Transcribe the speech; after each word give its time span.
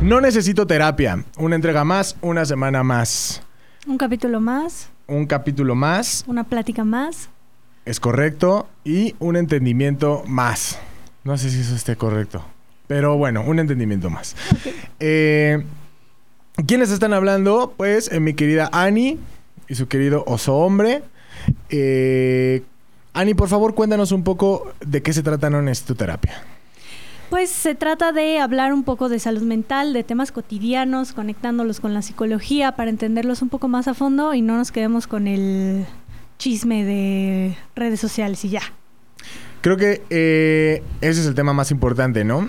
No 0.00 0.20
necesito 0.20 0.66
terapia. 0.66 1.24
Una 1.38 1.56
entrega 1.56 1.84
más, 1.84 2.16
una 2.22 2.44
semana 2.44 2.82
más. 2.82 3.42
Un 3.86 3.98
capítulo 3.98 4.40
más, 4.40 4.88
Un 5.06 5.26
capítulo 5.26 5.74
más, 5.74 6.24
una 6.26 6.44
plática 6.44 6.84
más. 6.84 7.28
es 7.84 8.00
correcto. 8.00 8.68
Y 8.84 9.14
un 9.18 9.36
entendimiento 9.36 10.22
más. 10.26 10.78
No 11.24 11.36
sé 11.36 11.50
si 11.50 11.60
eso 11.60 11.74
esté 11.74 11.96
correcto. 11.96 12.44
Pero 12.86 13.16
bueno, 13.16 13.42
un 13.46 13.58
entendimiento 13.58 14.10
más. 14.10 14.34
Eh, 14.98 15.62
¿Quiénes 16.66 16.90
están 16.90 17.12
hablando? 17.12 17.74
Pues 17.76 18.10
eh, 18.10 18.20
mi 18.20 18.34
querida 18.34 18.68
Ani 18.72 19.18
y 19.68 19.74
su 19.74 19.86
querido 19.86 20.24
oso 20.26 20.56
hombre. 20.56 21.02
Eh, 21.68 22.62
Ani, 23.12 23.34
por 23.34 23.48
favor, 23.48 23.74
cuéntanos 23.74 24.12
un 24.12 24.24
poco 24.24 24.72
de 24.84 25.02
qué 25.02 25.12
se 25.12 25.22
trata 25.22 25.50
No 25.50 25.62
Necesito 25.62 25.94
Terapia. 25.94 26.42
Pues 27.30 27.48
se 27.48 27.76
trata 27.76 28.10
de 28.10 28.40
hablar 28.40 28.72
un 28.72 28.82
poco 28.82 29.08
de 29.08 29.20
salud 29.20 29.42
mental, 29.42 29.92
de 29.92 30.02
temas 30.02 30.32
cotidianos, 30.32 31.12
conectándolos 31.12 31.78
con 31.78 31.94
la 31.94 32.02
psicología 32.02 32.72
para 32.72 32.90
entenderlos 32.90 33.40
un 33.40 33.48
poco 33.48 33.68
más 33.68 33.86
a 33.86 33.94
fondo 33.94 34.34
y 34.34 34.42
no 34.42 34.56
nos 34.56 34.72
quedemos 34.72 35.06
con 35.06 35.28
el 35.28 35.86
chisme 36.38 36.84
de 36.84 37.56
redes 37.76 38.00
sociales 38.00 38.44
y 38.44 38.48
ya. 38.48 38.62
Creo 39.60 39.76
que 39.76 40.02
eh, 40.10 40.82
ese 41.00 41.20
es 41.20 41.26
el 41.26 41.36
tema 41.36 41.52
más 41.52 41.70
importante, 41.70 42.24
¿no? 42.24 42.48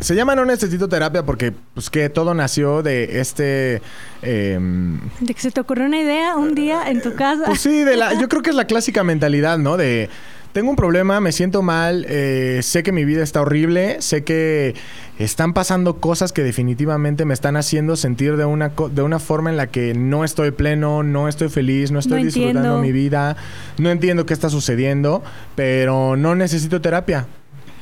Se 0.00 0.14
llama 0.14 0.34
No 0.34 0.44
Necesito 0.44 0.88
Terapia 0.88 1.22
porque, 1.24 1.52
pues, 1.74 1.88
que 1.88 2.08
todo 2.08 2.34
nació 2.34 2.82
de 2.82 3.20
este... 3.20 3.80
em, 4.20 4.98
De 5.20 5.32
que 5.32 5.40
se 5.40 5.50
te 5.52 5.60
ocurrió 5.60 5.86
una 5.86 6.00
idea 6.00 6.36
un 6.36 6.54
día 6.54 6.90
en 6.90 7.00
tu 7.00 7.14
casa. 7.14 7.44
Pues 7.46 7.60
sí, 7.60 7.84
de 7.84 7.96
la, 7.96 8.18
yo 8.20 8.28
creo 8.28 8.42
que 8.42 8.50
es 8.50 8.56
la 8.56 8.66
clásica 8.66 9.04
mentalidad, 9.04 9.58
¿no? 9.58 9.76
De 9.76 10.10
tengo 10.52 10.70
un 10.70 10.76
problema, 10.76 11.20
me 11.20 11.32
siento 11.32 11.62
mal, 11.62 12.04
eh, 12.08 12.60
sé 12.62 12.82
que 12.82 12.92
mi 12.92 13.04
vida 13.04 13.22
está 13.22 13.40
horrible, 13.40 13.96
sé 14.00 14.22
que 14.22 14.74
están 15.18 15.54
pasando 15.54 15.96
cosas 15.98 16.32
que 16.32 16.42
definitivamente 16.42 17.24
me 17.24 17.32
están 17.34 17.56
haciendo 17.56 17.96
sentir 17.96 18.36
de 18.36 18.44
una, 18.44 18.72
de 18.90 19.02
una 19.02 19.18
forma 19.18 19.50
en 19.50 19.56
la 19.56 19.68
que 19.68 19.94
no 19.94 20.24
estoy 20.24 20.50
pleno, 20.50 21.02
no 21.02 21.28
estoy 21.28 21.48
feliz, 21.48 21.90
no 21.90 21.98
estoy 21.98 22.20
No 22.20 22.24
disfrutando 22.26 22.58
entiendo. 22.58 22.78
mi 22.82 22.92
vida, 22.92 23.36
no 23.78 23.90
entiendo 23.90 24.26
qué 24.26 24.34
está 24.34 24.50
sucediendo, 24.50 25.22
pero 25.54 26.16
no 26.16 26.34
necesito 26.34 26.80
terapia. 26.80 27.26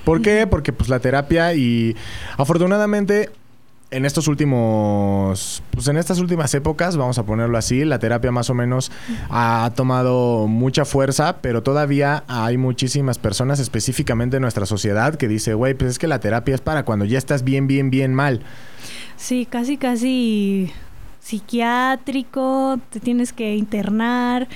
¿Por 0.05 0.23
qué? 0.23 0.47
Porque 0.47 0.73
pues 0.73 0.89
la 0.89 0.99
terapia 0.99 1.53
y 1.55 1.95
afortunadamente 2.37 3.31
en 3.91 4.05
estos 4.05 4.29
últimos, 4.29 5.63
pues 5.73 5.89
en 5.89 5.97
estas 5.97 6.21
últimas 6.21 6.55
épocas, 6.55 6.97
vamos 6.97 7.19
a 7.19 7.25
ponerlo 7.25 7.59
así, 7.59 7.85
la 7.85 7.99
terapia 7.99 8.31
más 8.31 8.49
o 8.49 8.55
menos 8.55 8.93
ha 9.31 9.73
tomado 9.75 10.47
mucha 10.47 10.85
fuerza, 10.85 11.39
pero 11.41 11.63
todavía 11.63 12.23
hay 12.29 12.57
muchísimas 12.57 13.19
personas, 13.19 13.59
específicamente 13.59 14.37
en 14.37 14.43
nuestra 14.43 14.67
sociedad, 14.67 15.17
que 15.17 15.27
dice, 15.27 15.55
güey, 15.55 15.75
pues 15.75 15.93
es 15.93 15.99
que 15.99 16.07
la 16.07 16.21
terapia 16.21 16.55
es 16.55 16.61
para 16.61 16.85
cuando 16.85 17.05
ya 17.05 17.19
estás 17.19 17.43
bien, 17.43 17.67
bien, 17.67 17.91
bien 17.91 18.15
mal. 18.15 18.43
Sí, 19.17 19.45
casi, 19.45 19.77
casi 19.77 20.73
psiquiátrico, 21.21 22.79
te 22.91 23.01
tienes 23.01 23.33
que 23.33 23.57
internar. 23.57 24.49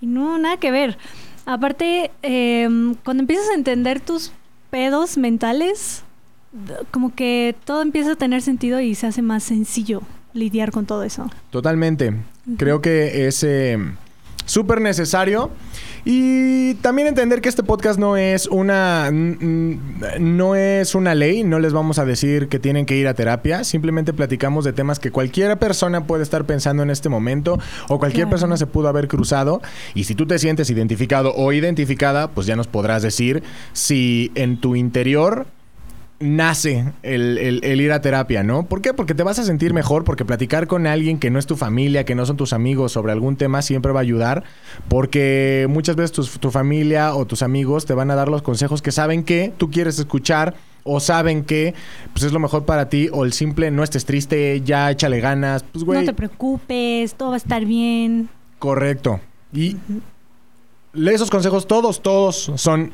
Y 0.00 0.06
no, 0.06 0.36
nada 0.38 0.56
que 0.58 0.70
ver. 0.70 0.98
Aparte, 1.46 2.10
em, 2.22 2.94
cuando 3.04 3.22
empiezas 3.22 3.50
a 3.50 3.54
entender 3.54 4.00
tus 4.00 4.32
pedos 4.70 5.16
mentales, 5.16 6.02
como 6.90 7.14
que 7.14 7.54
todo 7.64 7.82
empieza 7.82 8.12
a 8.12 8.16
tener 8.16 8.42
sentido 8.42 8.80
y 8.80 8.94
se 8.94 9.06
hace 9.06 9.22
más 9.22 9.42
sencillo 9.42 10.02
lidiar 10.32 10.70
con 10.70 10.86
todo 10.86 11.02
eso. 11.04 11.30
Totalmente. 11.50 12.14
Creo 12.58 12.80
que 12.80 13.26
es 13.26 13.42
eh, 13.44 13.78
súper 14.46 14.80
necesario. 14.80 15.50
Y 16.06 16.74
también 16.74 17.08
entender 17.08 17.40
que 17.40 17.48
este 17.48 17.62
podcast 17.62 17.98
no 17.98 18.18
es 18.18 18.46
una 18.46 19.10
no 19.10 20.54
es 20.54 20.94
una 20.94 21.14
ley, 21.14 21.44
no 21.44 21.58
les 21.58 21.72
vamos 21.72 21.98
a 21.98 22.04
decir 22.04 22.48
que 22.48 22.58
tienen 22.58 22.84
que 22.84 22.94
ir 22.94 23.08
a 23.08 23.14
terapia, 23.14 23.64
simplemente 23.64 24.12
platicamos 24.12 24.66
de 24.66 24.74
temas 24.74 24.98
que 24.98 25.10
cualquier 25.10 25.58
persona 25.58 26.06
puede 26.06 26.22
estar 26.22 26.44
pensando 26.44 26.82
en 26.82 26.90
este 26.90 27.08
momento 27.08 27.58
o 27.88 27.98
cualquier 27.98 28.24
Claro. 28.24 28.30
persona 28.32 28.56
se 28.58 28.66
pudo 28.66 28.88
haber 28.88 29.08
cruzado 29.08 29.62
y 29.94 30.04
si 30.04 30.14
tú 30.14 30.26
te 30.26 30.38
sientes 30.38 30.68
identificado 30.68 31.32
o 31.34 31.50
identificada, 31.54 32.28
pues 32.28 32.46
ya 32.46 32.54
nos 32.54 32.66
podrás 32.66 33.00
decir 33.02 33.42
si 33.72 34.30
en 34.34 34.60
tu 34.60 34.76
interior 34.76 35.46
nace 36.20 36.92
el, 37.02 37.38
el- 37.38 37.64
el 37.64 37.80
ir 37.80 37.92
a 37.92 38.00
terapia, 38.00 38.42
¿no? 38.42 38.66
¿Por 38.66 38.80
qué? 38.80 38.94
Porque 38.94 39.14
te 39.14 39.22
vas 39.24 39.38
a 39.38 39.44
sentir 39.44 39.74
mejor, 39.74 40.04
porque 40.04 40.24
platicar 40.24 40.66
con 40.66 40.86
alguien 40.86 41.18
que 41.18 41.30
no 41.30 41.38
es 41.38 41.46
tu 41.46 41.56
familia, 41.56 42.04
que 42.04 42.14
no 42.14 42.24
son 42.24 42.36
tus 42.36 42.52
amigos 42.52 42.92
sobre 42.92 43.12
algún 43.12 43.36
tema 43.36 43.62
siempre 43.62 43.92
va 43.92 44.00
a 44.00 44.02
ayudar, 44.02 44.44
porque 44.88 45.66
muchas 45.68 45.96
veces 45.96 46.12
tus- 46.12 46.38
tu 46.38 46.50
familia 46.50 47.14
o 47.14 47.26
tus 47.26 47.42
amigos 47.42 47.84
te 47.84 47.94
van 47.94 48.10
a 48.10 48.14
dar 48.14 48.28
los 48.28 48.42
consejos 48.42 48.80
que 48.80 48.92
saben 48.92 49.24
que 49.24 49.52
tú 49.58 49.70
quieres 49.70 49.98
escuchar 49.98 50.54
o 50.84 51.00
saben 51.00 51.44
que 51.44 51.74
pues 52.12 52.22
es 52.24 52.32
lo 52.32 52.38
mejor 52.38 52.64
para 52.64 52.88
ti 52.88 53.08
o 53.12 53.24
el 53.24 53.32
simple 53.32 53.70
no 53.70 53.82
estés 53.82 54.04
triste, 54.04 54.60
ya 54.64 54.90
échale 54.90 55.18
ganas, 55.20 55.64
pues 55.72 55.84
güey, 55.84 56.00
No 56.00 56.04
te 56.06 56.12
preocupes, 56.12 57.14
todo 57.14 57.30
va 57.30 57.34
a 57.34 57.38
estar 57.38 57.64
bien. 57.64 58.28
correcto. 58.58 59.20
Y 59.52 59.76
esos 60.94 61.30
consejos 61.30 61.66
todos, 61.66 62.02
todos 62.02 62.52
son 62.56 62.92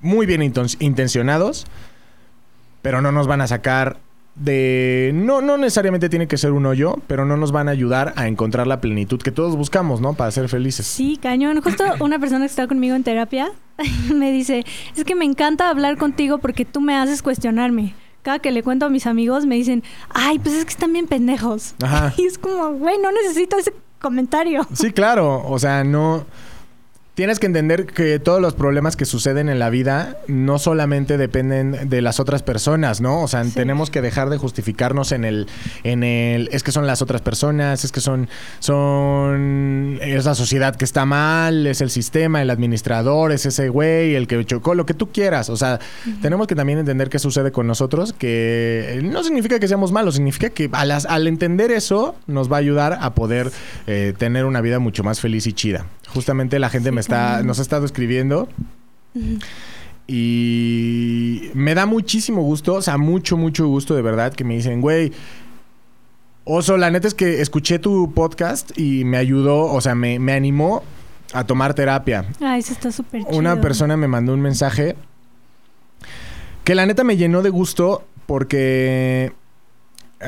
muy 0.00 0.26
bien 0.26 0.40
inten- 0.42 0.76
intencionados, 0.80 1.66
pero 2.82 3.00
no 3.00 3.12
nos 3.12 3.26
van 3.26 3.40
a 3.40 3.46
sacar 3.46 3.98
de... 4.34 5.10
No, 5.14 5.40
no 5.40 5.56
necesariamente 5.56 6.08
tiene 6.08 6.26
que 6.26 6.36
ser 6.36 6.52
un 6.52 6.66
hoyo, 6.66 6.96
pero 7.06 7.24
no 7.24 7.36
nos 7.36 7.52
van 7.52 7.68
a 7.68 7.72
ayudar 7.72 8.12
a 8.16 8.26
encontrar 8.26 8.66
la 8.66 8.80
plenitud 8.80 9.20
que 9.20 9.30
todos 9.30 9.56
buscamos, 9.56 10.00
¿no? 10.00 10.14
Para 10.14 10.30
ser 10.30 10.48
felices. 10.48 10.86
Sí, 10.86 11.18
cañón. 11.20 11.60
Justo 11.60 11.84
una 12.00 12.18
persona 12.18 12.44
que 12.44 12.50
está 12.50 12.66
conmigo 12.66 12.94
en 12.94 13.02
terapia 13.02 13.52
me 14.14 14.32
dice, 14.32 14.64
es 14.96 15.04
que 15.04 15.14
me 15.14 15.24
encanta 15.24 15.68
hablar 15.68 15.96
contigo 15.96 16.38
porque 16.38 16.64
tú 16.64 16.80
me 16.80 16.96
haces 16.96 17.22
cuestionarme. 17.22 17.94
Cada 18.22 18.38
que 18.38 18.50
le 18.50 18.62
cuento 18.62 18.86
a 18.86 18.90
mis 18.90 19.06
amigos 19.06 19.46
me 19.46 19.54
dicen, 19.54 19.82
ay, 20.10 20.38
pues 20.38 20.54
es 20.54 20.64
que 20.64 20.70
están 20.70 20.92
bien 20.92 21.06
pendejos. 21.06 21.74
Ajá. 21.82 22.12
Y 22.18 22.26
es 22.26 22.38
como, 22.38 22.72
güey, 22.72 22.98
no 22.98 23.10
necesito 23.12 23.56
ese 23.56 23.72
comentario. 23.98 24.66
Sí, 24.72 24.90
claro. 24.90 25.42
O 25.46 25.58
sea, 25.58 25.84
no... 25.84 26.24
Tienes 27.20 27.38
que 27.38 27.44
entender 27.44 27.84
que 27.84 28.18
todos 28.18 28.40
los 28.40 28.54
problemas 28.54 28.96
que 28.96 29.04
suceden 29.04 29.50
en 29.50 29.58
la 29.58 29.68
vida 29.68 30.16
no 30.26 30.58
solamente 30.58 31.18
dependen 31.18 31.90
de 31.90 32.00
las 32.00 32.18
otras 32.18 32.42
personas, 32.42 33.02
¿no? 33.02 33.20
O 33.22 33.28
sea, 33.28 33.44
Sí. 33.44 33.50
tenemos 33.52 33.90
que 33.90 34.00
dejar 34.00 34.30
de 34.30 34.38
justificarnos 34.38 35.12
en 35.12 35.26
el, 35.26 35.46
en 35.84 36.02
el, 36.02 36.48
es 36.50 36.62
que 36.62 36.72
son 36.72 36.86
las 36.86 37.02
otras 37.02 37.20
personas, 37.20 37.84
es 37.84 37.92
que 37.92 38.00
son, 38.00 38.30
son, 38.60 39.98
es 40.00 40.24
la 40.24 40.34
sociedad 40.34 40.74
que 40.76 40.86
está 40.86 41.04
mal, 41.04 41.66
es 41.66 41.82
el 41.82 41.90
sistema, 41.90 42.40
el 42.40 42.48
administrador, 42.48 43.32
es 43.32 43.44
ese 43.44 43.68
güey, 43.68 44.14
el 44.14 44.26
que 44.26 44.42
chocó, 44.46 44.74
lo 44.74 44.86
que 44.86 44.94
tú 44.94 45.12
quieras. 45.12 45.50
O 45.50 45.58
sea, 45.58 45.78
tenemos 46.22 46.46
que 46.46 46.54
también 46.54 46.78
entender 46.78 47.10
qué 47.10 47.18
sucede 47.18 47.52
con 47.52 47.66
nosotros, 47.66 48.14
que 48.14 48.98
no 49.02 49.22
significa 49.24 49.58
que 49.58 49.68
seamos 49.68 49.92
malos, 49.92 50.14
significa 50.14 50.48
que 50.48 50.70
a 50.72 50.86
las- 50.86 51.04
al 51.04 51.26
entender 51.26 51.70
eso 51.70 52.14
nos 52.26 52.50
va 52.50 52.56
a 52.56 52.60
ayudar 52.60 52.96
a 52.98 53.14
poder 53.14 53.50
eh, 53.86 54.14
tener 54.16 54.46
una 54.46 54.62
vida 54.62 54.78
mucho 54.78 55.04
más 55.04 55.20
feliz 55.20 55.46
y 55.46 55.52
chida. 55.52 55.84
Justamente 56.14 56.58
la 56.58 56.70
gente 56.70 56.90
Sí, 56.90 56.94
me 56.94 57.00
está, 57.00 57.42
nos 57.42 57.58
ha 57.58 57.62
estado 57.62 57.86
escribiendo 57.86 58.48
y 60.06 61.50
me 61.54 61.74
da 61.74 61.86
muchísimo 61.86 62.42
gusto, 62.42 62.74
o 62.74 62.82
sea, 62.82 62.98
mucho, 62.98 63.36
mucho 63.36 63.66
gusto 63.68 63.94
de 63.94 64.02
verdad 64.02 64.32
que 64.32 64.44
me 64.44 64.54
dicen, 64.54 64.80
güey, 64.80 65.12
Oso, 66.44 66.76
la 66.76 66.90
neta 66.90 67.06
es 67.06 67.14
que 67.14 67.40
escuché 67.40 67.78
tu 67.78 68.12
podcast 68.12 68.76
y 68.76 69.04
me 69.04 69.18
ayudó, 69.18 69.66
o 69.66 69.80
sea, 69.80 69.94
me, 69.94 70.18
me 70.18 70.32
animó 70.32 70.82
a 71.32 71.44
tomar 71.44 71.74
terapia. 71.74 72.24
Ay, 72.40 72.60
eso 72.60 72.72
está 72.72 72.90
súper 72.90 73.22
chido. 73.24 73.38
Una 73.38 73.60
persona 73.60 73.96
me 73.96 74.08
mandó 74.08 74.34
un 74.34 74.40
mensaje 74.40 74.96
que 76.64 76.74
la 76.74 76.86
neta 76.86 77.04
me 77.04 77.16
llenó 77.16 77.42
de 77.42 77.50
gusto 77.50 78.04
porque 78.26 79.32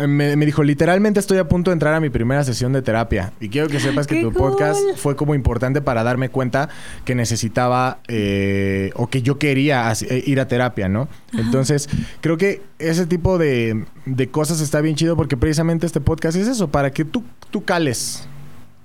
me, 0.08 0.36
me 0.36 0.46
dijo, 0.46 0.62
literalmente 0.62 1.20
estoy 1.20 1.38
a 1.38 1.48
punto 1.48 1.70
de 1.70 1.74
entrar 1.74 1.92
a 1.94 2.00
mi 2.00 2.08
primera 2.08 2.44
sesión 2.44 2.72
de 2.72 2.80
terapia. 2.82 3.32
Y 3.40 3.48
quiero 3.48 3.68
que 3.68 3.78
sepas 3.78 4.06
que 4.06 4.16
¡Qué 4.16 4.22
tu 4.22 4.32
cool! 4.32 4.50
podcast 4.50 4.80
fue 4.96 5.16
como 5.16 5.34
importante 5.34 5.82
para 5.82 6.02
darme 6.02 6.30
cuenta 6.30 6.68
que 7.04 7.14
necesitaba 7.14 7.98
eh, 8.08 8.90
o 8.94 9.08
que 9.08 9.22
yo 9.22 9.38
quería 9.38 9.92
eh, 9.92 10.22
ir 10.26 10.40
a 10.40 10.48
terapia, 10.48 10.88
¿no? 10.88 11.08
Entonces, 11.32 11.88
creo 12.20 12.38
que 12.38 12.62
ese 12.78 13.06
tipo 13.06 13.36
de, 13.36 13.84
de 14.06 14.28
cosas 14.28 14.60
está 14.60 14.80
bien 14.80 14.96
chido 14.96 15.16
porque 15.16 15.36
precisamente 15.36 15.86
este 15.86 16.00
podcast 16.00 16.36
es 16.38 16.48
eso, 16.48 16.68
para 16.68 16.90
que 16.90 17.04
tú, 17.04 17.22
tú 17.50 17.64
cales. 17.64 18.26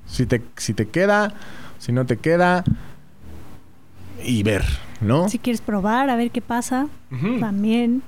Si 0.08 0.26
te, 0.26 0.42
si 0.58 0.74
te 0.74 0.88
queda, 0.88 1.34
si 1.80 1.92
no 1.92 2.06
te 2.06 2.18
queda, 2.18 2.64
y 4.24 4.44
ver, 4.44 4.64
¿no? 5.02 5.30
Si 5.30 5.40
quieres 5.40 5.62
probar, 5.62 6.10
a 6.10 6.16
ver 6.16 6.31
qué 6.31 6.42
pasa, 6.42 6.88
también. 7.40 8.02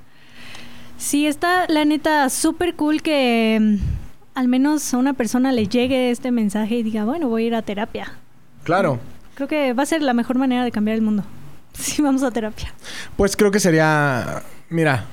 Sí, 1.00 1.26
está 1.26 1.64
la 1.68 1.86
neta 1.86 2.28
súper 2.28 2.74
cool 2.74 3.00
que 3.00 3.58
mm, 3.58 3.76
al 4.34 4.48
menos 4.48 4.92
a 4.92 4.98
una 4.98 5.14
persona 5.14 5.50
le 5.50 5.66
llegue 5.66 6.10
este 6.10 6.30
mensaje 6.30 6.74
y 6.74 6.82
diga, 6.82 7.06
bueno, 7.06 7.26
voy 7.30 7.44
a 7.44 7.46
ir 7.46 7.54
a 7.54 7.62
terapia. 7.62 8.12
Claro. 8.64 9.00
Creo 9.34 9.48
que 9.48 9.72
va 9.72 9.84
a 9.84 9.86
ser 9.86 10.02
la 10.02 10.12
mejor 10.12 10.36
manera 10.36 10.62
de 10.62 10.70
cambiar 10.70 10.96
el 10.96 11.02
mundo. 11.02 11.24
Sí, 11.72 12.02
vamos 12.02 12.22
a 12.22 12.30
terapia. 12.30 12.74
Pues 13.16 13.34
creo 13.34 13.50
que 13.50 13.60
sería, 13.60 14.42
mira, 14.68 15.06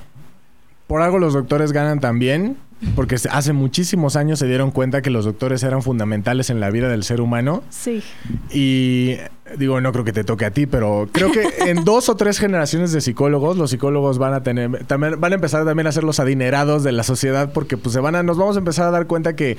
por 0.88 1.00
algo 1.00 1.18
los 1.18 1.32
doctores 1.32 1.72
ganan 1.72 2.00
también 2.00 2.58
porque 2.94 3.16
hace 3.30 3.52
muchísimos 3.52 4.16
años 4.16 4.38
se 4.38 4.46
dieron 4.46 4.70
cuenta 4.70 5.02
que 5.02 5.10
los 5.10 5.24
doctores 5.24 5.62
eran 5.62 5.82
fundamentales 5.82 6.50
en 6.50 6.60
la 6.60 6.70
vida 6.70 6.88
del 6.88 7.02
ser 7.02 7.20
humano. 7.20 7.62
Sí. 7.70 8.02
Y 8.52 9.16
digo, 9.56 9.80
no 9.80 9.92
creo 9.92 10.04
que 10.04 10.12
te 10.12 10.24
toque 10.24 10.44
a 10.44 10.52
ti, 10.52 10.66
pero 10.66 11.08
creo 11.10 11.32
que 11.32 11.48
en 11.66 11.84
dos 11.84 12.08
o 12.08 12.16
tres 12.16 12.38
generaciones 12.38 12.92
de 12.92 13.00
psicólogos, 13.00 13.56
los 13.56 13.70
psicólogos 13.70 14.18
van 14.18 14.34
a 14.34 14.42
tener, 14.42 14.84
también 14.84 15.20
van 15.20 15.32
a 15.32 15.34
empezar 15.34 15.64
también 15.64 15.86
a 15.86 15.92
ser 15.92 16.04
los 16.04 16.20
adinerados 16.20 16.84
de 16.84 16.92
la 16.92 17.02
sociedad, 17.02 17.52
porque 17.52 17.76
pues 17.76 17.92
se 17.92 18.00
van 18.00 18.14
a, 18.14 18.22
nos 18.22 18.38
vamos 18.38 18.56
a 18.56 18.60
empezar 18.60 18.86
a 18.86 18.90
dar 18.90 19.06
cuenta 19.06 19.34
que 19.34 19.56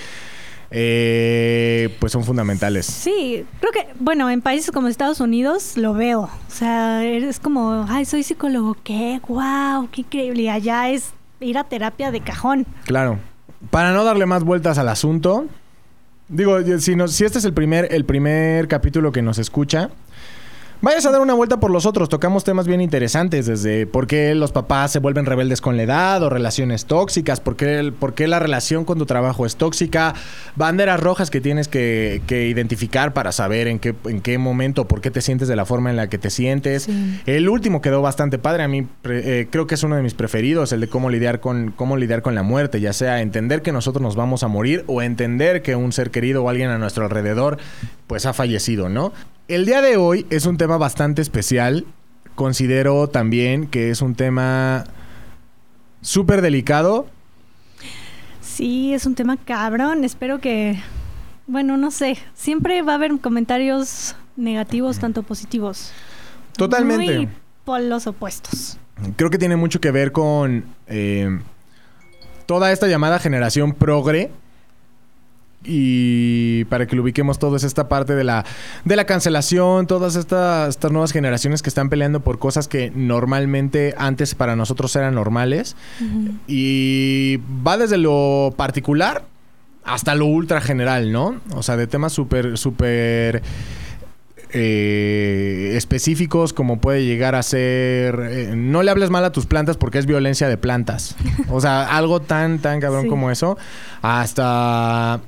eh, 0.71 1.95
pues 1.99 2.11
son 2.11 2.23
fundamentales. 2.23 2.85
Sí, 2.85 3.45
creo 3.59 3.71
que, 3.71 3.87
bueno, 3.99 4.29
en 4.29 4.41
países 4.41 4.71
como 4.71 4.87
Estados 4.87 5.19
Unidos 5.19 5.77
lo 5.77 5.93
veo. 5.93 6.21
O 6.21 6.51
sea, 6.51 7.03
es 7.03 7.39
como, 7.39 7.85
ay, 7.89 8.05
soy 8.05 8.23
psicólogo, 8.23 8.77
qué 8.83 9.19
guau, 9.27 9.89
qué 9.91 10.01
increíble. 10.01 10.43
Y 10.43 10.49
allá 10.49 10.89
es 10.89 11.11
ir 11.39 11.57
a 11.57 11.63
terapia 11.63 12.11
de 12.11 12.21
cajón. 12.21 12.65
Claro. 12.85 13.19
Para 13.71 13.91
no 13.91 14.03
darle 14.03 14.25
más 14.25 14.43
vueltas 14.43 14.77
al 14.77 14.89
asunto, 14.89 15.47
digo, 16.27 16.59
si, 16.79 16.93
este 17.25 17.39
es 17.39 17.45
el 17.45 17.53
primer, 17.53 17.93
el 17.93 18.05
primer 18.05 18.67
capítulo 18.67 19.11
que 19.11 19.21
nos 19.21 19.37
escucha, 19.37 19.89
Vayas 20.81 21.05
a 21.05 21.11
dar 21.11 21.19
una 21.19 21.33
vuelta 21.33 21.59
por 21.59 21.71
los 21.71 21.85
otros. 21.85 22.07
Tocamos 22.07 22.45
temas 22.45 22.65
bien 22.65 22.79
interesantes, 22.79 23.45
desde 23.45 23.85
por 23.85 24.07
qué 24.07 24.33
los 24.33 24.53
papás 24.53 24.93
se 24.93 24.99
vuelven 24.99 25.25
rebeldes 25.25 25.59
con 25.59 25.75
la 25.75 25.83
edad 25.83 26.23
o 26.23 26.29
relaciones 26.29 26.85
tóxicas, 26.85 27.41
por 27.41 27.57
qué, 27.57 27.91
por 27.99 28.13
qué 28.13 28.29
la 28.29 28.39
relación 28.39 28.85
con 28.85 28.97
tu 28.97 29.05
trabajo 29.05 29.45
es 29.45 29.57
tóxica, 29.57 30.13
banderas 30.55 30.97
rojas 31.01 31.31
que 31.31 31.41
tienes 31.41 31.67
que, 31.67 32.21
identificar 32.29 33.11
para 33.11 33.33
saber 33.33 33.67
en 33.67 33.79
qué, 33.79 33.93
en 34.05 34.21
qué 34.21 34.37
momento, 34.37 34.87
por 34.87 35.01
qué 35.01 35.11
te 35.11 35.19
sientes 35.19 35.49
de 35.49 35.57
la 35.57 35.65
forma 35.65 35.89
en 35.89 35.97
la 35.97 36.07
que 36.07 36.17
te 36.17 36.29
sientes. 36.29 36.87
El 37.25 37.49
último 37.49 37.81
quedó 37.81 38.01
bastante 38.01 38.39
padre. 38.39 38.63
A 38.63 38.69
mí 38.69 38.87
eh, 39.03 39.47
creo 39.51 39.67
que 39.67 39.75
es 39.75 39.83
uno 39.83 39.97
de 39.97 40.01
mis 40.01 40.13
preferidos, 40.13 40.71
el 40.71 40.79
de 40.79 40.87
cómo 40.87 41.09
lidiar, 41.09 41.41
con, 41.41 41.73
cómo 41.75 41.97
lidiar 41.97 42.21
con 42.21 42.35
la 42.35 42.43
muerte, 42.43 42.79
ya 42.79 42.93
sea 42.93 43.19
entender 43.19 43.61
que 43.61 43.73
nosotros 43.73 44.01
nos 44.01 44.15
vamos 44.15 44.43
a 44.43 44.47
morir 44.47 44.85
o 44.87 45.01
entender 45.01 45.61
que 45.61 45.75
un 45.75 45.91
ser 45.91 46.09
querido 46.09 46.41
o 46.41 46.49
alguien 46.49 46.69
a 46.69 46.77
nuestro 46.77 47.03
alrededor 47.03 47.57
pues 48.07 48.25
ha 48.25 48.31
fallecido, 48.31 48.87
¿no? 48.87 49.11
El 49.49 49.65
día 49.65 49.81
de 49.81 49.97
hoy 49.97 50.27
es 50.29 50.45
un 50.45 50.57
tema 50.57 50.77
bastante 50.77 51.23
especial. 51.23 51.87
Considero 52.35 53.07
también 53.07 53.65
que 53.65 53.89
es 53.89 54.03
un 54.03 54.13
tema 54.13 54.83
súper 56.03 56.43
delicado. 56.43 57.07
Sí, 58.41 58.93
es 58.93 59.07
un 59.07 59.15
tema 59.15 59.37
cabrón. 59.37 60.03
Espero 60.03 60.39
que, 60.39 60.79
bueno, 61.47 61.77
no 61.77 61.89
sé, 61.89 62.19
siempre 62.35 62.83
va 62.83 62.91
a 62.91 62.95
haber 62.97 63.19
comentarios 63.19 64.15
negativos, 64.35 64.99
tanto 64.99 65.23
positivos. 65.23 65.93
Totalmente. 66.55 67.17
Muy 67.17 67.29
por 67.65 67.81
los 67.81 68.05
opuestos. 68.05 68.77
Creo 69.15 69.31
que 69.31 69.39
tiene 69.39 69.55
mucho 69.55 69.81
que 69.81 69.89
ver 69.89 70.11
con 70.11 70.63
eh, 70.85 71.39
toda 72.45 72.71
esta 72.71 72.85
llamada 72.87 73.17
generación 73.17 73.73
progre 73.73 74.29
y 75.63 76.63
para 76.65 76.87
que 76.87 76.95
lo 76.95 77.03
ubiquemos 77.03 77.37
todo 77.37 77.57
es 77.57 77.63
esta 77.63 77.89
parte 77.89 78.15
de 78.15 78.23
la, 78.23 78.45
de 78.85 78.95
la 78.95 79.05
cancelación, 79.05 79.87
todas 79.87 80.15
estas, 80.15 80.69
estas 80.69 80.91
nuevas 80.91 81.11
generaciones 81.11 81.61
que 81.61 81.69
están 81.69 81.89
peleando 81.89 82.21
por 82.21 82.39
cosas 82.39 82.67
que 82.67 82.91
normalmente 82.95 83.93
antes 83.97 84.35
para 84.35 84.55
nosotros 84.55 84.95
eran 84.95 85.15
normales. 85.15 85.75
Y 86.47 87.37
va 87.65 87.77
desde 87.77 87.97
lo 87.97 88.53
particular 88.55 89.25
hasta 89.83 90.15
lo 90.15 90.27
ultra 90.27 90.61
general, 90.61 91.11
¿no? 91.11 91.41
O 91.53 91.63
sea, 91.63 91.75
de 91.75 91.87
temas 91.87 92.13
súper, 92.13 92.57
súper... 92.57 93.41
Eh, 94.51 95.73
específicos 95.75 96.53
como 96.53 96.81
puede 96.81 97.05
llegar 97.05 97.35
a 97.35 97.43
ser 97.43 98.19
eh, 98.19 98.53
no 98.55 98.81
le 98.81 98.89
hables 98.89 99.11
mal 99.11 99.23
a 99.23 99.31
tus 99.31 99.45
plantas 99.45 99.77
porque 99.77 99.99
es 99.99 100.07
violencia 100.07 100.49
de 100.49 100.57
plantas 100.57 101.15
o 101.49 101.61
sea 101.61 101.95
algo 101.95 102.19
tan 102.19 102.57
tan 102.57 102.79
cabrón 102.79 103.07
como 103.07 103.29
eso 103.29 103.59
hasta 104.01 105.21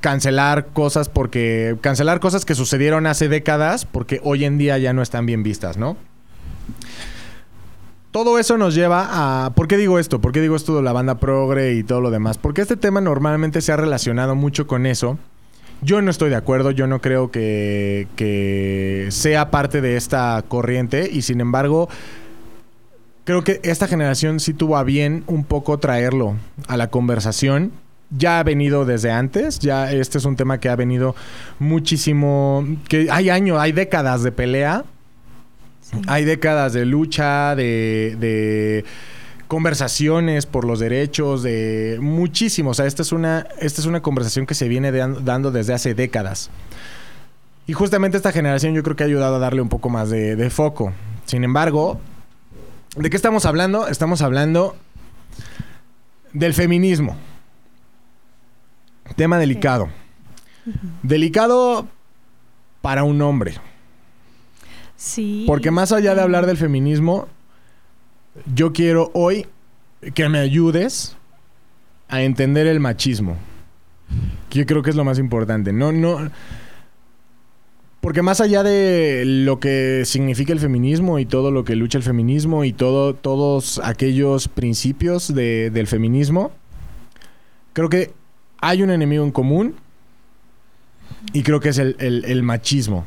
cancelar 0.00 0.66
cosas 0.66 1.08
porque 1.08 1.76
cancelar 1.80 2.20
cosas 2.20 2.44
que 2.44 2.54
sucedieron 2.54 3.06
hace 3.06 3.28
décadas 3.28 3.84
porque 3.84 4.20
hoy 4.22 4.44
en 4.44 4.58
día 4.58 4.78
ya 4.78 4.92
no 4.92 5.02
están 5.02 5.26
bien 5.26 5.42
vistas, 5.42 5.76
¿no? 5.76 5.96
Todo 8.10 8.38
eso 8.38 8.56
nos 8.56 8.76
lleva 8.76 9.08
a... 9.46 9.50
¿Por 9.54 9.66
qué 9.66 9.76
digo 9.76 9.98
esto? 9.98 10.20
¿Por 10.20 10.30
qué 10.30 10.40
digo 10.40 10.54
esto 10.54 10.76
de 10.76 10.82
la 10.82 10.92
banda 10.92 11.16
progre 11.16 11.74
y 11.74 11.82
todo 11.82 12.00
lo 12.00 12.12
demás? 12.12 12.38
Porque 12.38 12.62
este 12.62 12.76
tema 12.76 13.00
normalmente 13.00 13.60
se 13.60 13.72
ha 13.72 13.76
relacionado 13.76 14.36
mucho 14.36 14.68
con 14.68 14.86
eso. 14.86 15.18
Yo 15.82 16.00
no 16.00 16.12
estoy 16.12 16.30
de 16.30 16.36
acuerdo, 16.36 16.70
yo 16.70 16.86
no 16.86 17.00
creo 17.00 17.32
que, 17.32 18.06
que 18.14 19.08
sea 19.10 19.50
parte 19.50 19.80
de 19.80 19.96
esta 19.96 20.44
corriente 20.46 21.10
y 21.10 21.22
sin 21.22 21.40
embargo 21.40 21.88
creo 23.24 23.42
que 23.42 23.60
esta 23.64 23.88
generación 23.88 24.38
sí 24.38 24.54
tuvo 24.54 24.76
a 24.76 24.84
bien 24.84 25.24
un 25.26 25.44
poco 25.44 25.78
traerlo 25.78 26.36
a 26.68 26.76
la 26.76 26.90
conversación 26.90 27.72
ya 28.16 28.38
ha 28.38 28.42
venido 28.42 28.84
desde 28.84 29.10
antes, 29.10 29.58
ya 29.58 29.90
este 29.92 30.18
es 30.18 30.24
un 30.24 30.36
tema 30.36 30.58
que 30.58 30.68
ha 30.68 30.76
venido 30.76 31.14
muchísimo, 31.58 32.64
que 32.88 33.08
hay 33.10 33.30
años, 33.30 33.58
hay 33.58 33.72
décadas 33.72 34.22
de 34.22 34.32
pelea, 34.32 34.84
hay 36.06 36.24
décadas 36.24 36.72
de 36.72 36.84
lucha, 36.84 37.54
de, 37.54 38.84
conversaciones 39.48 40.46
por 40.46 40.64
los 40.64 40.80
derechos, 40.80 41.42
de 41.42 41.98
muchísimo, 42.00 42.70
o 42.70 42.74
sea, 42.74 42.86
esta 42.86 43.02
es 43.02 43.12
una, 43.12 43.46
esta 43.60 43.80
es 43.80 43.86
una 43.86 44.00
conversación 44.00 44.46
que 44.46 44.54
se 44.54 44.68
viene 44.68 44.90
dando 44.90 45.50
desde 45.50 45.74
hace 45.74 45.94
décadas. 45.94 46.50
Y 47.66 47.72
justamente 47.72 48.16
esta 48.16 48.32
generación 48.32 48.74
yo 48.74 48.82
creo 48.82 48.96
que 48.96 49.04
ha 49.04 49.06
ayudado 49.06 49.36
a 49.36 49.38
darle 49.38 49.62
un 49.62 49.68
poco 49.68 49.88
más 49.88 50.10
de, 50.10 50.36
de 50.36 50.50
foco. 50.50 50.92
Sin 51.24 51.44
embargo, 51.44 52.00
¿de 52.96 53.08
qué 53.08 53.16
estamos 53.16 53.46
hablando? 53.46 53.86
Estamos 53.88 54.22
hablando 54.22 54.76
del 56.32 56.52
feminismo. 56.52 57.16
Tema 59.16 59.38
delicado. 59.38 59.88
Delicado 61.02 61.86
para 62.80 63.04
un 63.04 63.20
hombre. 63.22 63.54
Sí. 64.96 65.44
Porque 65.46 65.70
más 65.70 65.92
allá 65.92 66.14
de 66.14 66.22
hablar 66.22 66.46
del 66.46 66.56
feminismo, 66.56 67.28
yo 68.54 68.72
quiero 68.72 69.10
hoy 69.14 69.46
que 70.14 70.28
me 70.28 70.38
ayudes 70.38 71.16
a 72.08 72.22
entender 72.22 72.66
el 72.66 72.80
machismo. 72.80 73.36
Que 74.50 74.60
yo 74.60 74.66
creo 74.66 74.82
que 74.82 74.90
es 74.90 74.96
lo 74.96 75.04
más 75.04 75.18
importante. 75.18 75.72
No, 75.72 75.92
no. 75.92 76.30
Porque 78.00 78.20
más 78.20 78.40
allá 78.40 78.62
de 78.62 79.22
lo 79.24 79.60
que 79.60 80.02
significa 80.04 80.52
el 80.52 80.60
feminismo 80.60 81.18
y 81.18 81.24
todo 81.24 81.50
lo 81.50 81.64
que 81.64 81.74
lucha 81.74 81.96
el 81.96 82.04
feminismo 82.04 82.64
y 82.64 82.72
todo, 82.74 83.14
todos 83.14 83.80
aquellos 83.82 84.48
principios 84.48 85.34
del 85.34 85.86
feminismo, 85.86 86.52
creo 87.72 87.88
que 87.88 88.12
hay 88.64 88.82
un 88.82 88.90
enemigo 88.90 89.24
en 89.24 89.30
común 89.30 89.74
y 91.34 91.42
creo 91.42 91.60
que 91.60 91.68
es 91.68 91.78
el, 91.78 92.42
machismo. 92.42 93.06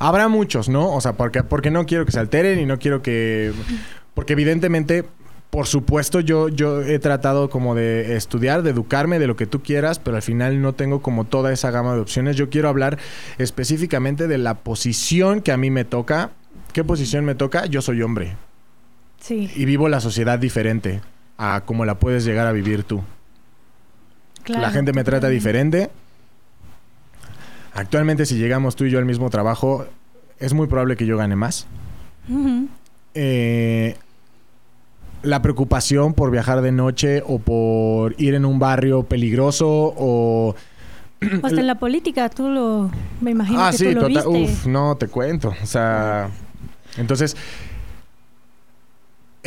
Habrá 0.00 0.26
muchos, 0.26 0.68
¿no? 0.68 0.92
O 0.92 1.00
sea, 1.00 1.12
porque, 1.12 1.44
porque 1.44 1.70
no 1.70 1.86
quiero 1.86 2.04
que 2.04 2.12
se 2.12 2.18
alteren 2.18 2.58
y 2.58 2.66
no 2.66 2.78
quiero 2.80 3.02
que... 3.02 3.52
Porque 4.14 4.32
evidentemente, 4.32 5.04
por 5.50 5.68
supuesto, 5.68 6.18
yo, 6.18 6.48
yo 6.48 6.82
he 6.82 6.98
tratado 6.98 7.50
como 7.50 7.76
de 7.76 8.16
estudiar, 8.16 8.62
de 8.62 8.70
educarme, 8.70 9.20
de 9.20 9.28
lo 9.28 9.36
que 9.36 9.46
tú 9.46 9.62
quieras, 9.62 10.00
pero 10.00 10.16
al 10.16 10.22
final 10.22 10.60
no 10.60 10.72
tengo 10.72 11.02
como 11.02 11.24
toda 11.24 11.52
esa 11.52 11.70
gama 11.70 11.94
de 11.94 12.00
opciones. 12.00 12.34
Yo 12.34 12.50
quiero 12.50 12.68
hablar 12.68 12.98
específicamente 13.38 14.26
de 14.26 14.38
la 14.38 14.54
posición 14.54 15.40
que 15.40 15.52
a 15.52 15.56
mí 15.56 15.70
me 15.70 15.84
toca. 15.84 16.30
¿Qué 16.72 16.82
posición 16.82 17.24
me 17.24 17.36
toca? 17.36 17.66
Yo 17.66 17.80
soy 17.80 18.02
hombre. 18.02 18.36
Sí. 19.20 19.52
Y 19.54 19.66
vivo 19.66 19.88
la 19.88 20.00
sociedad 20.00 20.38
diferente 20.38 21.00
a 21.38 21.62
como 21.64 21.84
la 21.84 22.00
puedes 22.00 22.24
llegar 22.24 22.48
a 22.48 22.52
vivir 22.52 22.82
tú 22.82 23.04
la 24.48 24.70
gente 24.70 24.92
me 24.92 25.04
trata 25.04 25.28
diferente. 25.28 25.90
Actualmente, 27.74 28.24
si 28.24 28.36
llegamos 28.36 28.74
tú 28.76 28.84
y 28.84 28.90
yo 28.90 28.98
al 28.98 29.04
mismo 29.04 29.28
trabajo, 29.28 29.86
es 30.38 30.54
muy 30.54 30.66
probable 30.66 30.96
que 30.96 31.06
yo 31.06 31.16
gane 31.16 31.36
más. 31.36 31.66
Eh, 33.14 33.96
la 35.22 35.42
preocupación 35.42 36.14
por 36.14 36.30
viajar 36.30 36.62
de 36.62 36.72
noche 36.72 37.22
o 37.26 37.38
por 37.38 38.14
ir 38.18 38.34
en 38.34 38.44
un 38.44 38.58
barrio 38.58 39.02
peligroso 39.02 39.68
o... 39.68 40.54
Hasta 41.42 41.60
en 41.60 41.66
la 41.66 41.76
política, 41.76 42.28
tú 42.28 42.48
lo... 42.48 42.90
Me 43.20 43.30
imagino 43.30 43.60
ah, 43.62 43.70
que 43.70 43.78
sí, 43.78 43.84
tú 43.86 44.00
lo 44.00 44.08
total, 44.08 44.26
Uf, 44.26 44.66
no, 44.66 44.96
te 44.96 45.08
cuento. 45.08 45.54
O 45.62 45.66
sea... 45.66 46.30
Entonces, 46.96 47.36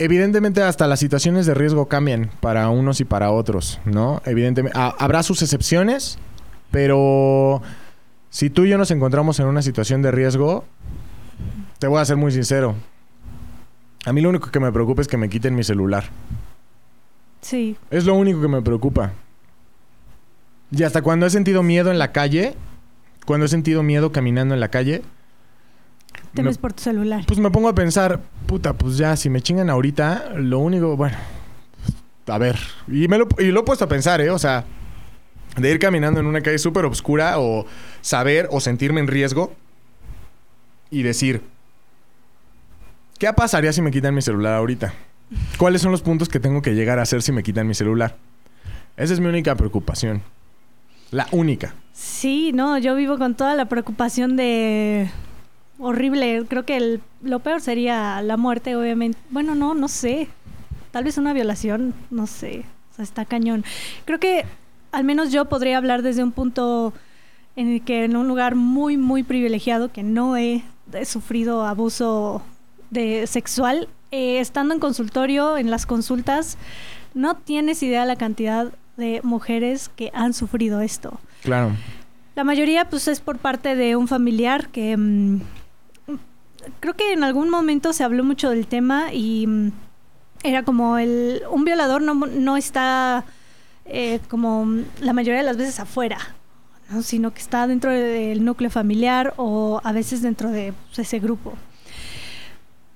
evidentemente 0.03 0.61
hasta 0.61 0.87
las 0.87 0.99
situaciones 0.99 1.45
de 1.45 1.53
riesgo 1.53 1.87
cambian 1.87 2.31
para 2.39 2.69
unos 2.69 3.01
y 3.01 3.05
para 3.05 3.31
otros, 3.31 3.79
¿no? 3.85 4.21
Evidentemente, 4.25 4.77
habrá 4.77 5.23
sus 5.23 5.41
excepciones, 5.41 6.17
pero 6.71 7.61
si 8.29 8.49
tú 8.49 8.65
y 8.65 8.69
yo 8.69 8.77
nos 8.77 8.91
encontramos 8.91 9.39
en 9.39 9.47
una 9.47 9.61
situación 9.61 10.01
de 10.01 10.11
riesgo, 10.11 10.65
te 11.79 11.87
voy 11.87 11.99
a 11.99 12.05
ser 12.05 12.17
muy 12.17 12.31
sincero. 12.31 12.75
A 14.05 14.13
mí 14.13 14.21
lo 14.21 14.29
único 14.29 14.51
que 14.51 14.59
me 14.59 14.71
preocupa 14.71 15.01
es 15.01 15.07
que 15.07 15.17
me 15.17 15.29
quiten 15.29 15.55
mi 15.55 15.63
celular. 15.63 16.05
Sí. 17.41 17.77
Es 17.89 18.05
lo 18.05 18.15
único 18.15 18.41
que 18.41 18.47
me 18.47 18.61
preocupa. 18.61 19.13
Y 20.71 20.83
hasta 20.83 21.01
cuando 21.01 21.25
he 21.25 21.29
sentido 21.29 21.63
miedo 21.63 21.91
en 21.91 21.99
la 21.99 22.11
calle, 22.11 22.55
cuando 23.25 23.45
he 23.45 23.49
sentido 23.49 23.83
miedo 23.83 24.11
caminando 24.11 24.53
en 24.53 24.59
la 24.59 24.69
calle, 24.69 25.01
Temes 26.33 26.57
por 26.57 26.73
tu 26.73 26.83
celular. 26.83 27.23
Pues 27.27 27.39
me 27.39 27.49
pongo 27.49 27.69
a 27.69 27.75
pensar, 27.75 28.21
puta, 28.45 28.73
pues 28.73 28.97
ya, 28.97 29.15
si 29.15 29.29
me 29.29 29.41
chingan 29.41 29.69
ahorita, 29.69 30.33
lo 30.35 30.59
único, 30.59 30.95
bueno, 30.95 31.17
a 32.27 32.37
ver, 32.37 32.57
y, 32.87 33.07
me 33.07 33.17
lo, 33.17 33.27
y 33.39 33.45
lo 33.45 33.61
he 33.61 33.63
puesto 33.63 33.85
a 33.85 33.87
pensar, 33.87 34.21
¿eh? 34.21 34.29
O 34.29 34.39
sea, 34.39 34.65
de 35.57 35.71
ir 35.71 35.79
caminando 35.79 36.19
en 36.19 36.25
una 36.25 36.41
calle 36.41 36.59
súper 36.59 36.85
oscura 36.85 37.39
o 37.39 37.65
saber 38.01 38.47
o 38.51 38.59
sentirme 38.59 38.99
en 38.99 39.07
riesgo 39.07 39.53
y 40.91 41.01
decir, 41.01 41.41
¿qué 43.17 43.31
pasaría 43.33 43.73
si 43.73 43.81
me 43.81 43.91
quitan 43.91 44.13
mi 44.13 44.21
celular 44.21 44.53
ahorita? 44.53 44.93
¿Cuáles 45.57 45.81
son 45.81 45.91
los 45.91 46.01
puntos 46.01 46.29
que 46.29 46.39
tengo 46.39 46.61
que 46.61 46.73
llegar 46.73 46.99
a 46.99 47.03
hacer 47.03 47.21
si 47.21 47.31
me 47.31 47.43
quitan 47.43 47.67
mi 47.67 47.73
celular? 47.73 48.17
Esa 48.97 49.13
es 49.13 49.19
mi 49.19 49.27
única 49.27 49.55
preocupación. 49.55 50.21
La 51.11 51.27
única. 51.31 51.73
Sí, 51.93 52.51
no, 52.53 52.77
yo 52.77 52.95
vivo 52.95 53.17
con 53.17 53.35
toda 53.35 53.55
la 53.55 53.65
preocupación 53.65 54.35
de 54.35 55.09
horrible. 55.79 56.45
Creo 56.47 56.65
que 56.65 56.77
el, 56.77 57.01
lo 57.21 57.39
peor 57.39 57.61
sería 57.61 58.21
la 58.21 58.37
muerte, 58.37 58.75
obviamente. 58.75 59.17
Bueno, 59.29 59.55
no, 59.55 59.73
no 59.73 59.87
sé. 59.87 60.27
Tal 60.91 61.03
vez 61.03 61.17
una 61.17 61.33
violación, 61.33 61.93
no 62.09 62.27
sé. 62.27 62.65
O 62.91 62.95
sea, 62.95 63.03
está 63.03 63.25
cañón. 63.25 63.63
Creo 64.05 64.19
que 64.19 64.45
al 64.91 65.03
menos 65.03 65.31
yo 65.31 65.45
podría 65.45 65.77
hablar 65.77 66.01
desde 66.01 66.23
un 66.23 66.31
punto 66.31 66.93
en 67.55 67.73
el 67.73 67.81
que 67.83 68.05
en 68.05 68.15
un 68.15 68.27
lugar 68.27 68.55
muy, 68.55 68.97
muy 68.97 69.23
privilegiado, 69.23 69.91
que 69.91 70.03
no 70.03 70.37
he, 70.37 70.63
sufrido 71.03 71.65
abuso 71.65 72.41
de 72.89 73.27
sexual, 73.27 73.87
eh, 74.11 74.39
estando 74.39 74.73
en 74.73 74.79
consultorio, 74.79 75.57
en 75.57 75.69
las 75.69 75.85
consultas, 75.85 76.57
no 77.13 77.35
tienes 77.35 77.83
idea 77.83 78.05
la 78.05 78.15
cantidad 78.15 78.71
de 78.97 79.21
mujeres 79.23 79.89
que 79.89 80.09
han 80.13 80.33
sufrido 80.33 80.81
esto. 80.81 81.19
Claro. 81.43 81.71
La 82.35 82.43
mayoría 82.43 82.89
pues 82.89 83.07
es 83.07 83.19
por 83.19 83.37
parte 83.37 83.75
de 83.75 83.95
un 83.95 84.07
familiar 84.07 84.69
que 84.69 84.97
mm, 84.97 85.41
creo 86.79 86.93
que 86.95 87.13
en 87.13 87.23
algún 87.23 87.49
momento 87.49 87.93
se 87.93 88.03
habló 88.03 88.23
mucho 88.23 88.49
del 88.49 88.67
tema 88.67 89.13
y 89.13 89.47
mm, 89.47 89.71
era 90.43 90.63
como 90.63 90.97
el 90.97 91.41
un 91.51 91.65
violador 91.65 92.01
no, 92.01 92.13
no 92.13 92.57
está 92.57 93.25
eh, 93.85 94.19
como 94.29 94.67
la 95.01 95.13
mayoría 95.13 95.39
de 95.39 95.45
las 95.45 95.57
veces 95.57 95.79
afuera, 95.79 96.17
sino 97.01 97.33
que 97.33 97.41
está 97.41 97.67
dentro 97.67 97.91
del 97.91 98.45
núcleo 98.45 98.69
familiar 98.69 99.33
o 99.37 99.81
a 99.83 99.91
veces 99.91 100.21
dentro 100.21 100.51
de 100.51 100.73
pues, 100.87 100.99
ese 100.99 101.19
grupo. 101.19 101.53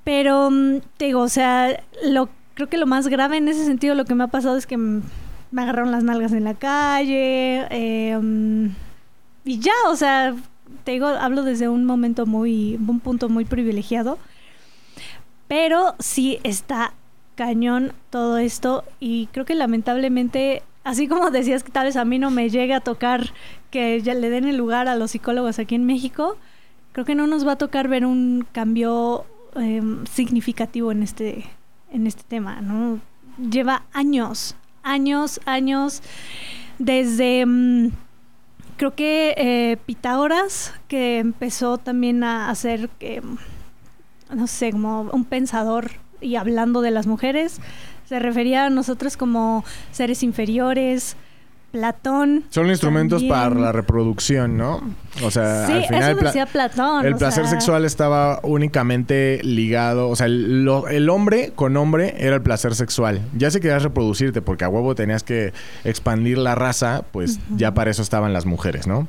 Pero 0.03 0.51
mm, 0.51 0.81
te 0.97 1.05
digo, 1.05 1.21
o 1.21 1.29
sea, 1.29 1.83
lo, 2.03 2.29
creo 2.53 2.69
que 2.69 2.77
lo 2.77 2.85
más 2.85 3.07
grave 3.07 3.37
en 3.37 3.47
ese 3.47 3.65
sentido, 3.65 3.95
lo 3.95 4.05
que 4.05 4.15
me 4.15 4.23
ha 4.23 4.27
pasado 4.27 4.57
es 4.57 4.67
que 4.67 4.77
me 4.77 5.61
agarraron 5.61 5.91
las 5.91 6.03
nalgas 6.03 6.33
en 6.33 6.43
la 6.43 6.53
calle. 6.53 7.65
Em, 7.69 8.73
y 9.45 9.59
ya, 9.59 9.73
o 9.87 9.95
sea, 9.95 10.35
te 10.83 10.91
digo, 10.91 11.07
hablo 11.07 11.43
desde 11.43 11.69
un 11.69 11.85
momento 11.85 12.25
muy, 12.25 12.75
un 12.75 12.99
punto 12.99 13.29
muy 13.29 13.45
privilegiado. 13.45 14.17
Pero 15.47 15.95
sí 15.99 16.39
está 16.43 16.93
cañón 17.35 17.93
todo 18.09 18.37
esto 18.37 18.83
y 18.99 19.27
creo 19.27 19.45
que 19.45 19.55
lamentablemente, 19.55 20.63
así 20.83 21.07
como 21.07 21.31
decías 21.31 21.63
que 21.63 21.71
tal 21.71 21.85
vez 21.85 21.95
a 21.95 22.05
mí 22.05 22.19
no 22.19 22.31
me 22.31 22.49
llegue 22.49 22.73
a 22.73 22.79
tocar 22.79 23.33
que 23.71 23.99
le 23.99 24.29
den 24.29 24.45
el 24.45 24.57
lugar 24.57 24.87
a 24.87 24.95
los 24.95 25.11
psicólogos 25.11 25.59
aquí 25.59 25.75
en 25.75 25.85
México, 25.85 26.37
creo 26.91 27.05
que 27.05 27.15
no 27.15 27.27
nos 27.27 27.45
va 27.45 27.53
a 27.53 27.57
tocar 27.57 27.87
ver 27.87 28.05
un 28.05 28.45
cambio 28.51 29.25
em, 29.55 30.05
significativo 30.05 30.91
en 30.91 31.03
este, 31.03 31.45
en 31.91 32.07
este 32.07 32.23
tema, 32.23 32.61
¿no? 32.61 32.99
Lleva 33.37 33.83
años, 33.93 34.55
años, 34.83 35.39
años, 35.45 36.01
desde... 36.77 37.45
Mm, 37.45 37.91
creo 38.77 38.95
que 38.95 39.33
eh, 39.37 39.77
Pitágoras, 39.85 40.73
que 40.87 41.19
empezó 41.19 41.77
también 41.77 42.23
a 42.23 42.49
hacer, 42.49 42.89
que, 42.99 43.21
no 44.33 44.47
sé, 44.47 44.71
como 44.71 45.01
un 45.01 45.25
pensador 45.25 45.91
y 46.21 46.35
hablando 46.35 46.81
de 46.81 46.91
las 46.91 47.07
mujeres, 47.07 47.59
se 48.05 48.19
refería 48.19 48.65
a 48.65 48.69
nosotros 48.69 49.17
como 49.17 49.63
seres 49.91 50.23
inferiores, 50.23 51.15
Platón. 51.73 52.43
Son 52.49 52.69
instrumentos 52.69 53.23
para 53.23 53.55
la 53.55 53.71
reproducción, 53.71 54.57
¿no? 54.57 54.79
O 55.23 55.31
sea, 55.31 55.65
al 55.65 55.85
final 55.85 56.11
eso 56.11 56.25
decía 56.25 56.45
Platón. 56.45 57.03
El 57.03 57.15
placer 57.15 57.47
sexual 57.47 57.83
estaba 57.83 58.39
únicamente 58.43 59.39
ligado, 59.41 60.07
o 60.07 60.15
sea, 60.15 60.27
el, 60.27 60.69
el, 60.91 61.09
hombre 61.09 61.51
con 61.55 61.75
hombre 61.75 62.13
era 62.19 62.35
el 62.35 62.43
placer 62.43 62.75
sexual. 62.75 63.21
Ya 63.35 63.49
si 63.49 63.59
querías 63.59 63.81
reproducirte 63.81 64.39
porque 64.43 64.65
a 64.65 64.69
huevo 64.69 64.93
tenías 64.93 65.23
que 65.23 65.51
expandir 65.83 66.37
la 66.37 66.53
raza, 66.53 67.05
pues 67.11 67.39
ya 67.55 67.73
para 67.73 67.89
eso 67.89 68.03
estaban 68.03 68.33
las 68.33 68.45
mujeres, 68.45 68.85
¿no? 68.85 69.07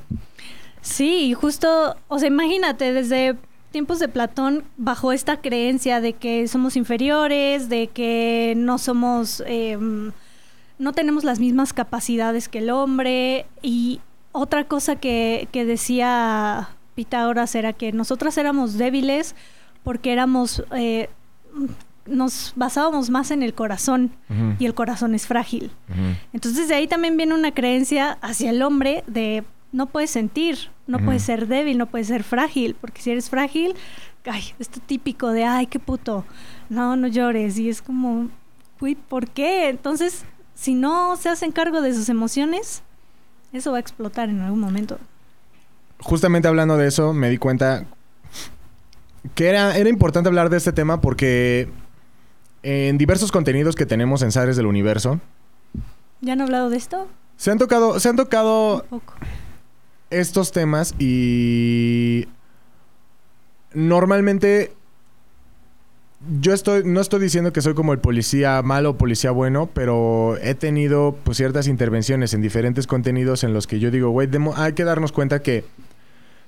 Sí, 0.80 1.34
justo, 1.34 1.96
o 2.08 2.18
sea, 2.18 2.28
imagínate, 2.28 2.94
desde 2.94 3.36
tiempos 3.72 3.98
de 3.98 4.08
Platón, 4.08 4.64
bajo 4.78 5.12
esta 5.12 5.42
creencia 5.42 6.00
de 6.00 6.14
que 6.14 6.48
somos 6.48 6.76
inferiores, 6.76 7.68
de 7.68 7.88
que 7.88 8.54
no 8.56 8.78
somos... 8.78 9.42
Em, 9.46 10.12
no 10.78 10.92
tenemos 10.92 11.24
las 11.24 11.40
mismas 11.40 11.72
capacidades 11.72 12.48
que 12.48 12.58
el 12.58 12.70
hombre. 12.70 13.46
Y 13.62 14.00
otra 14.32 14.64
cosa 14.64 14.96
que, 14.96 15.48
decía 15.52 16.70
Pitágoras 16.94 17.54
era 17.54 17.72
que 17.72 17.92
nosotras 17.92 18.36
éramos 18.38 18.78
débiles 18.78 19.34
porque 19.82 20.12
éramos 20.12 20.64
eh, 20.74 21.10
nos 22.06 22.52
basábamos 22.56 23.10
más 23.10 23.30
en 23.30 23.42
el 23.42 23.54
corazón 23.54 24.12
y 24.58 24.66
el 24.66 24.74
corazón 24.74 25.14
es 25.14 25.26
frágil. 25.26 25.70
Entonces 26.32 26.68
de 26.68 26.74
ahí 26.74 26.86
también 26.86 27.16
viene 27.16 27.34
una 27.34 27.52
creencia 27.52 28.18
hacia 28.20 28.50
el 28.50 28.62
hombre 28.62 29.04
de 29.06 29.44
no 29.72 29.86
puedes 29.86 30.10
sentir, 30.10 30.70
no 30.86 30.98
puedes 30.98 31.22
ser 31.22 31.48
débil, 31.48 31.78
no 31.78 31.86
puedes 31.86 32.08
ser 32.08 32.22
frágil, 32.22 32.76
porque 32.80 33.02
si 33.02 33.10
eres 33.10 33.30
frágil, 33.30 33.74
ay, 34.24 34.42
esto 34.58 34.80
típico 34.84 35.30
de 35.30 35.44
ay, 35.44 35.66
qué 35.66 35.78
puto, 35.78 36.24
no, 36.68 36.96
no 36.96 37.08
llores 37.08 37.58
y 37.58 37.68
es 37.68 37.82
como, 37.82 38.28
uy, 38.80 38.94
¿por 38.94 39.28
qué? 39.28 39.68
Entonces 39.68 40.24
si 40.54 40.74
no 40.74 41.16
se 41.16 41.28
hacen 41.28 41.52
cargo 41.52 41.82
de 41.82 41.94
sus 41.94 42.08
emociones, 42.08 42.82
eso 43.52 43.72
va 43.72 43.78
a 43.78 43.80
explotar 43.80 44.28
en 44.28 44.40
algún 44.40 44.60
momento. 44.60 44.98
Justamente 46.00 46.48
hablando 46.48 46.76
de 46.76 46.88
eso, 46.88 47.12
me 47.12 47.30
di 47.30 47.38
cuenta 47.38 47.86
que 49.34 49.48
era, 49.48 49.76
era 49.76 49.88
importante 49.88 50.28
hablar 50.28 50.50
de 50.50 50.58
este 50.58 50.72
tema 50.72 51.00
porque 51.00 51.68
en 52.62 52.98
diversos 52.98 53.30
contenidos 53.30 53.74
que 53.76 53.86
tenemos 53.86 54.22
en 54.22 54.32
Sares 54.32 54.56
del 54.56 54.66
Universo. 54.66 55.20
¿Ya 56.20 56.32
han 56.32 56.40
hablado 56.40 56.70
de 56.70 56.76
esto? 56.76 57.08
Se 57.36 57.50
han 57.50 57.58
tocado, 57.58 58.00
se 58.00 58.08
han 58.08 58.16
tocado 58.16 58.86
estos 60.10 60.52
temas 60.52 60.94
y 60.98 62.26
normalmente 63.74 64.72
yo 66.40 66.52
estoy, 66.52 66.82
no 66.84 67.00
estoy 67.00 67.20
diciendo 67.20 67.52
que 67.52 67.62
soy 67.62 67.74
como 67.74 67.92
el 67.92 67.98
policía 67.98 68.62
malo 68.62 68.90
o 68.90 68.96
policía 68.96 69.30
bueno, 69.30 69.68
pero 69.72 70.36
he 70.42 70.54
tenido 70.54 71.16
pues, 71.24 71.36
ciertas 71.36 71.66
intervenciones 71.66 72.34
en 72.34 72.42
diferentes 72.42 72.86
contenidos 72.86 73.44
en 73.44 73.52
los 73.52 73.66
que 73.66 73.78
yo 73.78 73.90
digo, 73.90 74.10
güey, 74.10 74.28
hay 74.56 74.72
que 74.72 74.84
darnos 74.84 75.12
cuenta 75.12 75.42
que 75.42 75.64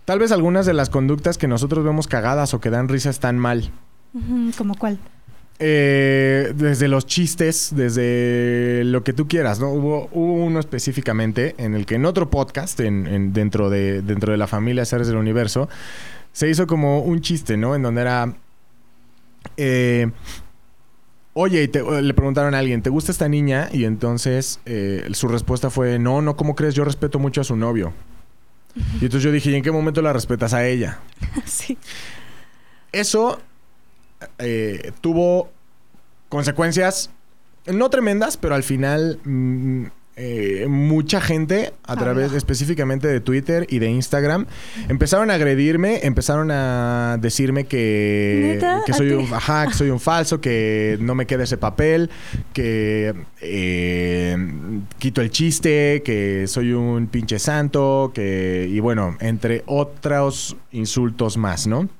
tal 0.04 0.18
vez 0.18 0.32
algunas 0.32 0.66
de 0.66 0.74
las 0.74 0.90
conductas 0.90 1.38
que 1.38 1.48
nosotros 1.48 1.84
vemos 1.84 2.06
cagadas 2.06 2.54
o 2.54 2.60
que 2.60 2.70
dan 2.70 2.88
risa 2.88 3.10
están 3.10 3.38
mal. 3.38 3.70
¿Como 4.56 4.74
cuál? 4.76 4.98
Eh, 5.58 6.52
desde 6.54 6.86
los 6.86 7.06
chistes, 7.06 7.72
desde 7.74 8.82
lo 8.84 9.02
que 9.02 9.12
tú 9.12 9.26
quieras, 9.26 9.58
¿no? 9.58 9.70
Hubo, 9.70 10.06
uno 10.12 10.60
específicamente 10.60 11.54
en 11.58 11.74
el 11.74 11.86
que 11.86 11.94
en 11.94 12.04
otro 12.04 12.28
podcast, 12.28 12.78
en, 12.80 13.32
dentro, 13.32 13.70
de, 13.70 14.02
dentro 14.02 14.32
de 14.32 14.38
la 14.38 14.46
familia 14.46 14.84
Seres 14.84 15.06
del 15.06 15.16
Universo, 15.16 15.68
se 16.32 16.50
hizo 16.50 16.66
como 16.66 17.00
un 17.00 17.22
chiste, 17.22 17.56
¿no? 17.56 17.74
En 17.74 17.82
donde 17.82 18.02
era 18.02 18.34
eh, 19.56 20.10
oye, 21.34 21.70
le 22.02 22.14
preguntaron 22.14 22.54
a 22.54 22.58
alguien, 22.58 22.82
¿te 22.82 22.90
gusta 22.90 23.12
esta 23.12 23.28
niña? 23.28 23.68
Y 23.72 23.84
entonces 23.84 24.60
eh, 24.64 25.06
su 25.12 25.28
respuesta 25.28 25.70
fue, 25.70 25.98
no, 25.98 26.22
no, 26.22 26.36
¿cómo 26.36 26.54
crees? 26.54 26.74
Yo 26.74 26.84
respeto 26.84 27.18
mucho 27.18 27.40
a 27.40 27.44
su 27.44 27.56
novio. 27.56 27.92
Y 29.00 29.04
entonces 29.04 29.22
yo 29.22 29.32
dije, 29.32 29.50
¿y 29.50 29.54
en 29.54 29.62
qué 29.62 29.70
momento 29.70 30.02
la 30.02 30.12
respetas 30.12 30.52
a 30.52 30.66
ella? 30.66 31.00
sí. 31.44 31.78
Eso 32.92 33.40
eh, 34.38 34.92
tuvo 35.00 35.50
consecuencias 36.28 37.10
no 37.66 37.90
tremendas, 37.90 38.36
pero 38.36 38.54
al 38.54 38.62
final 38.62 39.18
mm, 39.24 39.86
eh, 40.18 40.66
mucha 40.66 41.20
gente 41.20 41.74
a 41.84 41.94
través 41.94 42.32
específicamente 42.32 43.06
de 43.06 43.20
Twitter 43.20 43.66
y 43.68 43.80
de 43.80 43.90
Instagram 43.90 44.46
empezaron 44.88 45.30
a 45.30 45.34
agredirme, 45.34 46.00
empezaron 46.04 46.50
a 46.50 47.18
decirme 47.20 47.64
que, 47.64 48.58
que 48.86 48.94
soy 48.94 49.10
un, 49.10 49.32
ajá, 49.34 49.66
que 49.66 49.74
soy 49.74 49.90
un 49.90 50.00
falso, 50.00 50.40
que 50.40 50.96
no 51.02 51.14
me 51.14 51.26
queda 51.26 51.44
ese 51.44 51.58
papel, 51.58 52.08
que 52.54 53.14
eh, 53.42 54.36
quito 54.98 55.20
el 55.20 55.30
chiste, 55.30 56.02
que 56.02 56.46
soy 56.46 56.72
un 56.72 57.08
pinche 57.08 57.38
santo, 57.38 58.10
que 58.14 58.66
y 58.70 58.80
bueno, 58.80 59.18
entre 59.20 59.64
otros 59.66 60.56
insultos 60.72 61.36
más, 61.36 61.66
¿no? 61.66 61.90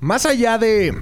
Más 0.00 0.24
allá 0.24 0.56
de 0.56 0.94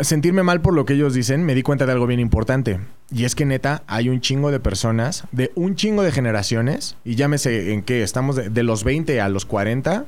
sentirme 0.00 0.42
mal 0.42 0.60
por 0.60 0.74
lo 0.74 0.84
que 0.84 0.94
ellos 0.94 1.14
dicen, 1.14 1.44
me 1.44 1.54
di 1.54 1.62
cuenta 1.62 1.86
de 1.86 1.92
algo 1.92 2.06
bien 2.06 2.20
importante. 2.20 2.80
Y 3.10 3.24
es 3.24 3.34
que 3.34 3.44
neta, 3.44 3.82
hay 3.86 4.08
un 4.08 4.20
chingo 4.20 4.50
de 4.50 4.60
personas, 4.60 5.24
de 5.32 5.52
un 5.54 5.74
chingo 5.76 6.02
de 6.02 6.12
generaciones, 6.12 6.96
y 7.04 7.14
llámese 7.14 7.72
en 7.72 7.82
qué, 7.82 8.02
estamos 8.02 8.36
de, 8.36 8.62
los 8.62 8.84
20 8.84 9.20
a 9.20 9.28
los 9.28 9.44
40. 9.44 10.06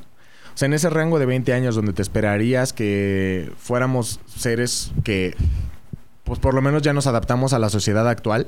O 0.53 0.57
sea, 0.57 0.65
en 0.67 0.73
ese 0.73 0.89
rango 0.89 1.19
de 1.19 1.25
20 1.25 1.53
años 1.53 1.75
donde 1.75 1.93
te 1.93 2.01
esperarías 2.01 2.73
que 2.73 3.51
fuéramos 3.57 4.19
seres 4.27 4.91
que 5.03 5.35
pues 6.23 6.39
por 6.39 6.53
lo 6.55 6.61
menos 6.61 6.81
ya 6.81 6.91
nos 6.93 7.05
adaptamos 7.05 7.53
a 7.53 7.59
la 7.59 7.69
sociedad 7.69 8.07
actual, 8.09 8.47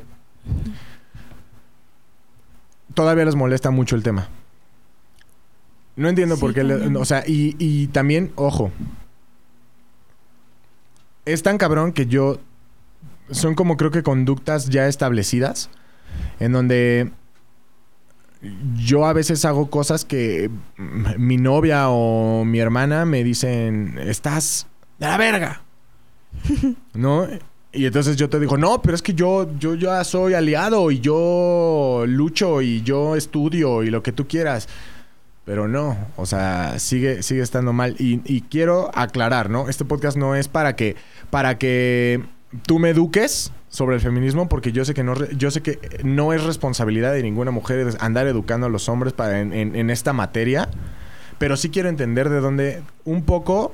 todavía 2.94 3.26
les 3.26 3.36
molesta 3.36 3.70
mucho 3.72 3.96
el 3.96 4.04
tema. 4.04 4.30
No 5.96 6.10
entiendo 6.10 6.36
Sí, 6.36 6.42
por 6.42 6.54
qué, 6.54 6.64
le- 6.64 6.96
o 6.98 7.06
sea, 7.06 7.24
y, 7.28 7.56
y 7.60 7.88
también, 7.88 8.32
ojo, 8.36 8.72
es 11.28 11.44
tan 11.44 11.58
cabrón 11.58 11.92
que 11.92 12.06
yo, 12.08 12.40
son 13.30 13.54
como 13.54 13.78
creo 13.78 13.92
que 13.92 14.02
conductas 14.02 14.70
ya 14.70 14.88
establecidas, 14.88 15.70
en 16.40 16.54
donde 16.54 17.12
yo 18.76 19.06
a 19.06 19.14
veces 19.14 19.44
hago 19.46 19.70
cosas 19.70 20.06
que 20.06 20.50
mi 20.78 21.38
novia 21.38 21.90
o 21.90 22.46
mi 22.46 22.60
hermana 22.60 23.06
me 23.06 23.24
dicen, 23.24 24.00
estás 24.00 24.68
de 25.00 25.08
la 25.08 25.18
verga, 25.18 25.62
¿no? 26.94 27.28
Y 27.74 27.86
entonces 27.86 28.16
yo 28.16 28.30
te 28.30 28.40
digo, 28.40 28.58
no, 28.58 28.82
pero 28.82 28.96
es 28.96 29.02
que 29.02 29.14
yo, 29.14 29.48
yo 29.60 29.76
ya 29.76 30.04
soy 30.04 30.34
aliado 30.34 30.90
y 30.90 31.00
yo 31.00 32.06
lucho 32.08 32.62
y 32.62 32.82
yo 32.82 33.16
estudio 33.16 33.84
y 33.84 33.90
lo 33.90 34.02
que 34.02 34.12
tú 34.14 34.28
quieras. 34.28 34.68
Pero 35.48 35.70
no, 35.70 35.98
o 36.18 36.26
sea, 36.26 36.78
sigue, 36.78 37.24
sigue 37.24 37.42
estando 37.42 37.72
mal. 37.72 37.96
Y, 38.00 38.22
y 38.26 38.42
quiero 38.42 38.92
aclarar, 38.94 39.50
¿no? 39.50 39.70
Este 39.70 39.86
podcast 39.86 40.18
no 40.18 40.36
es 40.36 40.50
para 40.50 40.76
que, 40.76 40.98
para 41.30 41.58
que 41.58 42.22
tú 42.66 42.80
me 42.80 42.90
eduques 42.90 43.54
sobre 43.70 43.96
el 43.96 44.02
feminismo, 44.02 44.50
porque 44.50 44.74
yo 44.74 44.84
sé 44.84 44.94
que 44.94 45.04
no, 45.04 45.16
yo 45.32 45.50
sé 45.50 45.62
que 45.62 45.80
no 46.04 46.34
es 46.34 46.44
responsabilidad 46.44 47.14
de 47.14 47.24
ninguna 47.24 47.52
mujer 47.52 47.88
andar 48.02 48.28
educando 48.28 48.68
a 48.68 48.70
los 48.70 48.90
hombres 48.90 49.14
en- 49.18 49.54
en 49.76 49.90
esta 49.90 50.12
materia. 50.12 50.68
Pero 51.38 51.56
sí 51.56 51.70
quiero 51.70 51.88
entender 51.88 52.28
de 52.30 52.42
dónde 52.42 52.84
un 53.06 53.24
poco, 53.24 53.74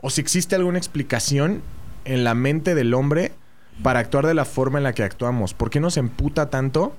o 0.00 0.08
si 0.08 0.22
existe 0.22 0.54
alguna 0.56 0.78
explicación 0.78 1.60
en 2.06 2.24
la 2.24 2.34
mente 2.34 2.74
del 2.74 2.94
hombre 2.94 3.32
para 3.82 3.98
actuar 4.00 4.26
de 4.26 4.32
la 4.32 4.46
forma 4.46 4.78
en 4.78 4.84
la 4.84 4.94
que 4.94 5.02
actuamos. 5.02 5.52
¿Por 5.52 5.68
qué 5.68 5.78
nos 5.78 5.98
emputa 5.98 6.48
tanto 6.48 6.96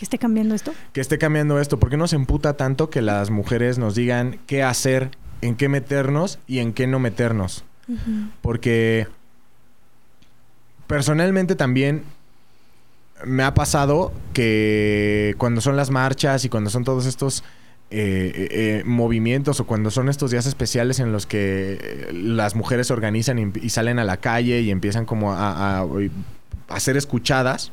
Que 0.00 0.04
esté 0.06 0.18
cambiando 0.18 0.54
esto. 0.56 0.72
que 0.92 1.00
esté 1.00 1.18
cambiando 1.18 1.60
esto? 1.60 1.78
¿Por 1.78 1.90
qué 1.90 1.96
nos 1.98 2.12
emputa 2.14 2.54
tanto 2.54 2.88
que 2.90 3.02
las 3.02 3.30
mujeres 3.30 3.78
nos 3.78 3.94
digan 3.94 4.40
qué 4.48 4.62
hacer, 4.64 5.10
en 5.42 5.54
qué 5.54 5.68
meternos 5.68 6.38
y 6.48 6.58
en 6.58 6.72
qué 6.72 6.86
no 6.88 6.98
meternos? 6.98 7.64
Porque 8.40 9.06
personalmente 10.86 11.54
también 11.54 12.02
me 13.24 13.42
ha 13.42 13.52
pasado 13.54 14.12
que 14.32 15.34
cuando 15.38 15.60
son 15.60 15.76
las 15.76 15.90
marchas 15.90 16.44
y 16.44 16.48
cuando 16.48 16.70
son 16.70 16.84
todos 16.84 17.06
estos 17.06 17.44
eh, 17.90 18.32
eh, 18.34 18.48
eh, 18.50 18.82
movimientos 18.86 19.60
o 19.60 19.66
cuando 19.66 19.90
son 19.90 20.08
estos 20.08 20.30
días 20.30 20.46
especiales 20.46 21.00
en 21.00 21.12
los 21.12 21.26
que 21.26 21.78
eh, 21.82 22.08
las 22.12 22.54
mujeres 22.54 22.86
se 22.86 22.92
organizan 22.92 23.38
y, 23.38 23.52
y 23.60 23.70
salen 23.70 23.98
a 23.98 24.04
la 24.04 24.16
calle 24.16 24.60
y 24.60 24.70
empiezan 24.70 25.04
como 25.04 25.32
a, 25.32 25.80
a- 25.80 25.86
a 26.68 26.80
ser 26.80 26.96
escuchadas. 26.96 27.72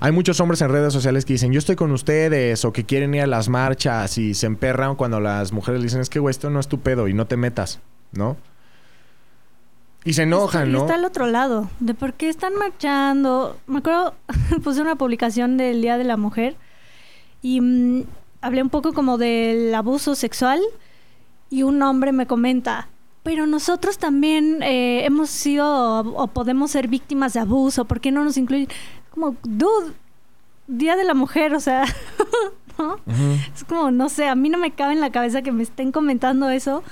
Hay 0.00 0.12
muchos 0.12 0.40
hombres 0.40 0.60
en 0.60 0.70
redes 0.70 0.92
sociales 0.92 1.24
que 1.24 1.34
dicen, 1.34 1.52
yo 1.52 1.58
estoy 1.58 1.76
con 1.76 1.90
ustedes, 1.92 2.64
o 2.64 2.72
que 2.72 2.84
quieren 2.84 3.14
ir 3.14 3.22
a 3.22 3.26
las 3.26 3.48
marchas 3.48 4.18
y 4.18 4.34
se 4.34 4.46
emperran 4.46 4.96
cuando 4.96 5.20
las 5.20 5.52
mujeres 5.52 5.80
le 5.80 5.86
dicen, 5.86 6.00
es 6.00 6.10
que, 6.10 6.18
güey, 6.18 6.30
esto 6.30 6.50
no 6.50 6.60
es 6.60 6.68
tu 6.68 6.80
pedo 6.80 7.08
y 7.08 7.14
no 7.14 7.26
te 7.26 7.36
metas, 7.36 7.80
¿no? 8.12 8.36
Y 10.04 10.12
se 10.12 10.22
enojan, 10.22 10.68
Y 10.68 10.72
¿no? 10.72 10.80
está 10.80 10.94
al 10.94 11.04
otro 11.04 11.26
lado, 11.26 11.68
de 11.80 11.94
por 11.94 12.14
qué 12.14 12.28
están 12.28 12.54
marchando. 12.54 13.58
Me 13.66 13.78
acuerdo, 13.78 14.14
puse 14.62 14.80
una 14.80 14.96
publicación 14.96 15.56
del 15.56 15.82
Día 15.82 15.98
de 15.98 16.04
la 16.04 16.16
Mujer 16.16 16.56
y 17.42 17.60
mm, 17.60 18.04
hablé 18.40 18.62
un 18.62 18.70
poco 18.70 18.92
como 18.92 19.18
del 19.18 19.74
abuso 19.74 20.14
sexual 20.14 20.60
y 21.50 21.62
un 21.64 21.82
hombre 21.82 22.12
me 22.12 22.26
comenta, 22.26 22.88
pero 23.24 23.46
nosotros 23.46 23.98
también 23.98 24.62
eh, 24.62 25.04
hemos 25.04 25.30
sido 25.30 25.66
o, 25.66 26.22
o 26.22 26.26
podemos 26.28 26.70
ser 26.70 26.86
víctimas 26.86 27.32
de 27.32 27.40
abuso, 27.40 27.86
¿por 27.86 28.00
qué 28.00 28.12
no 28.12 28.22
nos 28.22 28.36
incluyen? 28.36 28.68
Como, 29.16 29.34
dude, 29.42 29.94
Día 30.68 30.94
de 30.94 31.04
la 31.04 31.14
Mujer, 31.14 31.54
o 31.54 31.60
sea, 31.60 31.84
¿no? 32.78 33.00
Es 33.54 33.64
como, 33.64 33.90
no 33.90 34.10
sé, 34.10 34.28
a 34.28 34.34
mí 34.34 34.50
no 34.50 34.58
me 34.58 34.72
cabe 34.72 34.92
en 34.92 35.00
la 35.00 35.10
cabeza 35.10 35.40
que 35.40 35.52
me 35.52 35.62
estén 35.62 35.90
comentando 35.90 36.50
eso 36.50 36.84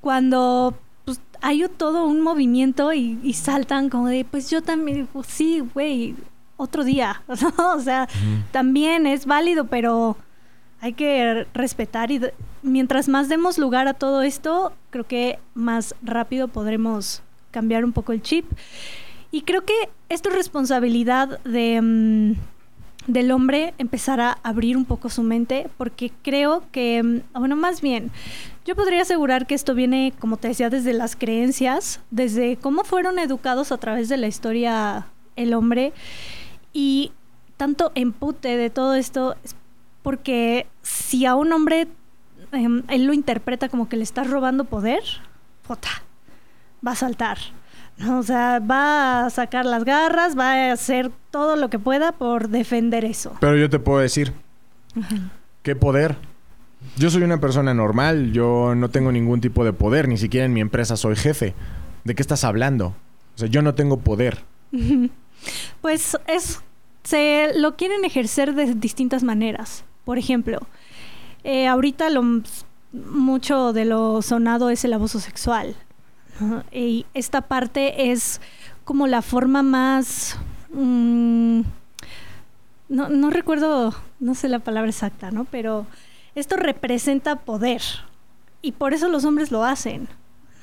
cuando 0.00 0.76
pues, 1.04 1.20
hay 1.40 1.64
todo 1.76 2.04
un 2.04 2.20
movimiento 2.20 2.92
y, 2.92 3.20
y 3.22 3.34
saltan 3.34 3.90
como 3.90 4.08
de, 4.08 4.24
pues 4.24 4.50
yo 4.50 4.60
también, 4.60 5.08
pues, 5.12 5.28
sí, 5.28 5.62
güey, 5.72 6.16
otro 6.56 6.82
día, 6.82 7.22
¿no? 7.56 7.74
O 7.74 7.80
sea, 7.80 8.08
también 8.50 9.06
es 9.06 9.24
válido, 9.24 9.66
pero 9.66 10.16
hay 10.80 10.94
que 10.94 11.46
respetar 11.54 12.10
y 12.10 12.20
mientras 12.62 13.08
más 13.08 13.28
demos 13.28 13.56
lugar 13.56 13.86
a 13.86 13.94
todo 13.94 14.22
esto, 14.22 14.72
creo 14.90 15.06
que 15.06 15.38
más 15.54 15.94
rápido 16.02 16.48
podremos 16.48 17.22
cambiar 17.52 17.84
un 17.84 17.92
poco 17.92 18.12
el 18.12 18.20
chip. 18.20 18.44
Y 19.30 19.42
creo 19.42 19.64
que 19.64 19.74
esto 20.08 20.30
es 20.30 20.34
responsabilidad 20.34 21.40
de, 21.44 21.80
mm, 21.80 22.32
del 23.08 23.30
hombre 23.30 23.74
empezar 23.78 24.20
a 24.20 24.38
abrir 24.42 24.76
un 24.76 24.84
poco 24.84 25.08
su 25.08 25.22
mente, 25.22 25.68
porque 25.76 26.12
creo 26.22 26.62
que, 26.72 27.02
mm, 27.02 27.38
bueno, 27.38 27.56
más 27.56 27.80
bien, 27.80 28.10
yo 28.64 28.76
podría 28.76 29.02
asegurar 29.02 29.46
que 29.46 29.54
esto 29.54 29.74
viene, 29.74 30.12
como 30.18 30.36
te 30.36 30.48
decía, 30.48 30.70
desde 30.70 30.92
las 30.92 31.16
creencias, 31.16 32.00
desde 32.10 32.56
cómo 32.56 32.84
fueron 32.84 33.18
educados 33.18 33.72
a 33.72 33.78
través 33.78 34.08
de 34.08 34.18
la 34.18 34.26
historia 34.26 35.06
el 35.36 35.54
hombre 35.54 35.92
y 36.72 37.12
tanto 37.56 37.92
empute 37.94 38.56
de 38.56 38.70
todo 38.70 38.94
esto 38.94 39.36
es 39.44 39.54
porque 40.02 40.66
si 40.82 41.26
a 41.26 41.34
un 41.34 41.52
hombre 41.52 41.88
em, 42.52 42.82
él 42.88 43.04
lo 43.04 43.12
interpreta 43.12 43.68
como 43.68 43.88
que 43.88 43.96
le 43.96 44.02
estás 44.04 44.28
robando 44.30 44.64
poder, 44.64 45.02
puta, 45.66 45.88
va 46.86 46.92
a 46.92 46.96
saltar. 46.96 47.38
O 48.06 48.22
sea, 48.22 48.60
va 48.60 49.26
a 49.26 49.30
sacar 49.30 49.64
las 49.64 49.84
garras, 49.84 50.38
va 50.38 50.52
a 50.52 50.72
hacer 50.72 51.10
todo 51.30 51.56
lo 51.56 51.68
que 51.68 51.78
pueda 51.78 52.12
por 52.12 52.48
defender 52.48 53.04
eso. 53.04 53.36
Pero 53.40 53.56
yo 53.56 53.68
te 53.68 53.78
puedo 53.78 53.98
decir, 53.98 54.32
¿qué 55.62 55.74
poder? 55.74 56.16
Yo 56.96 57.10
soy 57.10 57.22
una 57.22 57.40
persona 57.40 57.74
normal, 57.74 58.32
yo 58.32 58.74
no 58.76 58.88
tengo 58.90 59.10
ningún 59.10 59.40
tipo 59.40 59.64
de 59.64 59.72
poder, 59.72 60.06
ni 60.06 60.16
siquiera 60.16 60.46
en 60.46 60.52
mi 60.52 60.60
empresa 60.60 60.96
soy 60.96 61.16
jefe. 61.16 61.54
¿De 62.04 62.14
qué 62.14 62.22
estás 62.22 62.44
hablando? 62.44 62.94
O 63.34 63.38
sea, 63.38 63.48
yo 63.48 63.62
no 63.62 63.74
tengo 63.74 63.98
poder. 63.98 64.44
Pues 65.80 66.16
es 66.26 66.60
se 67.08 67.52
lo 67.54 67.76
quieren 67.76 68.04
ejercer 68.04 68.54
de 68.54 68.74
distintas 68.74 69.22
maneras. 69.22 69.84
Por 70.04 70.18
ejemplo, 70.18 70.60
eh, 71.42 71.66
ahorita 71.66 72.10
lo 72.10 72.42
mucho 72.92 73.72
de 73.72 73.86
lo 73.86 74.20
sonado 74.20 74.68
es 74.68 74.84
el 74.84 74.92
abuso 74.92 75.18
sexual. 75.18 75.74
Y 76.72 77.06
esta 77.14 77.40
parte 77.42 78.10
es 78.12 78.40
como 78.84 79.06
la 79.06 79.22
forma 79.22 79.62
más 79.62 80.38
mm, 80.72 81.60
no, 82.88 83.08
no 83.08 83.30
recuerdo, 83.30 83.94
no 84.20 84.34
sé 84.34 84.48
la 84.48 84.58
palabra 84.60 84.88
exacta, 84.90 85.30
¿no? 85.30 85.44
Pero 85.44 85.86
esto 86.34 86.56
representa 86.56 87.36
poder. 87.36 87.82
Y 88.62 88.72
por 88.72 88.94
eso 88.94 89.08
los 89.08 89.24
hombres 89.24 89.50
lo 89.50 89.64
hacen. 89.64 90.08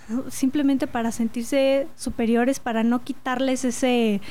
¿no? 0.10 0.30
Simplemente 0.30 0.88
para 0.88 1.12
sentirse 1.12 1.88
superiores, 1.96 2.60
para 2.60 2.84
no 2.84 3.04
quitarles 3.04 3.64
ese, 3.66 4.22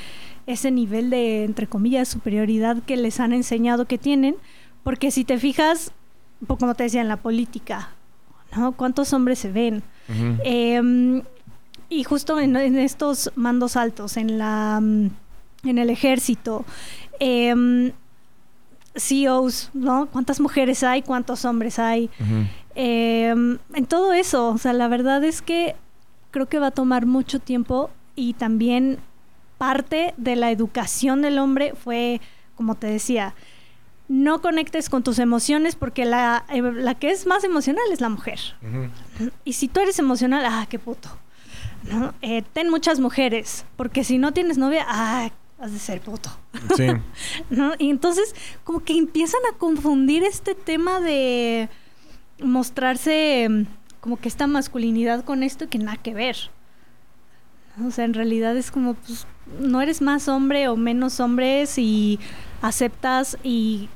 ese 0.47 0.71
nivel 0.71 1.11
de, 1.11 1.45
entre 1.45 1.67
comillas, 1.67 2.09
superioridad 2.09 2.83
que 2.83 2.97
les 2.97 3.21
han 3.21 3.33
enseñado 3.33 3.85
que 3.87 3.99
tienen. 3.99 4.37
Porque 4.83 5.11
si 5.11 5.25
te 5.25 5.39
fijas, 5.39 5.93
po- 6.47 6.57
como 6.59 6.75
te 6.75 6.85
decía, 6.85 7.01
en 7.01 7.09
la 7.09 7.17
política, 7.19 7.91
¿no? 8.57 8.73
¿Cuántos 8.73 9.13
hombres 9.13 9.39
se 9.39 9.51
ven? 9.53 9.83
Eh, 10.45 11.23
y 11.95 12.05
justo 12.05 12.41
en, 12.41 12.57
en 12.57 12.79
estos 12.79 13.31
mandos 13.37 13.77
altos, 13.77 14.17
en 14.17 14.39
la 14.39 14.81
mm, 14.83 15.11
en 15.65 15.79
el 15.79 15.91
ejército, 15.91 16.65
eh, 17.21 17.93
CEOs, 18.97 19.71
¿no? 19.75 20.07
¿Cuántas 20.07 20.41
mujeres 20.41 20.83
hay? 20.83 21.03
¿Cuántos 21.03 21.45
hombres 21.45 21.79
hay? 21.79 22.11
Eh, 22.75 23.29
en 23.75 23.87
todo 23.87 24.13
eso, 24.13 24.51
o 24.51 24.59
sea, 24.59 24.73
la 24.73 24.89
verdad 24.89 25.25
es 25.25 25.43
que 25.43 25.75
creo 26.31 26.47
que 26.47 26.59
va 26.59 26.69
a 26.69 26.71
tomar 26.71 27.07
mucho 27.07 27.39
tiempo 27.39 27.91
y 28.15 28.35
también 28.35 28.99
parte 29.59 30.15
de 30.17 30.37
la 30.37 30.51
educación 30.51 31.23
del 31.23 31.39
hombre 31.39 31.75
fue, 31.75 32.21
como 32.57 32.75
te 32.75 32.87
decía, 32.87 33.35
no 34.09 34.43
conectes 34.43 34.89
con 34.91 35.03
tus 35.03 35.19
emociones 35.19 35.77
porque 35.77 36.05
la, 36.05 36.45
eh, 36.51 36.61
la 36.61 36.95
que 36.95 37.11
es 37.11 37.27
más 37.27 37.43
emocional 37.43 37.85
es 37.91 38.01
la 38.01 38.11
mujer. 38.11 38.39
Y 39.45 39.55
si 39.55 39.69
tú 39.69 39.81
eres 39.81 39.99
emocional, 39.99 40.45
ah, 40.47 40.67
qué 40.69 40.79
puto. 40.79 41.09
¿No? 41.91 42.15
Eh, 42.23 42.43
ten 42.53 42.71
muchas 42.71 43.01
mujeres, 43.01 43.65
porque 43.77 44.05
si 44.05 44.19
no 44.19 44.33
tienes 44.33 44.59
novia, 44.59 44.85
ah, 44.89 45.31
has 45.59 45.73
de 45.73 45.79
ser 45.79 46.01
puto. 46.01 46.31
Sí. 46.77 46.87
¿no? 47.51 47.73
Y 47.79 47.91
entonces 47.91 48.35
como 48.65 48.81
que 48.81 48.97
empiezan 48.97 49.41
a 49.53 49.57
confundir 49.57 50.25
este 50.25 50.55
tema 50.55 51.01
de 51.01 51.69
mostrarse 52.43 53.49
mm, 53.49 53.67
como 54.01 54.19
que 54.19 54.29
esta 54.29 54.47
masculinidad 54.47 55.25
con 55.25 55.43
esto 55.43 55.69
que 55.69 55.79
nada 55.79 55.97
que 55.97 56.15
ver. 56.15 56.37
O 57.85 57.91
sea, 57.91 58.05
en 58.05 58.15
realidad 58.15 58.57
es 58.57 58.71
como, 58.71 58.95
pues, 58.95 59.27
no 59.59 59.81
eres 59.81 60.01
más 60.01 60.29
hombre 60.29 60.69
o 60.69 60.77
menos 60.77 61.19
hombre 61.21 61.67
si 61.67 62.21
aceptas 62.63 63.37
y 63.43 63.89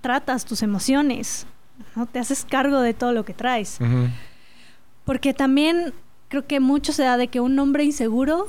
tratas 0.00 0.44
tus 0.44 0.62
emociones, 0.62 1.46
¿no? 1.94 2.06
Te 2.06 2.18
haces 2.18 2.46
cargo 2.48 2.80
de 2.80 2.94
todo 2.94 3.12
lo 3.12 3.24
que 3.24 3.34
traes. 3.34 3.78
Porque 5.04 5.34
también 5.34 5.92
creo 6.32 6.46
que 6.46 6.60
mucho 6.60 6.94
se 6.94 7.02
da 7.02 7.18
de 7.18 7.28
que 7.28 7.40
un 7.40 7.58
hombre 7.58 7.84
inseguro 7.84 8.48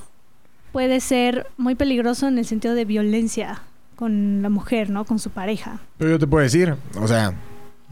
puede 0.71 1.01
ser 1.01 1.47
muy 1.57 1.75
peligroso 1.75 2.29
en 2.29 2.37
el 2.37 2.45
sentido 2.45 2.75
de 2.75 2.85
violencia 2.85 3.61
con 3.97 4.41
la 4.41 4.47
mujer, 4.47 4.89
¿no? 4.89 5.03
Con 5.03 5.19
su 5.19 5.31
pareja. 5.31 5.81
Pero 5.97 6.11
yo 6.11 6.17
te 6.17 6.25
puedo 6.25 6.41
decir, 6.41 6.75
o 6.95 7.07
sea, 7.09 7.33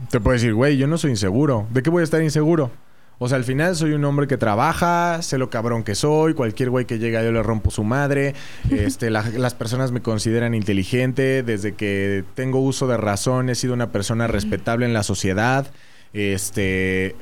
te 0.10 0.22
puedo 0.22 0.32
decir, 0.32 0.54
güey, 0.54 0.78
yo 0.78 0.88
no 0.88 0.98
soy 0.98 1.12
inseguro. 1.12 1.68
¿De 1.72 1.84
qué 1.84 1.90
voy 1.90 2.00
a 2.00 2.04
estar 2.06 2.24
inseguro? 2.24 2.72
O 3.20 3.28
sea, 3.28 3.36
al 3.36 3.44
final 3.44 3.76
soy 3.76 3.92
un 3.92 4.06
hombre 4.06 4.28
que 4.28 4.38
trabaja, 4.38 5.22
sé 5.22 5.38
lo 5.38 5.50
cabrón 5.50 5.84
que 5.84 5.94
soy, 5.94 6.36
cualquier 6.36 6.70
güey 6.70 6.86
que 6.86 6.98
llega 6.98 7.22
yo 7.22 7.34
le 7.34 7.44
rompo 7.44 7.70
su 7.70 7.84
madre, 7.84 8.34
este, 8.72 9.10
las 9.10 9.54
personas 9.56 9.92
me 9.92 10.02
consideran 10.02 10.54
inteligente, 10.54 11.44
desde 11.44 11.74
que 11.74 12.24
tengo 12.36 12.62
uso 12.62 12.88
de 12.88 12.96
razón 12.96 13.50
he 13.50 13.56
sido 13.56 13.74
una 13.74 13.92
persona 13.92 14.28
respetable 14.28 14.86
en 14.86 14.94
la 14.94 15.04
sociedad, 15.04 15.70
este... 16.14 17.18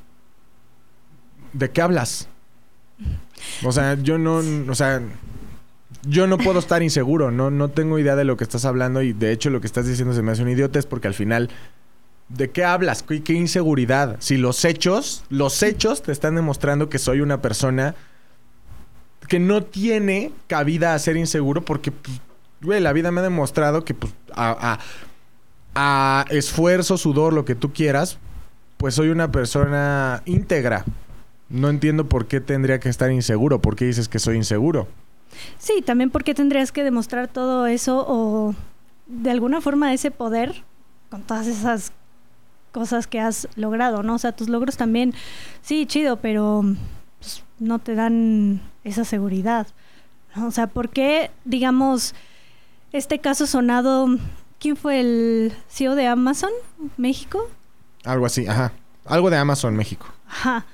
¿De 1.51 1.71
qué 1.71 1.81
hablas? 1.81 2.29
O 3.63 3.71
sea, 3.71 3.95
yo 3.95 4.17
no, 4.17 4.41
o 4.69 4.75
sea, 4.75 5.01
yo 6.03 6.27
no 6.27 6.37
puedo 6.37 6.59
estar 6.59 6.83
inseguro, 6.83 7.31
no, 7.31 7.49
no 7.51 7.69
tengo 7.69 7.99
idea 7.99 8.15
de 8.15 8.23
lo 8.23 8.37
que 8.37 8.43
estás 8.43 8.65
hablando 8.65 9.01
y 9.01 9.13
de 9.13 9.31
hecho 9.31 9.49
lo 9.49 9.61
que 9.61 9.67
estás 9.67 9.85
diciendo 9.85 10.13
se 10.13 10.21
me 10.21 10.31
hace 10.31 10.43
un 10.43 10.49
idiota 10.49 10.79
es 10.79 10.85
porque 10.85 11.07
al 11.07 11.13
final, 11.13 11.49
¿de 12.29 12.51
qué 12.51 12.63
hablas? 12.63 13.03
¿Qué, 13.03 13.33
inseguridad? 13.33 14.17
Si 14.19 14.37
los 14.37 14.63
hechos, 14.65 15.23
los 15.29 15.61
hechos 15.63 16.01
te 16.01 16.11
están 16.11 16.35
demostrando 16.35 16.89
que 16.89 16.99
soy 16.99 17.21
una 17.21 17.41
persona 17.41 17.95
que 19.27 19.39
no 19.39 19.63
tiene 19.63 20.31
cabida 20.47 20.93
a 20.93 20.99
ser 20.99 21.17
inseguro 21.17 21.63
porque, 21.63 21.91
pues, 21.91 22.81
la 22.81 22.93
vida 22.93 23.11
me 23.11 23.19
ha 23.19 23.23
demostrado 23.23 23.83
que 23.85 23.93
pues, 23.93 24.13
a, 24.35 24.79
a 25.75 26.25
esfuerzo, 26.29 26.97
sudor, 26.97 27.33
lo 27.33 27.45
que 27.45 27.55
tú 27.55 27.73
quieras, 27.73 28.17
pues 28.77 28.95
soy 28.95 29.09
una 29.09 29.31
persona 29.31 30.23
íntegra. 30.25 30.85
No 31.49 31.69
entiendo 31.69 32.07
por 32.07 32.27
qué 32.27 32.41
tendría 32.41 32.79
que 32.79 32.89
estar 32.89 33.11
inseguro. 33.11 33.59
¿Por 33.59 33.75
qué 33.75 33.85
dices 33.85 34.07
que 34.07 34.19
soy 34.19 34.35
inseguro? 34.35 34.87
Sí, 35.57 35.81
también 35.83 36.09
porque 36.09 36.33
tendrías 36.33 36.71
que 36.71 36.83
demostrar 36.83 37.27
todo 37.27 37.65
eso 37.67 38.05
o 38.07 38.55
de 39.07 39.31
alguna 39.31 39.61
forma 39.61 39.93
ese 39.93 40.11
poder 40.11 40.63
con 41.09 41.23
todas 41.23 41.47
esas 41.47 41.91
cosas 42.71 43.07
que 43.07 43.19
has 43.19 43.47
logrado, 43.55 44.03
¿no? 44.03 44.15
O 44.15 44.19
sea, 44.19 44.31
tus 44.31 44.49
logros 44.49 44.77
también, 44.77 45.13
sí, 45.61 45.85
chido, 45.87 46.17
pero 46.17 46.63
pues, 47.19 47.43
no 47.57 47.79
te 47.79 47.95
dan 47.95 48.61
esa 48.83 49.05
seguridad. 49.05 49.67
O 50.37 50.51
sea, 50.51 50.67
¿por 50.67 50.89
qué, 50.89 51.31
digamos, 51.45 52.13
este 52.91 53.19
caso 53.19 53.47
sonado, 53.47 54.07
¿quién 54.59 54.75
fue 54.75 54.99
el 54.99 55.53
CEO 55.67 55.95
de 55.95 56.05
Amazon 56.05 56.51
México? 56.97 57.49
Algo 58.03 58.27
así, 58.27 58.47
ajá. 58.47 58.71
Algo 59.05 59.31
de 59.31 59.37
Amazon 59.37 59.75
México. 59.75 60.05
Ajá. 60.27 60.65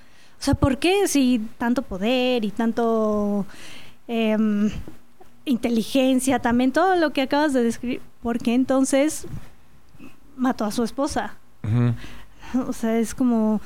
O 0.45 0.49
sea, 0.49 0.53
¿por 0.53 0.77
qué 0.77 1.07
si 1.07 1.41
tanto 1.57 1.81
poder 1.81 2.45
y 2.45 2.51
tanto 2.51 3.47
Em, 4.07 4.69
inteligencia, 5.45 6.39
también 6.39 6.71
todo 6.71 6.95
lo 6.95 7.11
que 7.11 7.23
acabas 7.23 7.53
de 7.53 7.63
describir, 7.63 8.01
¿por 8.21 8.39
qué 8.39 8.53
entonces 8.53 9.27
mató 10.35 10.65
a 10.65 10.71
su 10.71 10.83
esposa? 10.83 11.35
O 12.67 12.71
sea, 12.71 12.99
es 12.99 13.15
como 13.15 13.59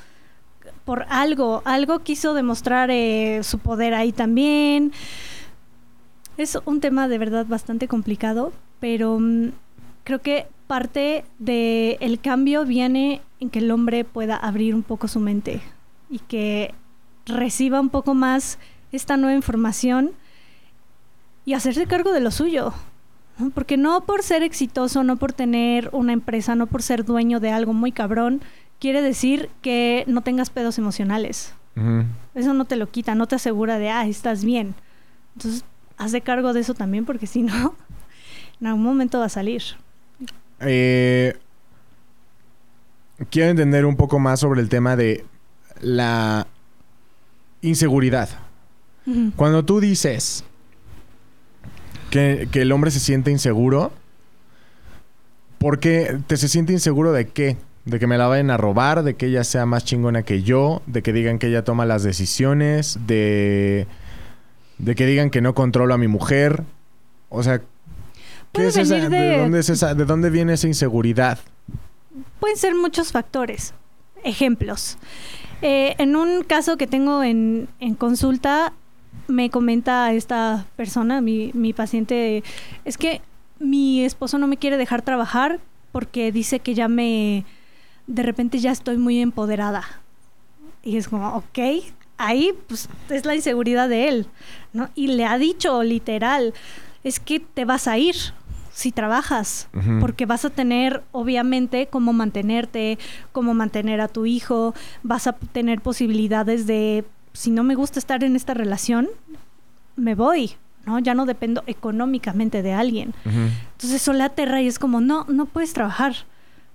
por 0.86 1.06
algo, 1.10 1.62
algo 1.66 2.00
quiso 2.00 2.34
demostrar 2.34 2.90
eh, 2.90 3.42
su 3.44 3.60
poder 3.60 3.94
ahí 3.94 4.12
también. 4.12 4.94
Es 6.38 6.58
un 6.66 6.80
tema 6.80 7.08
de 7.08 7.18
verdad 7.18 7.46
bastante 7.46 7.88
complicado, 7.88 8.52
pero 8.80 9.20
mm, 9.20 9.50
creo 10.06 10.22
que 10.22 10.48
parte 10.66 11.26
del 11.38 11.98
el 12.00 12.20
cambio 12.20 12.66
viene 12.66 13.22
en 13.42 13.50
que 13.50 13.60
el 13.60 13.70
hombre 13.70 14.06
pueda 14.06 14.38
abrir 14.38 14.74
un 14.74 14.82
poco 14.82 15.08
su 15.08 15.20
mente 15.20 15.62
y 16.10 16.20
que 16.20 16.74
reciba 17.26 17.80
un 17.80 17.90
poco 17.90 18.14
más 18.14 18.58
esta 18.92 19.18
nueva 19.18 19.36
información 19.36 20.12
y 21.46 21.54
hacerse 21.54 21.86
cargo 21.86 22.12
de 22.12 22.20
lo 22.20 22.32
suyo. 22.32 22.74
Porque 23.54 23.78
no 23.78 24.02
por 24.02 24.22
ser 24.24 24.44
exitoso, 24.44 25.04
no 25.04 25.16
por 25.16 25.32
tener 25.32 25.90
una 25.94 26.12
empresa, 26.12 26.56
no 26.56 26.68
por 26.68 26.82
ser 26.82 27.06
dueño 27.06 27.40
de 27.40 27.52
algo 27.52 27.74
muy 27.74 27.92
cabrón, 27.92 28.42
quiere 28.80 29.02
decir 29.02 29.50
que 29.62 30.04
no 30.08 30.22
tengas 30.22 30.50
pedos 30.50 30.78
emocionales. 30.78 31.54
Eso 32.36 32.54
no 32.54 32.66
te 32.66 32.76
lo 32.76 32.92
quita, 32.92 33.16
no 33.16 33.26
te 33.26 33.36
asegura 33.36 33.80
de, 33.80 33.90
ah, 33.90 34.06
estás 34.06 34.44
bien. 34.44 34.76
Entonces, 35.36 35.64
haz 35.98 36.12
de 36.12 36.20
cargo 36.20 36.52
de 36.52 36.60
eso 36.60 36.74
también, 36.74 37.06
porque 37.06 37.26
si 37.26 37.42
no, 37.42 37.74
en 38.60 38.68
algún 38.68 38.84
momento 38.84 39.20
va 39.20 39.26
a 39.26 39.30
salir. 39.30 39.64
Eh, 40.60 41.38
quiero 43.30 43.52
entender 43.52 43.86
un 43.86 43.96
poco 43.96 44.20
más 44.20 44.42
sobre 44.42 44.60
el 44.60 44.68
tema 44.68 44.98
de 44.98 45.26
la 45.82 46.48
inseguridad. 47.62 48.30
Cuando 49.36 49.66
tú 49.66 49.80
dices, 49.80 50.44
que, 52.10 52.48
el 52.54 52.72
hombre 52.72 52.92
se 52.92 53.00
siente 53.00 53.32
inseguro. 53.32 53.92
Porque 55.58 56.20
te 56.28 56.38
se 56.38 56.48
siente 56.48 56.74
inseguro 56.74 57.12
de 57.12 57.28
qué? 57.28 57.58
De 57.86 58.00
que 58.00 58.08
me 58.08 58.18
la 58.18 58.28
vayan 58.28 58.50
a 58.50 58.58
robar, 58.58 59.04
de 59.04 59.16
que 59.16 59.28
ella 59.28 59.44
sea 59.44 59.66
más 59.66 59.84
chingona 59.84 60.24
que 60.24 60.42
yo, 60.42 60.82
de 60.86 61.02
que 61.02 61.12
digan 61.12 61.38
que 61.38 61.48
ella 61.48 61.64
toma 61.64 61.86
las 61.86 62.04
decisiones, 62.04 62.98
de, 63.08 63.86
de 64.78 64.96
que 64.96 65.06
digan 65.06 65.30
que 65.30 65.42
no 65.42 65.54
controlo 65.54 65.94
a 65.94 65.98
mi 65.98 66.08
mujer. 66.08 66.64
O 67.28 67.44
sea, 67.44 67.62
¿qué 68.54 68.68
es 68.68 68.78
esa, 68.78 69.10
de... 69.10 69.38
dónde 69.38 69.60
es 69.60 69.70
esa, 69.70 69.96
¿de 69.96 70.06
dónde 70.06 70.30
viene 70.30 70.54
esa 70.54 70.68
inseguridad? 70.68 71.40
Pueden 72.40 72.58
ser 72.58 72.74
muchos 72.74 73.12
factores. 73.12 73.74
Ejemplos. 74.24 74.98
Eh, 75.62 75.96
en 75.98 76.16
un 76.16 76.44
caso 76.44 76.78
que 76.78 76.88
tengo 76.88 77.24
en, 77.24 77.68
en 77.80 77.96
consulta, 77.96 78.74
me 79.28 79.50
comenta 79.50 80.12
esta 80.14 80.66
persona, 80.76 81.22
mi, 81.22 81.52
mi 81.54 81.74
paciente, 81.74 82.44
es 82.86 82.98
que 82.98 83.22
mi 83.60 84.04
esposo 84.04 84.38
no 84.38 84.48
me 84.48 84.58
quiere 84.58 84.78
dejar 84.78 85.02
trabajar 85.02 85.60
porque 85.92 86.32
dice 86.32 86.60
que 86.60 86.74
ya 86.74 86.88
me, 86.88 87.46
de 88.08 88.24
repente 88.24 88.60
ya 88.60 88.72
estoy 88.72 88.98
muy 88.98 89.20
empoderada. 89.20 89.84
Y 90.84 90.98
es 90.98 91.10
como, 91.10 91.36
ok, 91.36 91.60
ahí 92.18 92.54
pues 92.68 92.90
es 93.10 93.26
la 93.26 93.36
inseguridad 93.36 93.90
de 93.90 94.08
él, 94.08 94.28
¿no? 94.74 94.90
Y 94.96 95.08
le 95.08 95.26
ha 95.26 95.38
dicho 95.38 95.84
literal, 95.84 96.54
es 97.04 97.20
que 97.20 97.40
te 97.40 97.66
vas 97.66 97.88
a 97.88 97.98
ir 97.98 98.16
si 98.80 98.94
trabajas, 98.94 99.68
porque 100.00 100.26
vas 100.26 100.46
a 100.46 100.50
tener 100.50 101.04
obviamente 101.12 101.88
cómo 101.88 102.14
mantenerte, 102.14 102.98
cómo 103.34 103.54
mantener 103.54 104.00
a 104.00 104.08
tu 104.08 104.26
hijo, 104.26 104.74
vas 105.04 105.28
a 105.28 105.34
tener 105.34 105.82
posibilidades 105.82 106.66
de 106.66 107.04
si 107.34 107.52
no 107.52 107.64
me 107.64 107.76
gusta 107.76 108.00
estar 108.00 108.24
en 108.24 108.38
esta 108.38 108.54
relación, 108.54 109.10
me 109.98 110.16
voy, 110.16 110.54
¿no? 110.86 110.98
Ya 111.00 111.14
no 111.14 111.26
dependo 111.26 111.62
económicamente 111.68 112.62
de 112.62 112.72
alguien. 112.72 113.14
Entonces 113.26 114.02
eso 114.02 114.14
le 114.14 114.24
aterra 114.24 114.62
y 114.62 114.68
es 114.68 114.80
como, 114.80 115.02
no, 115.02 115.26
no 115.28 115.46
puedes 115.46 115.74
trabajar, 115.74 116.16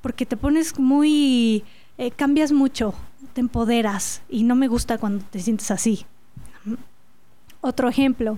porque 0.02 0.26
te 0.26 0.36
pones 0.36 0.78
muy, 0.78 1.64
eh, 1.96 2.10
cambias 2.10 2.52
mucho, 2.52 2.92
te 3.32 3.40
empoderas 3.40 4.20
y 4.28 4.42
no 4.42 4.56
me 4.56 4.68
gusta 4.68 4.98
cuando 4.98 5.24
te 5.24 5.40
sientes 5.40 5.70
así. 5.70 6.04
Otro 7.62 7.88
ejemplo, 7.88 8.36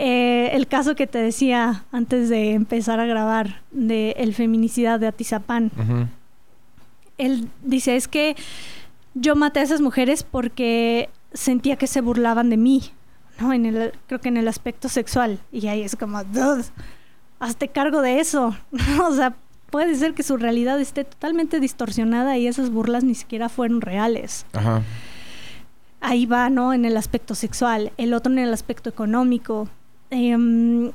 eh, 0.00 0.50
el 0.52 0.68
caso 0.68 0.94
que 0.94 1.08
te 1.08 1.18
decía 1.18 1.84
antes 1.90 2.28
de 2.28 2.52
empezar 2.54 3.00
a 3.00 3.06
grabar 3.06 3.62
de 3.72 4.12
el 4.12 4.32
feminicidad 4.32 5.00
de 5.00 5.08
Atizapán. 5.08 5.72
Él 7.18 7.48
dice, 7.64 7.96
es 7.96 8.06
que 8.06 8.36
yo 9.14 9.34
maté 9.34 9.58
a 9.58 9.64
esas 9.64 9.80
mujeres 9.80 10.22
porque 10.22 11.10
sentía 11.32 11.74
que 11.74 11.88
se 11.88 12.00
burlaban 12.00 12.48
de 12.48 12.56
mí, 12.56 12.92
¿no? 13.40 13.52
En 13.52 13.66
el, 13.66 13.92
creo 14.06 14.20
que 14.20 14.28
en 14.28 14.36
el 14.36 14.46
aspecto 14.46 14.88
sexual. 14.88 15.40
Y 15.50 15.66
ahí 15.66 15.82
es 15.82 15.96
como, 15.96 16.22
dude, 16.22 16.62
hazte 17.40 17.66
cargo 17.66 18.00
de 18.00 18.20
eso. 18.20 18.56
o 19.04 19.12
sea, 19.12 19.34
puede 19.68 19.96
ser 19.96 20.14
que 20.14 20.22
su 20.22 20.36
realidad 20.36 20.80
esté 20.80 21.02
totalmente 21.02 21.58
distorsionada 21.58 22.38
y 22.38 22.46
esas 22.46 22.70
burlas 22.70 23.02
ni 23.02 23.16
siquiera 23.16 23.48
fueron 23.48 23.80
reales. 23.80 24.46
Ajá. 24.52 24.82
Ahí 26.00 26.24
va, 26.24 26.50
¿no? 26.50 26.72
En 26.72 26.84
el 26.84 26.96
aspecto 26.96 27.34
sexual, 27.34 27.90
el 27.96 28.14
otro 28.14 28.32
en 28.32 28.38
el 28.38 28.52
aspecto 28.52 28.88
económico. 28.88 29.68
Em, 30.10 30.92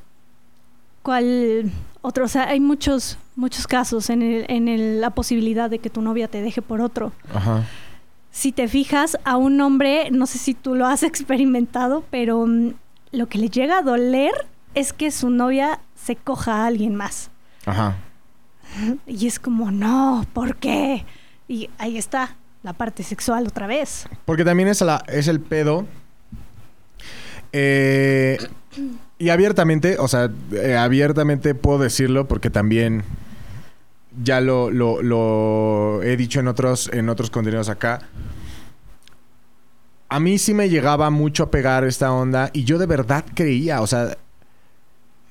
¿Cuál 1.02 1.72
otro? 2.02 2.26
O 2.26 2.28
sea, 2.28 2.50
hay 2.50 2.60
muchos, 2.60 3.18
muchos 3.36 3.68
casos 3.68 4.10
en, 4.10 4.22
el, 4.22 4.46
en 4.48 4.68
el, 4.68 5.02
la 5.02 5.10
posibilidad 5.10 5.70
de 5.70 5.80
que 5.80 5.90
tu 5.90 6.02
novia 6.02 6.28
te 6.28 6.42
deje 6.42 6.62
por 6.62 6.82
otro. 6.82 7.12
Ajá 7.34 7.64
si 8.34 8.52
te 8.52 8.68
fijas 8.68 9.18
a 9.24 9.38
un 9.38 9.62
hombre, 9.62 10.10
no 10.12 10.26
sé 10.26 10.40
si 10.40 10.56
tú 10.56 10.76
lo 10.76 10.88
has 10.88 11.04
experimentado, 11.04 12.04
pero 12.10 12.46
mm, 12.46 12.74
lo 13.12 13.28
que 13.28 13.38
le 13.38 13.50
llega 13.50 13.78
a 13.78 13.82
doler 13.84 14.34
es 14.74 14.92
que 14.92 15.12
su 15.12 15.30
novia 15.30 15.80
se 15.96 16.18
coja 16.18 16.64
a 16.64 16.66
alguien 16.66 16.96
más. 16.96 17.30
Ajá. 17.66 17.96
Y 19.06 19.28
es 19.28 19.40
como, 19.40 19.70
no, 19.70 20.26
¿por 20.34 20.56
qué? 20.56 21.06
Y 21.48 21.70
ahí 21.78 21.96
está 21.96 22.36
la 22.64 22.74
parte 22.74 23.04
sexual 23.04 23.46
otra 23.46 23.68
vez. 23.68 24.08
Porque 24.26 24.44
también 24.44 24.68
es, 24.68 24.82
la, 24.82 25.04
es 25.08 25.28
el 25.28 25.40
pedo. 25.40 25.86
Eh, 27.52 28.40
y 29.18 29.30
abiertamente, 29.30 29.98
o 30.00 30.08
sea, 30.08 30.30
eh, 30.52 30.76
abiertamente 30.76 31.56
puedo 31.56 31.80
decirlo 31.80 32.28
porque 32.28 32.50
también 32.50 33.04
ya 34.22 34.42
lo, 34.42 34.70
lo, 34.70 36.04
he 36.04 36.18
dicho 36.18 36.40
en 36.40 36.48
otros, 36.48 36.90
en 36.94 37.10
otros 37.10 37.30
contenidos 37.30 37.70
acá. 37.70 38.02
A 40.10 40.20
mí 40.20 40.38
sí 40.38 40.54
me 40.54 40.70
llegaba 40.70 41.10
mucho 41.10 41.44
a 41.44 41.52
pegar 41.52 41.84
esta 41.86 42.12
onda 42.12 42.50
y 42.54 42.66
yo 42.66 42.78
de 42.78 42.86
verdad 42.86 43.26
creía, 43.34 43.82
o 43.82 43.88
sea, 43.88 44.18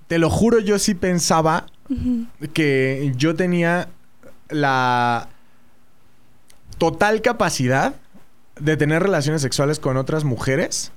te 0.08 0.18
lo 0.18 0.28
juro, 0.28 0.58
yo 0.58 0.78
sí 0.78 0.94
pensaba 0.94 1.66
que 2.52 3.12
yo 3.16 3.34
tenía 3.34 3.88
la 4.48 5.28
total 6.78 7.22
capacidad 7.22 7.94
de 8.58 8.76
tener 8.76 9.02
relaciones 9.02 9.42
sexuales 9.42 9.78
con 9.78 9.96
otras 9.96 10.24
mujeres 10.24 10.90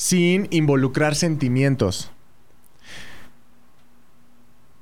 sin 0.00 0.48
involucrar 0.50 1.14
sentimientos. 1.14 2.10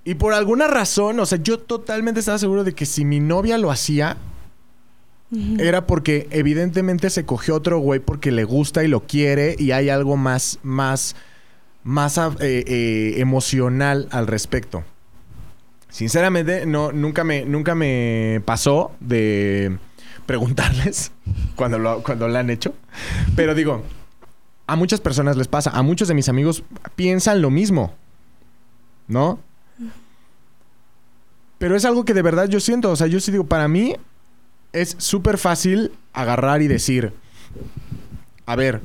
Y 0.04 0.14
por 0.14 0.32
alguna 0.32 0.68
razón, 0.68 1.18
o 1.18 1.26
sea, 1.26 1.38
yo 1.42 1.58
totalmente 1.58 2.20
estaba 2.20 2.38
seguro 2.38 2.62
de 2.62 2.72
que 2.72 2.86
si 2.86 3.04
mi 3.04 3.18
novia 3.18 3.58
lo 3.58 3.72
hacía, 3.72 4.16
era 5.58 5.88
porque 5.88 6.28
evidentemente 6.30 7.10
se 7.10 7.26
cogió 7.26 7.56
otro 7.56 7.80
güey 7.80 7.98
porque 7.98 8.30
le 8.30 8.44
gusta 8.44 8.84
y 8.84 8.88
lo 8.88 9.08
quiere 9.08 9.56
y 9.58 9.72
hay 9.72 9.88
algo 9.88 10.16
más, 10.16 10.60
más, 10.62 11.16
más 11.82 12.16
eh, 12.16 12.30
eh, 12.40 13.14
emocional 13.16 14.06
al 14.12 14.28
respecto. 14.28 14.84
Sinceramente, 15.88 16.64
no, 16.64 16.92
nunca 16.92 17.24
me, 17.24 17.44
nunca 17.44 17.74
me 17.74 18.40
pasó 18.44 18.92
de 19.00 19.78
preguntarles 20.26 21.10
cuando 21.56 21.80
lo, 21.80 22.04
cuando 22.04 22.28
lo 22.28 22.38
han 22.38 22.50
hecho. 22.50 22.72
Pero 23.34 23.56
digo, 23.56 23.82
a 24.68 24.76
muchas 24.76 25.00
personas 25.00 25.36
les 25.36 25.48
pasa, 25.48 25.70
a 25.70 25.82
muchos 25.82 26.06
de 26.08 26.14
mis 26.14 26.28
amigos 26.28 26.62
piensan 26.94 27.42
lo 27.42 27.50
mismo. 27.50 27.94
¿No? 29.08 29.40
Pero 31.56 31.74
es 31.74 31.86
algo 31.86 32.04
que 32.04 32.12
de 32.14 32.22
verdad 32.22 32.48
yo 32.48 32.60
siento. 32.60 32.90
O 32.90 32.96
sea, 32.96 33.06
yo 33.06 33.18
sí 33.18 33.32
digo, 33.32 33.46
para 33.46 33.66
mí 33.66 33.96
es 34.72 34.94
súper 34.98 35.38
fácil 35.38 35.90
agarrar 36.12 36.60
y 36.60 36.68
decir, 36.68 37.14
a 38.44 38.56
ver, 38.56 38.82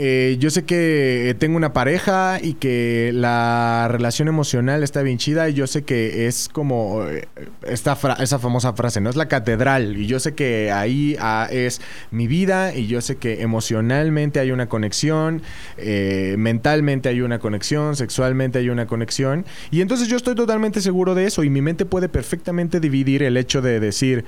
eh, 0.00 0.36
yo 0.38 0.48
sé 0.50 0.64
que 0.64 1.34
tengo 1.40 1.56
una 1.56 1.72
pareja 1.72 2.38
y 2.40 2.54
que 2.54 3.10
la 3.12 3.88
relación 3.90 4.28
emocional 4.28 4.84
está 4.84 5.02
bien 5.02 5.18
chida 5.18 5.48
y 5.48 5.54
yo 5.54 5.66
sé 5.66 5.82
que 5.82 6.28
es 6.28 6.48
como 6.48 7.04
eh, 7.08 7.26
esa 7.66 7.96
famosa 7.96 8.74
frase, 8.74 9.00
¿no? 9.00 9.10
Es 9.10 9.16
la 9.16 9.26
catedral 9.26 9.96
y 9.96 10.06
yo 10.06 10.20
sé 10.20 10.36
que 10.36 10.70
ahí 10.70 11.16
ah, 11.18 11.48
es 11.50 11.80
mi 12.12 12.28
vida 12.28 12.76
y 12.76 12.86
yo 12.86 13.00
sé 13.00 13.16
que 13.16 13.42
emocionalmente 13.42 14.38
hay 14.38 14.52
una 14.52 14.68
conexión, 14.68 15.42
eh, 15.78 16.36
mentalmente 16.38 17.08
hay 17.08 17.20
una 17.20 17.40
conexión, 17.40 17.96
sexualmente 17.96 18.60
hay 18.60 18.70
una 18.70 18.86
conexión 18.86 19.46
y 19.72 19.80
entonces 19.80 20.06
yo 20.06 20.16
estoy 20.16 20.36
totalmente 20.36 20.80
seguro 20.80 21.16
de 21.16 21.24
eso 21.24 21.42
y 21.42 21.50
mi 21.50 21.60
mente 21.60 21.86
puede 21.86 22.08
perfectamente 22.08 22.78
dividir 22.78 23.24
el 23.24 23.36
hecho 23.36 23.62
de 23.62 23.80
decir, 23.80 24.24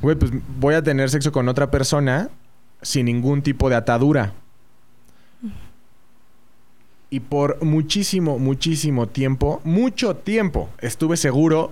güey, 0.00 0.16
pues 0.16 0.32
voy 0.58 0.74
a 0.74 0.82
tener 0.82 1.10
sexo 1.10 1.30
con 1.30 1.48
otra 1.48 1.70
persona 1.70 2.28
sin 2.80 3.06
ningún 3.06 3.42
tipo 3.42 3.70
de 3.70 3.76
atadura 3.76 4.32
y 7.12 7.20
por 7.20 7.62
muchísimo, 7.62 8.38
muchísimo 8.38 9.06
tiempo, 9.06 9.60
mucho 9.64 10.16
tiempo, 10.16 10.70
estuve 10.80 11.18
seguro 11.18 11.70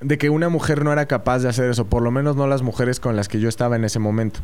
de 0.00 0.16
que 0.16 0.30
una 0.30 0.48
mujer 0.48 0.82
no 0.82 0.90
era 0.90 1.04
capaz 1.04 1.40
de 1.40 1.50
hacer 1.50 1.68
eso, 1.68 1.84
por 1.84 2.00
lo 2.00 2.10
menos 2.10 2.34
no 2.34 2.46
las 2.46 2.62
mujeres 2.62 2.98
con 2.98 3.14
las 3.14 3.28
que 3.28 3.40
yo 3.40 3.50
estaba 3.50 3.76
en 3.76 3.84
ese 3.84 3.98
momento. 3.98 4.40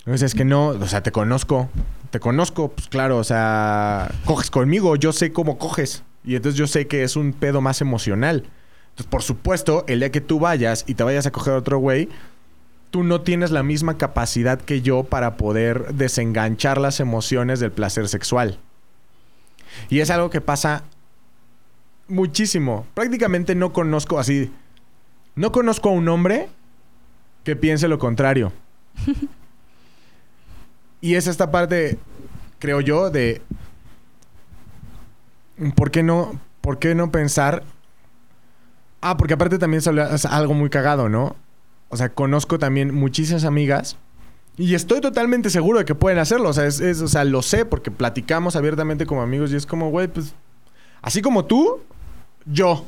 Entonces 0.00 0.32
es 0.32 0.34
que 0.34 0.44
no, 0.44 0.66
o 0.66 0.86
sea, 0.86 1.02
te 1.02 1.12
conozco, 1.12 1.70
te 2.10 2.20
conozco, 2.20 2.72
pues 2.72 2.88
claro, 2.88 3.16
o 3.16 3.24
sea, 3.24 4.12
coges 4.26 4.50
conmigo, 4.50 4.96
yo 4.96 5.14
sé 5.14 5.32
cómo 5.32 5.56
coges. 5.56 6.02
Y 6.22 6.36
entonces 6.36 6.58
yo 6.58 6.66
sé 6.66 6.86
que 6.86 7.02
es 7.02 7.16
un 7.16 7.32
pedo 7.32 7.62
más 7.62 7.80
emocional. 7.80 8.50
Entonces, 8.90 9.06
por 9.06 9.22
supuesto, 9.22 9.84
el 9.88 10.00
día 10.00 10.12
que 10.12 10.20
tú 10.20 10.38
vayas 10.38 10.84
y 10.86 10.92
te 10.92 11.04
vayas 11.04 11.24
a 11.24 11.30
coger 11.30 11.54
a 11.54 11.56
otro 11.56 11.78
güey, 11.78 12.10
tú 12.90 13.02
no 13.02 13.22
tienes 13.22 13.50
la 13.50 13.62
misma 13.62 13.96
capacidad 13.96 14.60
que 14.60 14.82
yo 14.82 15.04
para 15.04 15.38
poder 15.38 15.94
desenganchar 15.94 16.76
las 16.78 17.00
emociones 17.00 17.60
del 17.60 17.72
placer 17.72 18.06
sexual. 18.06 18.58
Y 19.88 20.00
es 20.00 20.10
algo 20.10 20.30
que 20.30 20.40
pasa 20.40 20.84
muchísimo. 22.08 22.86
Prácticamente 22.94 23.54
no 23.54 23.72
conozco 23.72 24.18
así. 24.18 24.52
No 25.34 25.52
conozco 25.52 25.88
a 25.88 25.92
un 25.92 26.08
hombre 26.08 26.48
que 27.44 27.56
piense 27.56 27.88
lo 27.88 27.98
contrario. 27.98 28.52
y 31.00 31.14
es 31.14 31.26
esta 31.26 31.50
parte, 31.50 31.98
creo 32.58 32.80
yo, 32.80 33.10
de. 33.10 33.42
¿Por 35.74 35.90
qué 35.90 36.02
no, 36.02 36.38
por 36.60 36.78
qué 36.78 36.94
no 36.94 37.10
pensar? 37.10 37.62
Ah, 39.00 39.16
porque 39.16 39.34
aparte 39.34 39.58
también 39.58 39.82
es 40.12 40.26
algo 40.26 40.54
muy 40.54 40.70
cagado, 40.70 41.08
¿no? 41.08 41.36
O 41.88 41.96
sea, 41.96 42.10
conozco 42.10 42.58
también 42.58 42.94
muchísimas 42.94 43.44
amigas 43.44 43.96
y 44.60 44.74
estoy 44.74 45.00
totalmente 45.00 45.48
seguro 45.48 45.78
de 45.78 45.86
que 45.86 45.94
pueden 45.94 46.18
hacerlo. 46.18 46.50
O 46.50 46.52
sea, 46.52 46.66
es, 46.66 46.80
o 47.00 47.08
sea, 47.08 47.24
lo 47.24 47.40
sé 47.40 47.64
porque 47.64 47.90
platicamos 47.90 48.56
abiertamente 48.56 49.06
como 49.06 49.22
amigos 49.22 49.50
y 49.52 49.56
es 49.56 49.64
como, 49.64 49.88
güey, 49.88 50.06
pues, 50.06 50.34
así 51.00 51.22
como 51.22 51.46
tú, 51.46 51.80
yo. 52.44 52.84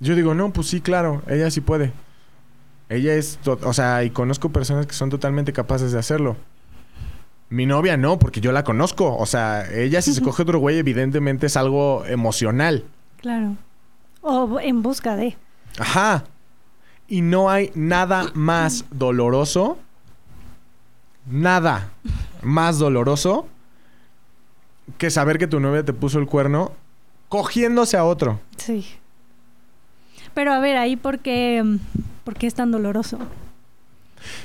Yo 0.00 0.16
digo, 0.16 0.34
no, 0.34 0.52
pues 0.52 0.66
sí, 0.66 0.80
claro, 0.80 1.22
ella 1.28 1.48
sí 1.52 1.60
puede. 1.60 1.92
Ella 2.88 3.14
es, 3.14 3.38
o 3.46 3.72
sea, 3.72 4.02
y 4.02 4.10
conozco 4.10 4.48
personas 4.48 4.88
que 4.88 4.94
son 4.94 5.10
totalmente 5.10 5.52
capaces 5.52 5.92
de 5.92 6.00
hacerlo. 6.00 6.36
Mi 7.50 7.64
novia 7.64 7.96
no, 7.96 8.18
porque 8.18 8.40
yo 8.40 8.50
la 8.50 8.64
conozco. 8.64 9.16
O 9.16 9.26
sea, 9.26 9.64
ella 9.72 10.02
si 10.02 10.12
se 10.12 10.22
coge 10.22 10.42
otro 10.42 10.58
güey, 10.58 10.78
evidentemente 10.78 11.46
es 11.46 11.56
algo 11.56 12.04
emocional. 12.04 12.84
Claro. 13.20 13.54
O 14.22 14.58
en 14.58 14.82
busca 14.82 15.14
de. 15.14 15.36
Ajá. 15.78 16.24
Y 17.06 17.20
no 17.20 17.48
hay 17.48 17.70
nada 17.76 18.32
más 18.34 18.86
doloroso 18.90 19.78
nada 21.30 21.90
más 22.42 22.78
doloroso 22.78 23.46
que 24.96 25.10
saber 25.10 25.38
que 25.38 25.46
tu 25.46 25.60
novia 25.60 25.84
te 25.84 25.92
puso 25.92 26.18
el 26.18 26.26
cuerno 26.26 26.72
cogiéndose 27.28 27.96
a 27.96 28.04
otro. 28.04 28.40
Sí. 28.56 28.86
Pero 30.34 30.52
a 30.52 30.60
ver, 30.60 30.76
ahí 30.76 30.96
por 30.96 31.18
qué, 31.18 31.62
por 32.24 32.34
qué 32.34 32.46
es 32.46 32.54
tan 32.54 32.70
doloroso. 32.70 33.18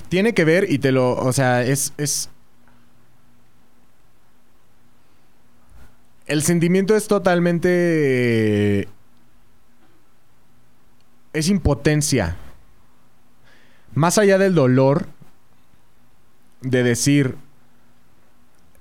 Tiene 0.10 0.34
que 0.34 0.46
ver 0.46 0.70
y 0.70 0.80
te 0.80 0.92
lo, 0.92 1.14
o 1.14 1.34
sea, 1.34 1.64
es, 1.64 1.94
es... 1.98 2.30
El 6.26 6.42
sentimiento 6.42 6.96
es 6.96 7.08
totalmente... 7.08 8.88
Es 11.34 11.50
impotencia. 11.50 12.36
Más 13.96 14.18
allá 14.18 14.38
del 14.38 14.56
dolor, 14.56 15.08
de 16.64 16.84
decir, 16.84 17.36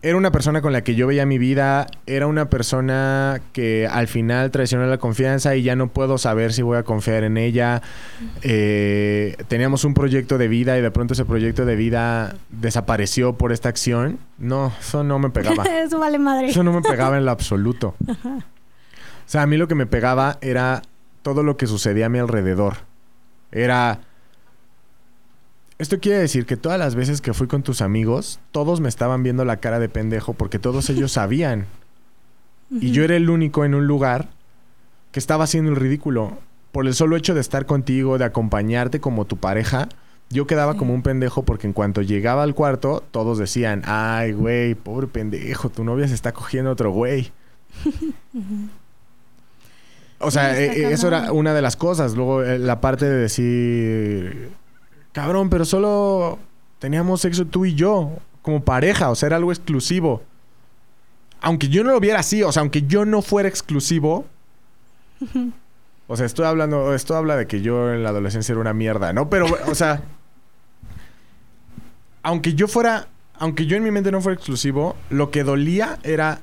era 0.01 0.16
una 0.16 0.33
persona 0.33 0.62
con 0.62 0.73
la 0.73 0.83
que 0.83 0.97
yo 0.97 1.07
veía 1.07 1.27
mi 1.27 1.38
vida, 1.38 1.87
era 2.07 2.27
una 2.27 2.51
persona 2.51 3.40
que 3.53 3.87
al 3.87 4.09
final 4.09 4.51
traicionó 4.51 4.87
la 4.87 4.99
confianza 4.99 5.55
y 5.55 5.62
ya 5.62 5.77
no 5.77 5.88
puedo 5.88 6.18
saber 6.18 6.53
si 6.53 6.62
voy 6.62 6.77
a 6.77 6.83
confiar 6.83 7.23
en 7.23 7.37
ella. 7.37 7.83
Eh, 8.42 9.37
teníamos 9.47 9.85
un 9.85 9.95
proyecto 9.95 10.38
de 10.38 10.49
vida 10.49 10.77
y 10.77 10.83
de 10.83 10.90
pronto 10.90 11.14
ese 11.14 11.25
proyecto 11.25 11.64
de 11.64 11.77
vida 11.77 12.35
desapareció 12.51 13.35
por 13.35 13.53
esta 13.53 13.68
acción. 13.68 14.18
No, 14.38 14.73
eso 14.81 15.05
no 15.05 15.21
me 15.21 15.31
pegaba. 15.31 15.62
eso 15.85 16.01
vale 16.01 16.18
madre. 16.18 16.49
Eso 16.49 16.64
no 16.64 16.73
me 16.73 16.83
pegaba 16.83 17.16
en 17.16 17.25
lo 17.25 17.31
absoluto. 17.31 17.95
O 19.25 19.33
sea, 19.33 19.42
a 19.42 19.47
mí 19.47 19.57
lo 19.57 19.66
que 19.66 19.75
me 19.75 19.87
pegaba 19.87 20.37
era 20.42 20.83
todo 21.23 21.42
lo 21.42 21.57
que 21.57 21.66
sucedía 21.66 22.07
a 22.07 22.09
mi 22.11 22.18
alrededor. 22.18 22.79
Era 23.51 24.01
esto 25.78 25.98
quiere 26.00 26.18
decir 26.18 26.46
que 26.46 26.56
todas 26.56 26.78
las 26.78 26.94
veces 26.94 27.20
que 27.20 27.35
fui 27.35 27.46
con 27.46 27.62
tus 27.62 27.82
amigos, 27.82 28.40
todos 28.50 28.80
me 28.80 28.88
estaban 28.88 29.22
viendo 29.22 29.44
la 29.44 29.58
cara 29.58 29.78
de 29.78 29.88
pendejo 29.88 30.32
porque 30.35 30.58
todos 30.58 30.88
ellos 30.90 31.12
sabían. 31.12 31.66
Y 32.70 32.90
yo 32.92 33.04
era 33.04 33.16
el 33.16 33.28
único 33.28 33.64
en 33.64 33.74
un 33.74 33.87
lugar 33.87 34.28
que 35.11 35.20
estaba 35.20 35.44
haciendo 35.44 35.70
el 35.70 35.76
ridículo. 35.76 36.38
Por 36.72 36.87
el 36.87 36.94
solo 36.94 37.16
hecho 37.16 37.35
de 37.35 37.40
estar 37.42 37.66
contigo, 37.66 38.16
de 38.16 38.24
acompañarte 38.24 38.98
como 38.98 39.26
tu 39.26 39.37
pareja, 39.37 39.88
yo 40.30 40.46
quedaba 40.46 40.78
como 40.78 40.94
un 40.94 41.02
pendejo 41.02 41.42
porque 41.42 41.66
en 41.66 41.74
cuanto 41.74 42.00
llegaba 42.00 42.42
al 42.42 42.54
cuarto, 42.54 43.04
todos 43.11 43.37
decían, 43.37 43.82
ay, 43.85 44.32
güey, 44.32 44.74
pobre 44.74 45.06
pendejo, 45.06 45.68
tu 45.68 45.85
novia 45.85 46.08
se 46.08 46.14
está 46.14 46.32
cogiendo 46.32 46.70
otro 46.70 46.90
güey. 46.90 47.30
O 50.24 50.30
sea, 50.30 50.56
e, 50.56 50.66
e, 50.66 50.92
eso 50.92 51.08
era 51.08 51.32
una 51.32 51.52
de 51.52 51.61
las 51.61 51.74
cosas. 51.74 52.14
Luego 52.14 52.44
eh, 52.44 52.56
la 52.56 52.80
parte 52.80 53.06
de 53.06 53.16
decir 53.16 54.52
cabrón, 55.12 55.51
pero 55.51 55.64
solo 55.64 56.38
teníamos 56.79 57.20
sexo 57.20 57.46
tú 57.46 57.64
y 57.64 57.75
yo, 57.75 58.11
como 58.42 58.64
pareja, 58.64 59.11
o 59.11 59.14
sea, 59.14 59.29
era 59.29 59.37
algo 59.37 59.53
exclusivo. 59.53 60.22
Aunque 61.40 61.68
yo 61.68 61.85
no 61.85 61.92
lo 61.92 62.01
viera 62.01 62.20
así, 62.20 62.42
o 62.42 62.53
sea, 62.53 62.61
aunque 62.61 62.83
yo 62.83 63.05
no 63.05 63.22
fuera 63.22 63.48
exclusivo. 63.48 64.27
o 66.07 66.16
sea, 66.16 66.27
estoy 66.27 66.46
hablando, 66.46 66.94
esto 66.94 67.16
habla 67.16 67.37
de 67.37 67.46
que 67.46 67.62
yo 67.62 67.92
en 67.92 68.03
la 68.03 68.11
adolescencia 68.11 68.53
era 68.53 68.61
una 68.61 68.72
mierda, 68.72 69.12
¿no? 69.12 69.29
Pero, 69.29 69.46
o 69.66 69.75
sea, 69.75 70.03
aunque 72.22 72.55
yo 72.55 72.68
fuera, 72.68 73.09
aunque 73.38 73.66
yo 73.66 73.77
en 73.77 73.85
mi 73.85 73.90
mente 73.90 74.12
no 74.12 74.20
fuera 74.20 74.37
exclusivo, 74.37 74.96
lo 75.11 75.31
que 75.31 75.44
dolía 75.44 75.98
era 76.03 76.40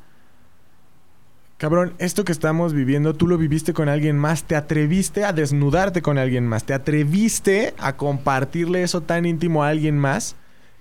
Cabrón, 1.60 1.94
esto 1.98 2.24
que 2.24 2.32
estamos 2.32 2.74
viviendo, 2.74 3.14
tú 3.16 3.28
lo 3.28 3.38
viviste 3.38 3.74
con 3.74 3.90
alguien 3.90 4.18
más, 4.18 4.46
te 4.46 4.56
atreviste 4.56 5.26
a 5.26 5.34
desnudarte 5.34 6.02
con 6.02 6.18
alguien 6.18 6.48
más, 6.48 6.64
te 6.64 6.74
atreviste 6.74 7.74
a 7.78 7.98
compartirle 7.98 8.82
eso 8.82 9.02
tan 9.02 9.26
íntimo 9.26 9.62
a 9.62 9.68
alguien 9.68 9.98
más 9.98 10.38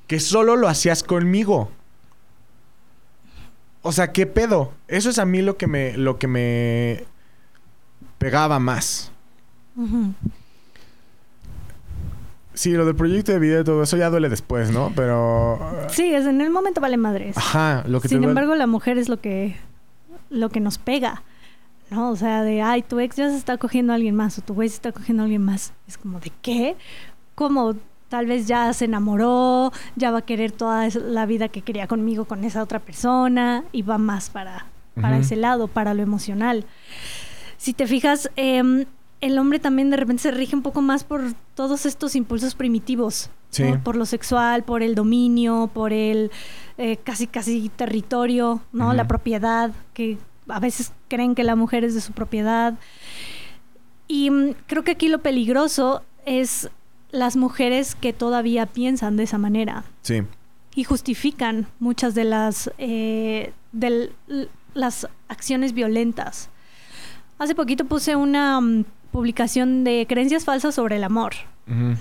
que 0.07 0.21
solo 0.21 0.55
lo 0.55 0.69
hacías 0.69 1.03
conmigo. 1.03 1.73
o 3.83 3.91
sea, 3.91 4.12
¿qué 4.12 4.27
pedo? 4.27 4.73
Eso 4.87 5.11
es 5.11 5.19
a 5.19 5.25
mí 5.25 5.43
lo 5.43 5.57
que 5.57 5.67
me, 5.67 5.97
lo 5.97 6.17
que 6.17 6.29
me 6.29 7.05
pegaba 8.19 8.61
más. 8.61 9.11
Sí, 12.55 12.71
lo 12.75 12.87
del 12.87 12.95
proyecto 12.95 13.33
de 13.33 13.41
vida 13.41 13.61
y 13.61 13.64
todo 13.64 13.83
eso 13.83 13.97
ya 13.97 14.11
duele 14.11 14.29
después, 14.29 14.71
¿no? 14.71 14.93
Pero... 14.95 15.59
Sí, 15.88 16.14
es, 16.14 16.25
en 16.25 16.41
el 16.41 16.51
momento 16.51 16.81
vale 16.81 16.97
madres. 16.97 17.37
Ajá, 17.37 17.83
lo 17.88 18.01
que 18.01 18.07
Sin 18.07 18.21
te 18.21 18.29
embargo, 18.29 18.55
la 18.55 18.69
mujer 18.69 18.97
es 18.97 19.09
lo 19.09 19.21
que, 19.21 19.57
lo 20.31 20.49
que 20.51 20.61
nos 20.61 20.79
pega. 20.79 21.23
¿No? 21.91 22.11
O 22.11 22.17
sea, 22.17 22.43
de, 22.43 22.61
ay, 22.61 22.83
tu 22.83 23.01
ex 23.01 23.17
ya 23.17 23.31
se 23.31 23.37
está 23.37 23.57
cogiendo 23.57 23.93
a 23.93 23.97
alguien 23.97 24.14
más 24.14 24.38
o 24.38 24.43
tu 24.43 24.53
güey 24.53 24.69
se 24.69 24.75
está 24.75 24.93
cogiendo 24.93 25.23
a 25.23 25.25
alguien 25.25 25.43
más. 25.43 25.73
Es 25.87 25.97
como, 25.97 26.21
¿de 26.21 26.31
qué? 26.43 26.77
Como 27.35 27.77
tal 28.09 28.27
vez 28.27 28.47
ya 28.47 28.73
se 28.73 28.87
enamoró, 28.87 29.73
ya 29.97 30.11
va 30.11 30.19
a 30.19 30.23
querer 30.23 30.53
toda 30.53 30.88
la 30.88 31.27
vida 31.27 31.49
que 31.49 31.62
quería 31.62 31.87
conmigo 31.87 32.27
con 32.27 32.45
esa 32.45 32.62
otra 32.62 32.79
persona 32.79 33.64
y 33.73 33.83
va 33.83 33.99
más 33.99 34.31
para, 34.31 34.67
para 35.01 35.19
ese 35.19 35.37
lado, 35.37 35.69
para 35.69 35.95
lo 35.95 36.03
emocional. 36.03 36.67
Si 37.57 37.73
te 37.73 37.87
fijas, 37.87 38.31
em, 38.37 38.85
el 39.21 39.38
hombre 39.38 39.59
también 39.59 39.91
de 39.91 39.97
repente 39.97 40.23
se 40.23 40.31
rige 40.31 40.57
un 40.57 40.62
poco 40.62 40.81
más 40.81 41.05
por 41.05 41.23
todos 41.55 41.87
estos 41.87 42.17
impulsos 42.17 42.55
primitivos. 42.55 43.31
Sí. 43.50 43.62
¿no? 43.64 43.82
Por 43.82 43.96
lo 43.96 44.04
sexual, 44.06 44.62
por 44.62 44.82
el 44.82 44.94
dominio, 44.94 45.70
por 45.72 45.92
el 45.92 46.30
eh, 46.76 46.96
casi 47.02 47.26
casi 47.26 47.68
territorio, 47.70 48.61
¿no? 48.72 48.92
La 48.92 49.08
propiedad, 49.08 49.70
que 49.94 50.18
a 50.48 50.61
veces 50.61 50.92
creen 51.08 51.34
que 51.34 51.44
la 51.44 51.56
mujer 51.56 51.82
es 51.84 51.94
de 51.94 52.00
su 52.00 52.12
propiedad. 52.12 52.74
Y 54.06 54.30
mm, 54.30 54.54
creo 54.66 54.84
que 54.84 54.92
aquí 54.92 55.08
lo 55.08 55.18
peligroso 55.20 56.02
es 56.26 56.70
las 57.11 57.37
mujeres 57.37 57.94
que 57.94 58.12
todavía 58.12 58.66
piensan 58.66 59.16
de 59.16 59.22
esa 59.24 59.38
manera 59.38 59.84
Sí. 60.02 60.22
y 60.74 60.84
justifican 60.84 61.66
muchas 61.80 62.14
de 62.14 62.24
las 62.24 62.70
eh, 62.78 63.52
l- 63.80 64.11
las 64.74 65.08
acciones 65.28 65.72
violentas. 65.72 66.50
Hace 67.38 67.54
poquito 67.54 67.84
puse 67.87 68.14
una 68.16 68.61
mm, 68.61 68.84
publicación 69.12 69.85
de 69.85 70.07
creencias 70.09 70.44
falsas 70.44 70.75
sobre 70.75 70.97
el 70.97 71.05
amor. 71.05 71.33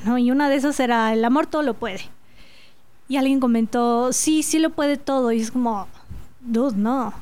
¿no? 0.05 0.17
Y 0.17 0.31
una 0.31 0.47
de 0.49 0.55
esas 0.55 0.79
era 0.79 1.11
el 1.13 1.25
amor 1.25 1.45
todo 1.47 1.61
lo 1.61 1.73
puede. 1.73 2.01
Y 3.09 3.17
alguien 3.17 3.39
comentó, 3.39 4.13
sí, 4.13 4.43
sí 4.43 4.59
lo 4.59 4.69
puede 4.69 4.97
todo. 4.97 5.31
Y 5.31 5.39
es 5.41 5.51
como, 5.51 5.87
dude, 6.41 6.77
no. 6.77 7.13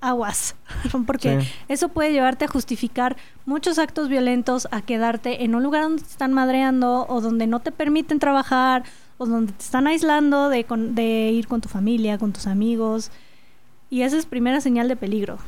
Aguas. 0.00 0.54
Porque 1.06 1.40
Sí. 1.40 1.48
eso 1.68 1.88
puede 1.88 2.12
llevarte 2.12 2.44
a 2.44 2.48
justificar 2.48 3.16
muchos 3.46 3.78
actos 3.78 4.08
violentos, 4.08 4.68
a 4.70 4.82
quedarte 4.82 5.44
en 5.44 5.54
un 5.54 5.62
lugar 5.62 5.82
donde 5.84 6.02
te 6.02 6.08
están 6.10 6.32
madreando 6.34 7.06
o 7.08 7.20
donde 7.20 7.46
no 7.46 7.60
te 7.60 7.72
permiten 7.72 8.18
trabajar 8.18 8.84
o 9.18 9.24
donde 9.26 9.52
te 9.52 9.62
están 9.64 9.86
aislando 9.86 10.50
de, 10.50 10.64
con- 10.64 10.94
de 10.94 11.30
ir 11.30 11.46
con 11.48 11.60
tu 11.62 11.68
familia, 11.70 12.18
con 12.18 12.32
tus 12.32 12.46
amigos. 12.46 13.10
Y 13.88 14.02
esa 14.02 14.16
es 14.18 14.26
primera 14.26 14.60
señal 14.60 14.88
de 14.88 14.96
peligro. 14.96 15.38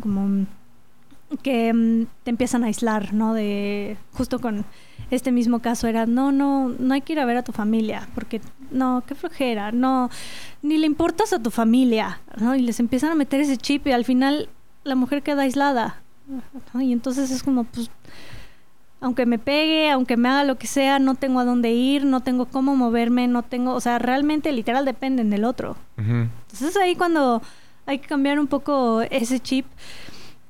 Como 0.00 0.46
que 1.42 1.72
mm, 1.72 2.06
te 2.24 2.30
empiezan 2.30 2.64
a 2.64 2.66
aislar, 2.66 3.12
¿no? 3.12 3.34
De 3.34 3.96
justo 4.12 4.38
con 4.38 4.64
este 5.10 5.32
mismo 5.32 5.60
caso 5.60 5.86
era, 5.86 6.06
no, 6.06 6.32
no, 6.32 6.68
no 6.68 6.94
hay 6.94 7.00
que 7.00 7.12
ir 7.12 7.20
a 7.20 7.24
ver 7.24 7.36
a 7.36 7.42
tu 7.42 7.52
familia, 7.52 8.08
porque 8.14 8.40
no, 8.70 9.02
qué 9.06 9.14
flojera, 9.14 9.72
no, 9.72 10.10
ni 10.62 10.78
le 10.78 10.86
importas 10.86 11.32
a 11.32 11.42
tu 11.42 11.50
familia, 11.50 12.20
¿no? 12.38 12.54
Y 12.54 12.62
les 12.62 12.80
empiezan 12.80 13.10
a 13.10 13.14
meter 13.14 13.40
ese 13.40 13.56
chip 13.56 13.86
y 13.86 13.92
al 13.92 14.04
final 14.04 14.48
la 14.84 14.94
mujer 14.94 15.22
queda 15.22 15.42
aislada, 15.42 16.02
¿no? 16.72 16.80
Y 16.80 16.92
entonces 16.92 17.30
es 17.30 17.42
como, 17.42 17.64
pues, 17.64 17.90
aunque 19.00 19.26
me 19.26 19.38
pegue, 19.38 19.90
aunque 19.90 20.16
me 20.16 20.28
haga 20.28 20.44
lo 20.44 20.56
que 20.56 20.66
sea, 20.66 20.98
no 20.98 21.14
tengo 21.14 21.38
a 21.40 21.44
dónde 21.44 21.70
ir, 21.70 22.04
no 22.04 22.20
tengo 22.20 22.46
cómo 22.46 22.74
moverme, 22.76 23.28
no 23.28 23.42
tengo, 23.42 23.74
o 23.74 23.80
sea, 23.80 23.98
realmente 23.98 24.50
literal 24.52 24.84
dependen 24.84 25.30
del 25.30 25.44
otro. 25.44 25.76
Entonces 25.96 26.70
es 26.70 26.76
ahí 26.76 26.96
cuando 26.96 27.42
hay 27.84 27.98
que 27.98 28.08
cambiar 28.08 28.40
un 28.40 28.46
poco 28.46 29.02
ese 29.02 29.38
chip 29.38 29.66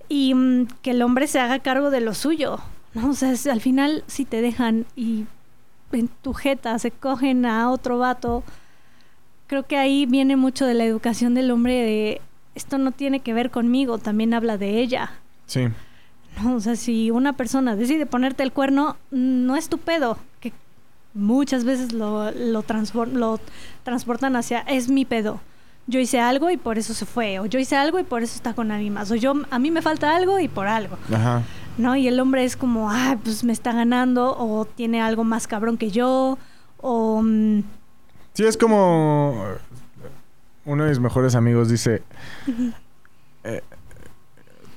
y 0.09 0.35
mm, 0.35 0.67
que 0.83 0.91
el 0.93 1.03
hombre 1.03 1.27
se 1.27 1.39
haga 1.41 1.59
cargo 1.59 1.91
de 1.91 2.01
lo 2.01 2.15
suyo. 2.15 2.59
¿no? 2.95 3.11
O 3.11 3.15
sea, 3.15 3.33
es- 3.33 3.47
al 3.47 3.61
final 3.61 4.05
si 4.07 4.25
te 4.25 4.41
dejan 4.41 4.87
y 4.97 5.25
en 5.93 6.09
tu 6.09 6.33
jeta 6.33 6.79
se 6.79 6.91
cogen 6.91 7.47
a 7.47 7.71
otro 7.71 7.99
vato, 7.99 8.43
creo 9.47 9.65
que 9.67 9.77
ahí 9.77 10.07
viene 10.07 10.37
mucho 10.37 10.67
de 10.67 10.75
la 10.75 10.85
educación 10.85 11.35
del 11.35 11.51
hombre 11.51 11.75
de 11.75 12.21
esto 12.55 12.79
no 12.79 12.91
tiene 12.93 13.21
que 13.21 13.35
ver 13.35 13.51
conmigo, 13.51 13.99
también 13.99 14.33
habla 14.35 14.57
de 14.57 14.81
ella. 14.81 15.11
Sí. 15.47 15.67
¿no? 16.43 16.55
O 16.57 16.61
sea, 16.61 16.75
si 16.77 17.11
una 17.11 17.35
persona 17.35 17.77
decide 17.77 18.07
ponerte 18.07 18.43
el 18.43 18.53
cuerno, 18.53 18.97
no 19.11 19.57
es 19.57 19.69
tu 19.69 19.77
pedo, 19.79 20.19
que 20.41 20.53
muchas 21.15 21.65
veces 21.65 21.93
lo, 21.93 22.31
lo, 22.33 22.63
lo 23.13 23.41
transportan 23.85 24.37
hacia 24.37 24.61
es 24.61 24.89
mi 24.91 25.05
pedo. 25.05 25.41
Yo 25.87 26.01
hice 26.01 26.19
algo 26.21 26.51
y 26.51 26.57
por 26.57 26.79
eso 26.79 26.95
se 26.95 27.07
fue, 27.07 27.39
o 27.39 27.47
yo 27.47 27.59
hice 27.59 27.77
algo 27.77 27.99
y 27.99 28.03
por 28.03 28.23
eso 28.23 28.35
está 28.35 28.55
con 28.55 28.71
alguien 28.73 28.93
más, 28.95 29.11
o 29.11 29.15
yo 29.15 29.35
a 29.51 29.59
mí 29.59 29.71
me 29.71 29.83
falta 29.83 30.17
algo 30.17 30.41
y 30.41 30.49
por 30.49 30.67
algo, 30.67 30.99
Ajá. 31.13 31.43
¿no? 31.79 31.95
Y 31.95 32.09
el 32.09 32.19
hombre 32.19 32.45
es 32.45 32.57
como, 32.57 32.91
ah, 32.91 33.17
pues 33.23 33.45
me 33.45 33.53
está 33.53 33.73
ganando, 33.73 34.37
o 34.37 34.65
tiene 34.65 35.01
algo 35.01 35.23
más 35.23 35.47
cabrón 35.47 35.77
que 35.79 35.91
yo, 35.91 36.39
o 36.79 37.23
mm, 37.23 37.63
Sí, 38.37 38.45
es 38.45 38.59
como 38.59 39.45
uno 40.67 40.83
de 40.83 40.91
mis 40.91 41.01
mejores 41.01 41.35
amigos 41.35 41.71
dice, 41.71 42.03
eh, 43.45 43.63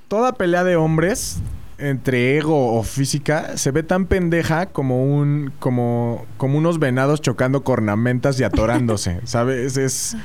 toda 0.08 0.32
pelea 0.32 0.64
de 0.64 0.78
hombres 0.78 1.40
entre 1.78 2.38
ego 2.38 2.78
o 2.78 2.84
física 2.84 3.58
se 3.58 3.72
ve 3.72 3.84
tan 3.84 4.06
pendeja 4.06 4.68
como 4.68 5.04
un 5.04 5.52
como 5.60 6.26
como 6.38 6.58
unos 6.58 6.80
venados 6.80 7.22
chocando 7.22 7.64
cornamentas 7.64 8.40
y 8.40 8.44
atorándose, 8.46 9.20
¿sabes? 9.26 9.76
Es 9.76 10.16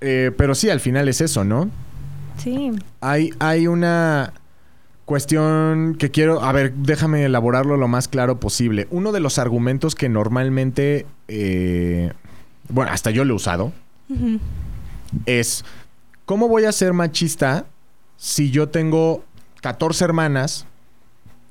eh, 0.00 0.32
pero 0.36 0.54
sí, 0.54 0.70
al 0.70 0.80
final 0.80 1.08
es 1.08 1.20
eso, 1.20 1.44
¿no? 1.44 1.70
sí, 2.38 2.70
Hay, 3.00 3.30
hay 3.38 3.66
una 3.66 4.32
cuestión 5.06 5.94
que 5.98 6.10
quiero, 6.10 6.42
a 6.42 6.52
ver, 6.52 6.74
déjame 6.74 7.24
elaborarlo 7.24 7.76
lo 7.76 7.88
más 7.88 8.08
claro 8.08 8.38
posible. 8.40 8.88
Uno 8.90 9.12
de 9.12 9.20
los 9.20 9.38
argumentos 9.38 9.94
que 9.94 10.08
normalmente, 10.08 11.06
eh, 11.28 12.12
bueno, 12.68 12.90
hasta 12.92 13.10
yo 13.10 13.24
lo 13.24 13.32
he 13.34 13.36
usado, 13.36 13.72
es, 15.24 15.64
¿cómo 16.24 16.48
voy 16.48 16.64
a 16.64 16.72
ser 16.72 16.92
machista 16.92 17.66
si 18.16 18.50
yo 18.50 18.68
tengo 18.68 19.24
14 19.62 20.04
hermanas, 20.04 20.66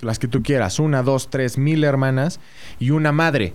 las 0.01 0.19
que 0.19 0.27
tú 0.27 0.43
quieras, 0.43 0.79
una, 0.79 1.01
dos, 1.01 1.29
tres, 1.29 1.57
mil 1.57 1.83
hermanas 1.83 2.39
y 2.77 2.91
una 2.91 3.11
madre? 3.11 3.53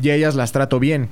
Y 0.00 0.10
ellas 0.10 0.34
las 0.34 0.52
trato 0.52 0.78
bien. 0.78 1.10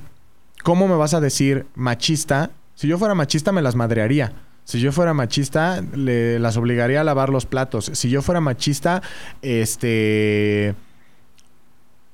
¿Cómo 0.63 0.87
me 0.87 0.95
vas 0.95 1.13
a 1.13 1.19
decir 1.19 1.67
machista? 1.75 2.51
Si 2.81 2.87
yo 2.87 2.97
fuera 2.97 3.13
machista 3.13 3.51
me 3.51 3.61
las 3.61 3.75
madrearía. 3.75 4.33
Si 4.63 4.79
yo 4.79 4.91
fuera 4.91 5.13
machista, 5.13 5.83
le, 5.93 6.39
las 6.39 6.57
obligaría 6.57 7.01
a 7.01 7.03
lavar 7.03 7.29
los 7.29 7.45
platos. 7.45 7.91
Si 7.93 8.09
yo 8.09 8.23
fuera 8.23 8.41
machista, 8.41 9.03
este 9.43 10.73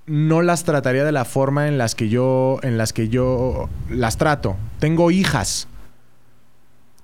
no 0.08 0.42
las 0.42 0.66
trataría 0.66 1.06
de 1.06 1.14
la 1.14 1.24
forma 1.24 1.70
en 1.70 1.78
las 1.78 1.96
que 1.96 2.10
yo 2.10 2.60
en 2.64 2.78
las 2.78 2.92
que 2.92 3.08
yo 3.08 3.70
las 3.90 4.18
trato. 4.18 4.58
Tengo 4.80 5.10
hijas. 5.10 5.70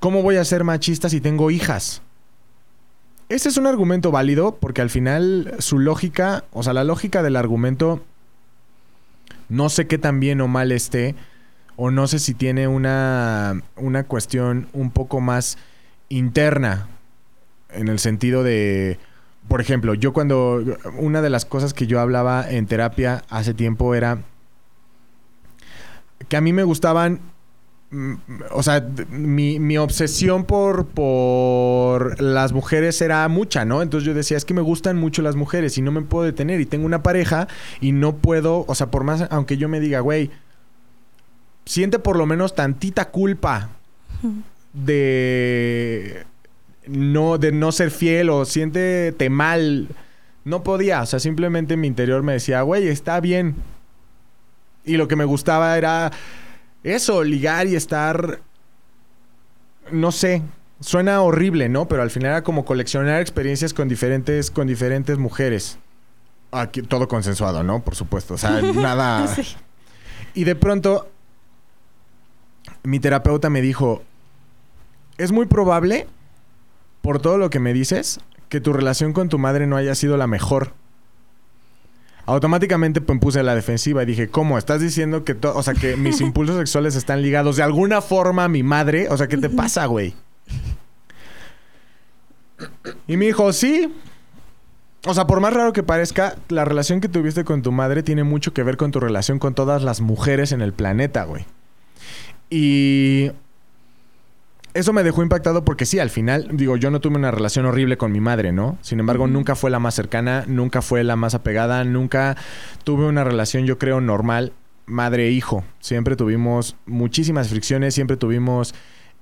¿Cómo 0.01 0.23
voy 0.23 0.35
a 0.35 0.43
ser 0.43 0.65
machista 0.65 1.07
si 1.07 1.21
tengo 1.21 1.49
hijas? 1.49 2.01
Ese 3.29 3.47
es 3.47 3.55
un 3.55 3.65
argumento 3.65 4.11
válido 4.11 4.57
porque 4.57 4.81
al 4.81 4.89
final 4.89 5.55
su 5.59 5.79
lógica, 5.79 6.43
o 6.51 6.63
sea, 6.63 6.73
la 6.73 6.83
lógica 6.83 7.23
del 7.23 7.37
argumento 7.37 8.03
no 9.47 9.69
sé 9.69 9.87
qué 9.87 9.97
tan 9.97 10.19
bien 10.19 10.41
o 10.41 10.49
mal 10.49 10.73
esté 10.73 11.15
o 11.75 11.91
no 11.91 12.07
sé 12.07 12.19
si 12.19 12.33
tiene 12.33 12.67
una 12.67 13.61
una 13.75 14.03
cuestión 14.03 14.67
un 14.73 14.91
poco 14.91 15.21
más 15.21 15.57
interna 16.09 16.87
en 17.69 17.87
el 17.87 17.99
sentido 17.99 18.43
de 18.43 18.99
por 19.47 19.59
ejemplo, 19.59 19.93
yo 19.93 20.13
cuando 20.13 20.63
una 20.97 21.21
de 21.21 21.29
las 21.29 21.45
cosas 21.45 21.73
que 21.73 21.85
yo 21.85 21.99
hablaba 21.99 22.49
en 22.49 22.65
terapia 22.65 23.23
hace 23.29 23.53
tiempo 23.53 23.93
era 23.93 24.19
que 26.29 26.37
a 26.37 26.41
mí 26.41 26.53
me 26.53 26.63
gustaban 26.63 27.19
mm, 27.91 28.13
o 28.51 28.63
sea, 28.63 28.87
mi, 29.09 29.59
mi 29.59 29.77
obsesión 29.77 30.45
por, 30.45 30.87
por 30.87 32.21
las 32.21 32.53
mujeres 32.53 33.01
era 33.01 33.27
mucha, 33.27 33.65
¿no? 33.65 33.81
Entonces 33.81 34.07
yo 34.07 34.13
decía, 34.13 34.37
es 34.37 34.45
que 34.45 34.53
me 34.53 34.61
gustan 34.61 34.97
mucho 34.97 35.21
las 35.21 35.35
mujeres 35.35 35.77
y 35.77 35.81
no 35.81 35.91
me 35.91 36.01
puedo 36.01 36.23
detener 36.23 36.61
y 36.61 36.65
tengo 36.65 36.85
una 36.85 37.03
pareja 37.03 37.47
y 37.81 37.91
no 37.91 38.15
puedo, 38.15 38.63
o 38.67 38.75
sea, 38.75 38.87
por 38.87 39.03
más, 39.03 39.27
aunque 39.29 39.57
yo 39.57 39.67
me 39.67 39.81
diga, 39.81 39.99
güey, 39.99 40.31
siente 41.65 41.99
por 41.99 42.17
lo 42.17 42.25
menos 42.25 42.55
tantita 42.55 43.09
culpa 43.09 43.69
de 44.73 46.25
no, 46.87 47.37
de 47.37 47.51
no 47.51 47.71
ser 47.71 47.91
fiel 47.91 48.29
o 48.29 48.45
siéntete 48.45 49.29
mal. 49.29 49.87
No 50.45 50.63
podía, 50.63 51.01
o 51.01 51.05
sea, 51.05 51.19
simplemente 51.19 51.77
mi 51.77 51.87
interior 51.87 52.23
me 52.23 52.33
decía, 52.33 52.61
güey, 52.61 52.87
está 52.87 53.19
bien. 53.19 53.55
Y 54.83 54.97
lo 54.97 55.07
que 55.07 55.15
me 55.15 55.23
gustaba 55.23 55.77
era 55.77 56.11
eso, 56.83 57.23
ligar 57.23 57.67
y 57.67 57.75
estar, 57.75 58.41
no 59.91 60.11
sé, 60.11 60.41
suena 60.81 61.21
horrible, 61.21 61.69
¿no? 61.69 61.87
Pero 61.87 62.01
al 62.01 62.11
final 62.11 62.31
era 62.31 62.43
como 62.43 62.65
coleccionar 62.65 63.21
experiencias 63.21 63.73
con 63.73 63.87
diferentes, 63.87 64.51
con 64.51 64.67
diferentes 64.67 65.17
mujeres. 65.17 65.79
Aquí, 66.51 66.81
todo 66.81 67.07
consensuado, 67.07 67.63
¿no? 67.63 67.83
Por 67.83 67.95
supuesto, 67.95 68.33
o 68.33 68.37
sea, 68.37 68.61
nada... 68.75 69.27
Sí. 69.27 69.55
Y 70.35 70.43
de 70.45 70.55
pronto, 70.55 71.12
mi 72.83 72.99
terapeuta 72.99 73.49
me 73.49 73.61
dijo, 73.61 74.03
es 75.17 75.31
muy 75.31 75.45
probable, 75.45 76.07
por 77.01 77.19
todo 77.19 77.37
lo 77.37 77.49
que 77.49 77.59
me 77.59 77.73
dices, 77.73 78.19
que 78.49 78.61
tu 78.61 78.73
relación 78.73 79.13
con 79.13 79.29
tu 79.29 79.39
madre 79.39 79.67
no 79.67 79.77
haya 79.77 79.95
sido 79.95 80.17
la 80.17 80.27
mejor. 80.27 80.73
Automáticamente 82.25 83.01
pues, 83.01 83.19
puse 83.19 83.39
a 83.39 83.43
la 83.43 83.55
defensiva 83.55 84.03
y 84.03 84.05
dije, 84.05 84.29
¿cómo? 84.29 84.57
¿Estás 84.57 84.79
diciendo 84.79 85.25
que, 85.25 85.35
o 85.41 85.63
sea, 85.63 85.73
que 85.73 85.97
mis 85.97 86.21
impulsos 86.21 86.57
sexuales 86.57 86.95
están 86.95 87.21
ligados 87.21 87.57
de 87.57 87.63
alguna 87.63 88.01
forma 88.01 88.45
a 88.45 88.47
mi 88.49 88.63
madre? 88.63 89.09
O 89.09 89.17
sea, 89.17 89.27
¿qué 89.27 89.37
te 89.37 89.49
pasa, 89.49 89.85
güey? 89.85 90.13
Y 93.07 93.17
me 93.17 93.25
dijo, 93.25 93.51
sí. 93.51 93.93
O 95.05 95.13
sea, 95.13 95.27
por 95.27 95.41
más 95.41 95.53
raro 95.53 95.73
que 95.73 95.83
parezca, 95.83 96.37
la 96.47 96.63
relación 96.63 97.01
que 97.01 97.09
tuviste 97.09 97.43
con 97.43 97.61
tu 97.61 97.73
madre 97.73 98.03
tiene 98.03 98.23
mucho 98.23 98.53
que 98.53 98.63
ver 98.63 98.77
con 98.77 98.91
tu 98.91 99.01
relación 99.01 99.37
con 99.37 99.53
todas 99.53 99.83
las 99.83 99.99
mujeres 99.99 100.53
en 100.53 100.61
el 100.61 100.71
planeta, 100.71 101.25
güey. 101.25 101.45
Y 102.55 103.31
eso 104.75 104.93
me 104.93 105.01
dejó 105.01 105.23
impactado 105.23 105.65
porque 105.65 105.87
sí, 105.87 105.97
al 105.97 106.11
final, 106.11 106.49
digo, 106.51 106.77
yo 106.77 106.91
no 106.91 107.01
tuve 107.01 107.15
una 107.15 107.31
relación 107.31 107.65
horrible 107.65 107.97
con 107.97 108.11
mi 108.11 108.21
madre, 108.21 108.51
¿no? 108.51 108.77
Sin 108.81 108.99
embargo, 108.99 109.25
nunca 109.25 109.55
fue 109.55 109.71
la 109.71 109.79
más 109.79 109.95
cercana, 109.95 110.43
nunca 110.45 110.83
fue 110.83 111.03
la 111.03 111.15
más 111.15 111.33
apegada, 111.33 111.83
nunca 111.83 112.37
tuve 112.83 113.07
una 113.07 113.23
relación, 113.23 113.65
yo 113.65 113.79
creo, 113.79 114.01
normal, 114.01 114.53
madre-hijo. 114.85 115.63
Siempre 115.79 116.15
tuvimos 116.15 116.75
muchísimas 116.85 117.47
fricciones, 117.49 117.95
siempre 117.95 118.17
tuvimos... 118.17 118.75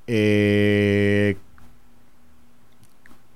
Eh, 0.08 1.38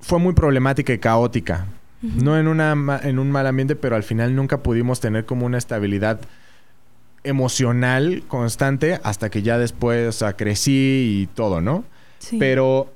fue 0.01 0.19
muy 0.19 0.33
problemática 0.33 0.91
y 0.91 0.99
caótica. 0.99 1.67
No 2.01 2.37
en, 2.37 2.49
una, 2.49 2.99
en 3.01 3.17
un 3.17 3.31
mal 3.31 3.47
ambiente, 3.47 3.77
pero 3.77 3.95
al 3.95 4.03
final 4.03 4.35
nunca 4.35 4.57
pudimos 4.57 4.99
tener 4.99 5.25
como 5.25 5.45
una 5.45 5.57
estabilidad 5.57 6.19
emocional 7.25 8.23
constante 8.27 8.99
hasta 9.03 9.29
que 9.29 9.41
ya 9.41 9.57
después 9.57 10.07
o 10.07 10.11
sea, 10.11 10.33
crecí 10.33 11.21
y 11.21 11.27
todo, 11.35 11.61
¿no? 11.61 11.83
Sí. 12.19 12.37
Pero 12.39 12.93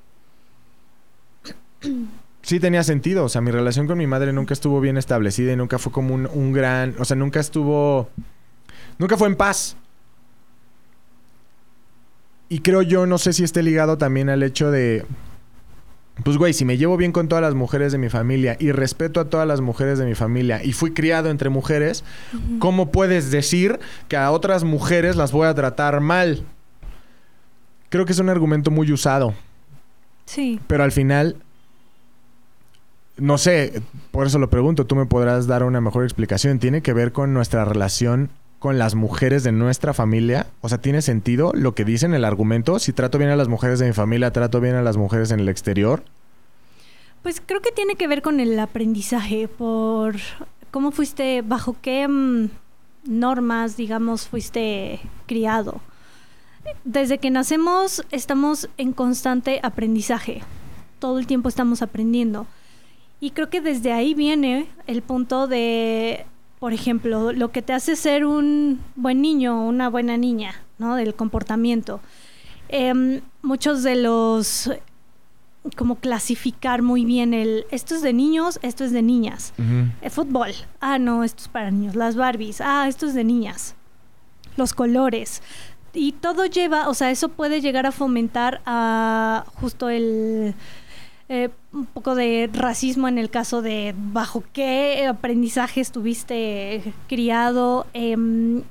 sí 2.42 2.60
tenía 2.60 2.84
sentido. 2.84 3.26
O 3.26 3.30
sea, 3.30 3.42
mi 3.42 3.52
relación 3.52 3.88
con 3.88 3.98
mi 3.98 4.08
madre 4.08 4.34
nunca 4.34 4.54
estuvo 4.54 4.82
bien 4.82 4.98
establecida 4.98 5.54
y 5.54 5.56
nunca 5.56 5.78
fue 5.78 5.92
como 5.92 6.14
un, 6.16 6.28
un 6.28 6.54
gran. 6.54 6.96
O 7.00 7.06
sea, 7.06 7.16
nunca 7.16 7.40
estuvo. 7.40 8.10
Nunca 8.98 9.18
fue 9.18 9.28
en 9.28 9.36
paz. 9.36 9.76
Y 12.50 12.60
creo 12.60 12.82
yo, 12.82 13.06
no 13.06 13.18
sé 13.20 13.34
si 13.34 13.44
esté 13.44 13.62
ligado 13.62 13.98
también 13.98 14.30
al 14.30 14.42
hecho 14.42 14.72
de 14.72 15.06
pues 16.24 16.38
güey, 16.38 16.54
si 16.54 16.66
me 16.66 16.78
llevo 16.78 16.98
bien 16.98 17.12
con 17.12 17.28
todas 17.28 17.42
las 17.42 17.56
mujeres 17.56 17.92
de 17.92 17.98
mi 17.98 18.10
familia 18.10 18.58
y 18.60 18.72
respeto 18.72 19.20
a 19.20 19.26
todas 19.26 19.48
las 19.48 19.62
mujeres 19.62 20.00
de 20.00 20.06
mi 20.06 20.16
familia 20.16 20.64
y 20.64 20.74
fui 20.74 20.94
criado 20.94 21.30
entre 21.30 21.50
mujeres, 21.50 22.04
¿cómo 22.60 22.92
puedes 22.92 23.32
decir 23.32 23.80
que 24.08 24.18
a 24.18 24.32
otras 24.32 24.64
mujeres 24.64 25.16
las 25.16 25.32
voy 25.32 25.48
a 25.48 25.54
tratar 25.54 26.02
mal? 26.02 26.44
Creo 27.90 28.06
que 28.06 28.12
es 28.12 28.20
un 28.20 28.30
argumento 28.30 28.72
muy 28.72 28.92
usado. 28.92 29.34
Sí. 30.26 30.60
Pero 30.68 30.84
al 30.84 30.92
final, 30.92 31.38
no 33.18 33.38
sé, 33.38 33.82
por 34.12 34.28
eso 34.28 34.38
lo 34.40 34.50
pregunto, 34.50 34.86
tú 34.86 34.96
me 34.96 35.06
podrás 35.06 35.48
dar 35.48 35.64
una 35.64 35.82
mejor 35.82 36.04
explicación. 36.04 36.60
¿Tiene 36.60 36.82
que 36.82 36.94
ver 36.94 37.12
con 37.12 37.34
nuestra 37.34 37.66
relación 37.66 38.30
con 38.60 38.78
las 38.78 38.94
mujeres 38.96 39.44
de 39.44 39.52
nuestra 39.52 39.94
familia? 39.94 40.48
O 40.62 40.70
sea, 40.70 40.80
¿tiene 40.80 41.02
sentido 41.02 41.52
lo 41.56 41.74
que 41.74 41.86
dicen 41.86 42.14
el 42.14 42.26
argumento? 42.26 42.78
Si 42.78 42.94
trato 42.94 43.18
bien 43.18 43.30
a 43.30 43.36
las 43.36 43.48
mujeres 43.48 43.80
de 43.80 43.88
mi 43.88 43.94
familia, 43.94 44.32
trato 44.32 44.62
bien 44.62 44.76
a 44.76 44.82
las 44.82 44.98
mujeres 44.98 45.32
en 45.32 45.40
el 45.40 45.50
exterior. 45.50 46.04
Pues 47.24 47.42
creo 47.46 47.62
que 47.62 47.72
tiene 47.72 47.96
que 47.96 48.08
ver 48.08 48.22
con 48.22 48.40
el 48.40 48.58
aprendizaje, 48.60 49.48
por 49.48 50.16
cómo 50.72 50.92
fuiste, 50.92 51.42
bajo 51.42 51.76
qué 51.82 52.08
mm, 52.08 52.50
normas, 53.06 53.76
digamos, 53.76 54.28
fuiste 54.28 55.00
criado. 55.26 55.82
Desde 56.84 57.18
que 57.18 57.32
nacemos 57.32 58.06
estamos 58.12 58.70
en 58.78 58.94
constante 58.94 59.60
aprendizaje. 59.64 60.42
Todo 61.00 61.20
el 61.20 61.28
tiempo 61.28 61.50
estamos 61.50 61.82
aprendiendo. 61.82 62.46
Y 63.20 63.32
creo 63.32 63.50
que 63.50 63.62
desde 63.62 63.92
ahí 63.92 64.14
viene 64.14 64.68
el 64.88 65.02
punto 65.02 65.48
de 65.48 66.26
por 66.60 66.74
ejemplo, 66.74 67.32
lo 67.32 67.52
que 67.52 67.62
te 67.62 67.74
hace 67.74 67.96
ser 67.96 68.26
un 68.26 68.82
buen 68.96 69.22
niño 69.22 69.64
o 69.64 69.70
una 69.70 69.90
buena 69.90 70.18
niña, 70.18 70.62
¿no? 70.78 70.96
Del 70.96 71.16
comportamiento. 71.16 72.02
Em, 72.68 73.22
muchos 73.42 73.82
de 73.84 73.96
los 73.96 74.70
como 75.76 75.96
clasificar 75.96 76.82
muy 76.82 77.04
bien 77.04 77.34
el 77.34 77.66
esto 77.70 77.96
es 77.96 78.02
de 78.02 78.14
niños, 78.14 78.60
esto 78.62 78.84
es 78.84 78.92
de 78.92 79.02
niñas. 79.02 79.54
El 80.02 80.12
fútbol, 80.12 80.52
ah 80.80 81.00
no, 81.00 81.24
esto 81.24 81.44
es 81.44 81.48
para 81.48 81.72
niños. 81.72 81.96
Las 81.96 82.16
Barbies, 82.16 82.62
ah, 82.62 82.88
esto 82.88 83.08
es 83.08 83.14
de 83.14 83.24
niñas. 83.24 83.76
Los 84.58 84.74
colores. 84.74 85.42
Y 85.94 86.14
todo 86.14 86.46
lleva, 86.46 86.88
o 86.88 86.94
sea, 86.94 87.12
eso 87.12 87.30
puede 87.30 87.62
llegar 87.62 87.86
a 87.86 87.92
fomentar 87.92 88.62
a 88.66 89.46
justo 89.56 89.90
el 89.90 90.54
eh, 91.30 91.50
un 91.72 91.86
poco 91.86 92.16
de 92.16 92.50
racismo 92.52 93.08
en 93.08 93.20
el 93.20 93.30
caso 93.30 93.62
de 93.62 93.94
bajo 93.96 94.44
qué 94.52 95.06
aprendizaje 95.06 95.80
estuviste 95.80 96.94
criado. 97.08 97.86
Em, 97.94 98.64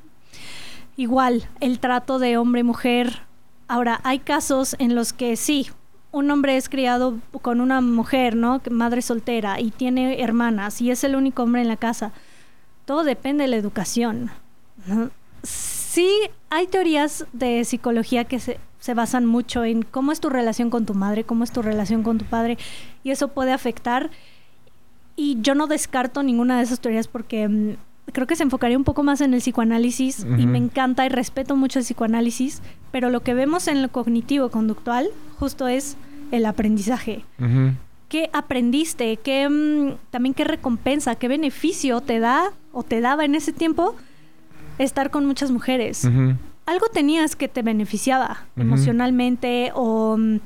igual, 0.96 1.48
el 1.60 1.78
trato 1.78 2.18
de 2.18 2.36
hombre-mujer. 2.36 3.20
Ahora, 3.68 4.00
hay 4.02 4.18
casos 4.18 4.74
en 4.80 4.96
los 4.96 5.12
que 5.12 5.36
sí, 5.36 5.68
un 6.10 6.30
hombre 6.30 6.56
es 6.56 6.68
criado 6.68 7.18
con 7.42 7.60
una 7.60 7.80
mujer, 7.80 8.34
¿no? 8.34 8.60
Madre 8.70 9.02
soltera 9.02 9.60
y 9.60 9.70
tiene 9.70 10.20
hermanas 10.20 10.80
y 10.80 10.90
es 10.90 11.04
el 11.04 11.14
único 11.14 11.44
hombre 11.44 11.62
en 11.62 11.68
la 11.68 11.76
casa. 11.76 12.12
Todo 12.86 13.04
depende 13.04 13.44
de 13.44 13.48
la 13.48 13.56
educación. 13.56 14.30
Sí, 15.42 16.10
hay 16.50 16.66
teorías 16.66 17.26
de 17.32 17.64
psicología 17.64 18.24
que 18.24 18.40
se 18.40 18.58
se 18.80 18.94
basan 18.94 19.26
mucho 19.26 19.64
en 19.64 19.82
cómo 19.82 20.12
es 20.12 20.20
tu 20.20 20.30
relación 20.30 20.70
con 20.70 20.86
tu 20.86 20.94
madre, 20.94 21.24
cómo 21.24 21.44
es 21.44 21.52
tu 21.52 21.62
relación 21.62 22.02
con 22.02 22.18
tu 22.18 22.24
padre, 22.24 22.58
y 23.04 23.10
eso 23.10 23.28
puede 23.28 23.52
afectar. 23.52 24.10
Y 25.16 25.38
yo 25.40 25.54
no 25.54 25.66
descarto 25.66 26.22
ninguna 26.22 26.58
de 26.58 26.62
esas 26.62 26.80
teorías 26.80 27.08
porque 27.08 27.48
mm, 27.48 27.72
creo 28.12 28.26
que 28.26 28.36
se 28.36 28.44
enfocaría 28.44 28.76
un 28.76 28.84
poco 28.84 29.02
más 29.02 29.20
en 29.20 29.34
el 29.34 29.40
psicoanálisis 29.40 30.24
y 30.38 30.46
me 30.46 30.58
encanta 30.58 31.04
y 31.04 31.08
respeto 31.08 31.56
mucho 31.56 31.78
el 31.78 31.84
psicoanálisis, 31.84 32.62
pero 32.92 33.10
lo 33.10 33.20
que 33.20 33.34
vemos 33.34 33.68
en 33.68 33.82
lo 33.82 33.88
cognitivo-conductual 33.88 35.08
justo 35.38 35.68
es 35.68 35.96
el 36.30 36.46
aprendizaje. 36.46 37.24
¿Qué 38.08 38.30
aprendiste? 38.32 39.16
¿Qué, 39.18 39.48
mm, 39.48 40.10
también 40.10 40.34
qué 40.34 40.44
recompensa, 40.44 41.16
qué 41.16 41.28
beneficio 41.28 42.00
te 42.00 42.20
da 42.20 42.52
o 42.72 42.82
te 42.82 43.00
daba 43.00 43.24
en 43.24 43.34
ese 43.34 43.52
tiempo 43.52 43.96
estar 44.78 45.10
con 45.10 45.26
muchas 45.26 45.50
mujeres? 45.50 46.06
Algo 46.68 46.86
tenías 46.92 47.34
que 47.34 47.48
te 47.48 47.62
beneficiaba 47.62 48.44
emocionalmente 48.56 49.72
o 49.74 50.16
mm, 50.18 50.36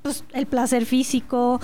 pues, 0.00 0.24
el 0.32 0.46
placer 0.46 0.86
físico. 0.86 1.60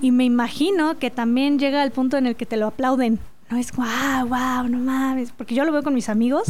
Y 0.00 0.12
me 0.12 0.24
imagino 0.24 0.98
que 0.98 1.10
también 1.10 1.58
llega 1.58 1.82
el 1.82 1.90
punto 1.90 2.16
en 2.16 2.26
el 2.26 2.36
que 2.36 2.46
te 2.46 2.56
lo 2.56 2.68
aplauden. 2.68 3.18
No 3.50 3.58
es 3.58 3.72
wow, 3.72 4.28
wow, 4.28 4.68
no 4.68 4.78
mames. 4.78 5.32
Porque 5.32 5.54
yo 5.56 5.64
lo 5.64 5.72
veo 5.72 5.82
con 5.82 5.94
mis 5.94 6.08
amigos. 6.08 6.48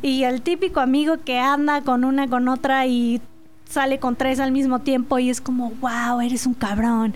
Y 0.00 0.22
el 0.22 0.40
típico 0.40 0.80
amigo 0.80 1.18
que 1.24 1.38
anda 1.38 1.82
con 1.82 2.04
una, 2.04 2.26
con 2.26 2.48
otra 2.48 2.86
y 2.86 3.20
sale 3.68 3.98
con 3.98 4.16
tres 4.16 4.40
al 4.40 4.52
mismo 4.52 4.78
tiempo 4.78 5.18
y 5.18 5.28
es 5.28 5.42
como, 5.42 5.72
wow, 5.72 6.22
eres 6.22 6.46
un 6.46 6.54
cabrón. 6.54 7.12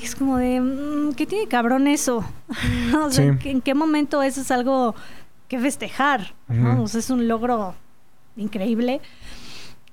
Y 0.00 0.04
es 0.04 0.16
como 0.16 0.36
de, 0.38 0.60
mm, 0.60 1.12
¿qué 1.12 1.26
tiene 1.26 1.46
cabrón 1.46 1.86
eso? 1.86 2.24
o 3.04 3.10
sea, 3.10 3.38
¿en 3.44 3.60
qué 3.60 3.74
momento 3.74 4.20
eso 4.20 4.40
es 4.40 4.50
algo 4.50 4.96
que 5.46 5.60
festejar? 5.60 6.34
es 6.48 7.10
un 7.10 7.28
logro 7.28 7.76
increíble. 8.36 9.00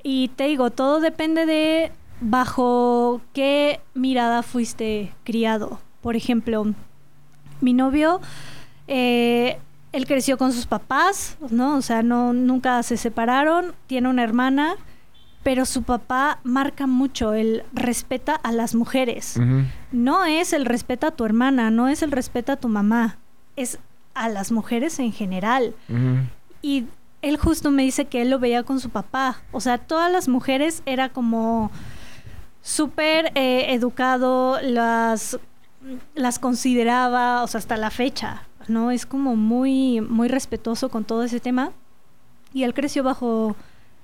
Y 0.04 0.30
te 0.30 0.46
digo, 0.46 0.72
todo 0.72 1.00
depende 1.00 1.46
de 1.46 1.92
bajo 2.22 3.22
qué 3.34 3.80
mirada 3.94 4.44
fuiste 4.44 5.14
criado. 5.24 5.80
Por 6.02 6.16
ejemplo, 6.16 6.74
mi 7.62 7.74
novio, 7.74 8.22
eh, 8.88 9.60
él 9.92 10.06
creció 10.06 10.38
con 10.38 10.54
sus 10.54 10.66
papás, 10.66 11.38
¿no? 11.50 11.78
O 11.78 11.82
sea, 11.82 12.04
no, 12.04 12.34
nunca 12.34 12.82
se 12.84 12.98
separaron, 12.98 13.74
tiene 13.88 14.10
una 14.10 14.24
hermana, 14.24 14.76
pero 15.44 15.66
su 15.66 15.84
papá 15.84 16.40
marca 16.44 16.88
mucho 16.88 17.34
el 17.34 17.64
respeta 17.74 18.36
a 18.36 18.52
las 18.52 18.76
mujeres. 18.76 19.40
No 19.92 20.26
es 20.26 20.54
el 20.54 20.66
respeta 20.66 21.08
a 21.08 21.12
tu 21.12 21.26
hermana, 21.26 21.72
no 21.72 21.88
es 21.88 22.02
el 22.02 22.12
respeta 22.12 22.54
a 22.54 22.58
tu 22.58 22.68
mamá, 22.68 23.18
es 23.56 23.80
a 24.14 24.30
las 24.30 24.52
mujeres 24.52 25.00
en 25.00 25.14
general. 25.14 25.74
Y 26.62 26.86
él 27.22 27.38
justo 27.38 27.72
me 27.72 27.84
dice 27.84 28.06
que 28.06 28.22
él 28.22 28.30
lo 28.30 28.40
veía 28.40 28.64
con 28.64 28.80
su 28.80 28.90
papá. 28.90 29.42
O 29.52 29.62
sea, 29.62 29.78
todas 29.78 30.12
las 30.12 30.28
mujeres 30.28 30.84
era 30.86 31.10
como 31.10 31.72
súper 32.62 33.32
eh, 33.36 33.74
educado, 33.74 34.60
las, 34.62 35.40
las 36.16 36.40
consideraba, 36.40 37.44
o 37.44 37.48
sea, 37.48 37.60
hasta 37.60 37.78
la 37.78 37.90
fecha, 37.90 38.44
¿no? 38.68 38.92
Es 38.92 39.06
como 39.06 39.36
muy, 39.36 40.02
muy 40.02 40.28
respetuoso 40.28 40.90
con 40.90 41.06
todo 41.06 41.24
ese 41.24 41.40
tema. 41.40 41.72
Y 42.54 42.64
él 42.64 42.74
creció 42.74 43.04
bajo 43.04 43.56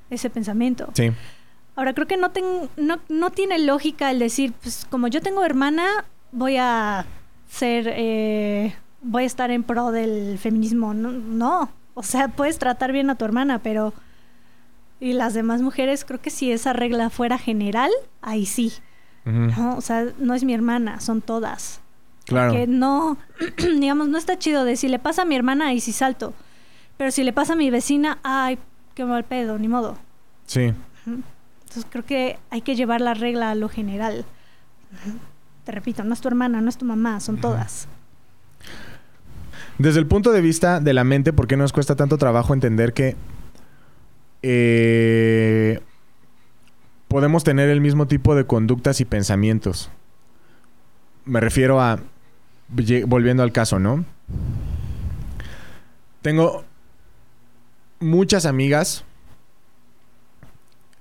ese 0.10 0.30
pensamiento. 0.30 0.90
Sí. 0.94 1.12
Ahora, 1.76 1.94
creo 1.94 2.08
que 2.08 2.18
no, 2.18 2.32
no, 2.78 3.00
no 3.10 3.30
tiene 3.32 3.60
lógica 3.60 4.12
el 4.12 4.20
decir, 4.20 4.54
pues 4.62 4.86
como 4.90 5.08
yo 5.08 5.22
tengo 5.22 5.44
hermana, 5.44 6.06
voy 6.32 6.58
a 6.58 7.06
ser, 7.50 7.88
eh, 7.90 8.76
voy 9.02 9.24
a 9.24 9.26
estar 9.26 9.50
en 9.52 9.64
pro 9.64 9.92
del 9.92 10.38
feminismo. 10.38 10.94
No, 10.94 11.12
no. 11.12 11.70
O 11.94 12.04
sea, 12.04 12.28
puedes 12.30 12.58
tratar 12.60 12.92
bien 12.92 13.10
a 13.10 13.16
tu 13.16 13.26
hermana, 13.26 13.60
pero 13.60 13.94
Y 15.00 15.14
las 15.14 15.34
demás 15.34 15.62
mujeres, 15.62 16.06
creo 16.06 16.22
que 16.22 16.30
si 16.30 16.52
esa 16.52 16.72
regla 16.72 17.10
fuera 17.10 17.38
general, 17.38 17.92
ahí 18.22 18.46
sí. 18.46 18.72
O 19.76 19.82
sea, 19.82 20.06
no 20.18 20.34
es 20.34 20.44
mi 20.44 20.54
hermana, 20.54 21.00
son 21.02 21.22
todas. 21.22 21.82
Claro. 22.26 22.54
Que 22.54 22.68
no, 22.68 23.18
digamos, 23.58 24.08
no 24.08 24.18
está 24.18 24.38
chido 24.38 24.64
de 24.64 24.78
si 24.78 24.88
le 24.88 25.00
pasa 25.00 25.24
a 25.24 25.26
mi 25.26 25.36
hermana, 25.36 25.68
ahí 25.68 25.82
sí 25.82 25.92
salto. 25.92 26.34
Pero 26.98 27.12
si 27.12 27.24
le 27.24 27.34
pasa 27.34 27.54
a 27.54 27.56
mi 27.58 27.70
vecina, 27.70 28.20
ay, 28.24 28.58
qué 28.96 29.04
mal 29.04 29.24
pedo, 29.26 29.58
ni 29.60 29.68
modo. 29.68 29.98
Sí. 30.46 30.74
Entonces 31.06 31.86
creo 31.90 32.06
que 32.06 32.38
hay 32.50 32.62
que 32.62 32.76
llevar 32.76 33.02
la 33.02 33.14
regla 33.14 33.52
a 33.52 33.56
lo 33.56 33.68
general. 33.68 34.26
Te 35.66 35.72
repito, 35.72 36.04
no 36.04 36.14
es 36.14 36.22
tu 36.22 36.28
hermana, 36.28 36.62
no 36.62 36.70
es 36.70 36.78
tu 36.78 36.86
mamá, 36.86 37.20
son 37.20 37.42
todas. 37.42 37.88
Desde 39.84 40.00
el 40.00 40.08
punto 40.08 40.32
de 40.32 40.40
vista 40.40 40.80
de 40.80 40.94
la 40.94 41.04
mente, 41.04 41.34
¿por 41.34 41.46
qué 41.46 41.58
nos 41.58 41.74
cuesta 41.74 41.98
tanto 41.98 42.18
trabajo 42.18 42.54
entender 42.54 42.94
que 42.94 43.18
eh, 44.42 45.82
podemos 47.10 47.44
tener 47.44 47.70
el 47.70 47.82
mismo 47.82 48.08
tipo 48.08 48.34
de 48.34 48.46
conductas 48.46 49.02
y 49.02 49.06
pensamientos? 49.06 49.92
Me 51.26 51.42
refiero 51.42 51.82
a, 51.82 52.00
volviendo 53.08 53.44
al 53.44 53.52
caso, 53.52 53.78
¿no? 53.78 54.06
Tengo 56.22 56.64
muchas 58.00 58.46
amigas 58.46 59.04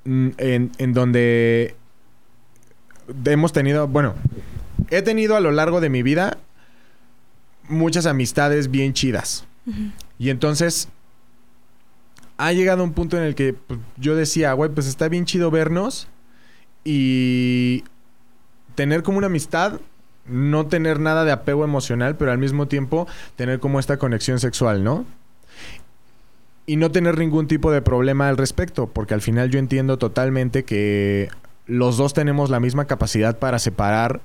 mm, 0.07 0.29
en, 0.39 0.73
en 0.79 0.93
donde 0.93 1.77
hemos 3.27 3.53
tenido, 3.53 3.87
bueno, 3.87 4.15
he 4.91 5.03
tenido 5.03 5.37
a 5.37 5.41
lo 5.41 5.53
largo 5.53 5.81
de 5.81 5.89
mi 5.89 6.03
vida 6.03 6.39
muchas 7.69 8.07
amistades 8.07 8.71
bien 8.71 8.93
chidas. 8.93 9.45
Y 10.19 10.31
entonces 10.31 10.89
ha 12.37 12.53
llegado 12.53 12.83
un 12.83 12.93
punto 12.93 13.17
en 13.17 13.23
el 13.23 13.35
que 13.35 13.55
pues, 13.55 13.79
yo 13.97 14.17
decía, 14.17 14.53
güey, 14.53 14.71
pues 14.71 14.87
está 14.87 15.09
bien 15.09 15.25
chido 15.25 15.51
vernos 15.51 16.09
y 16.85 17.85
tener 18.75 19.03
como 19.03 19.19
una 19.19 19.29
amistad, 19.29 19.81
no 20.27 20.67
tener 20.67 20.99
nada 20.99 21.25
de 21.25 21.33
apego 21.33 21.65
emocional, 21.65 22.17
pero 22.17 22.33
al 22.33 22.39
mismo 22.39 22.67
tiempo 22.67 23.07
tener 23.37 23.61
como 23.61 23.79
esta 23.79 23.97
conexión 23.97 24.41
sexual, 24.41 24.83
¿no? 24.83 25.05
Y 26.67 26.77
no 26.77 26.91
tener 26.91 27.19
ningún 27.19 27.47
tipo 27.47 27.71
de 27.71 27.83
problema 27.83 28.29
al 28.29 28.37
respecto, 28.37 28.89
porque 28.89 29.15
al 29.15 29.21
final 29.21 29.51
yo 29.51 29.59
entiendo 29.59 29.99
totalmente 29.99 30.65
que 30.65 31.29
los 31.67 31.97
dos 31.97 32.15
tenemos 32.15 32.51
la 32.51 32.61
misma 32.61 32.87
capacidad 32.87 33.39
para 33.39 33.59
separar 33.59 34.21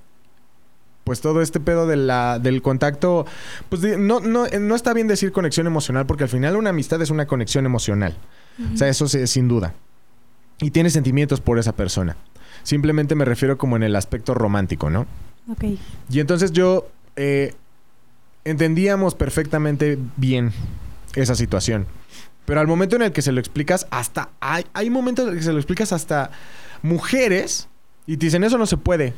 pues 1.08 1.22
todo 1.22 1.42
este 1.42 1.62
pedo 1.62 1.88
de 1.88 1.96
la, 1.96 2.38
del 2.38 2.62
contacto, 2.62 3.26
pues 3.70 3.82
no, 3.98 4.20
no, 4.20 4.46
no 4.46 4.76
está 4.76 4.94
bien 4.94 5.08
decir 5.08 5.32
conexión 5.32 5.66
emocional, 5.66 6.06
porque 6.06 6.26
al 6.26 6.30
final 6.30 6.58
una 6.58 6.72
amistad 6.72 7.02
es 7.02 7.12
una 7.12 7.28
conexión 7.28 7.66
emocional. 7.66 8.18
O 8.74 8.76
sea, 8.76 8.90
eso 8.90 9.06
es 9.06 9.30
sin 9.30 9.48
duda. 9.48 9.74
Y 10.60 10.72
tiene 10.72 10.90
sentimientos 10.90 11.40
por 11.40 11.60
esa 11.60 11.72
persona. 11.72 12.18
Simplemente 12.64 13.16
me 13.16 13.24
refiero 13.24 13.58
como 13.58 13.78
en 13.78 13.84
el 13.84 13.96
aspecto 13.96 14.34
romántico, 14.34 14.90
¿no? 14.90 15.08
Ok. 15.50 15.64
Y 16.10 16.20
entonces 16.20 16.52
yo 16.52 16.90
eh, 17.16 17.54
entendíamos 18.44 19.16
perfectamente 19.16 19.98
bien 20.18 20.52
esa 21.16 21.36
situación. 21.36 21.86
Pero 22.44 22.60
al 22.60 22.68
momento 22.68 22.98
en 22.98 23.04
el 23.04 23.14
que 23.14 23.22
se 23.22 23.32
lo 23.32 23.40
explicas, 23.40 23.88
hasta. 23.92 24.32
Hay, 24.42 24.66
hay 24.74 24.90
momentos 24.90 25.24
en 25.24 25.32
el 25.32 25.38
que 25.38 25.46
se 25.46 25.54
lo 25.54 25.60
explicas 25.60 25.94
hasta 25.94 26.32
mujeres 26.82 27.70
y 28.06 28.18
te 28.18 28.26
dicen, 28.26 28.44
eso 28.44 28.58
no 28.58 28.66
se 28.66 28.76
puede. 28.76 29.14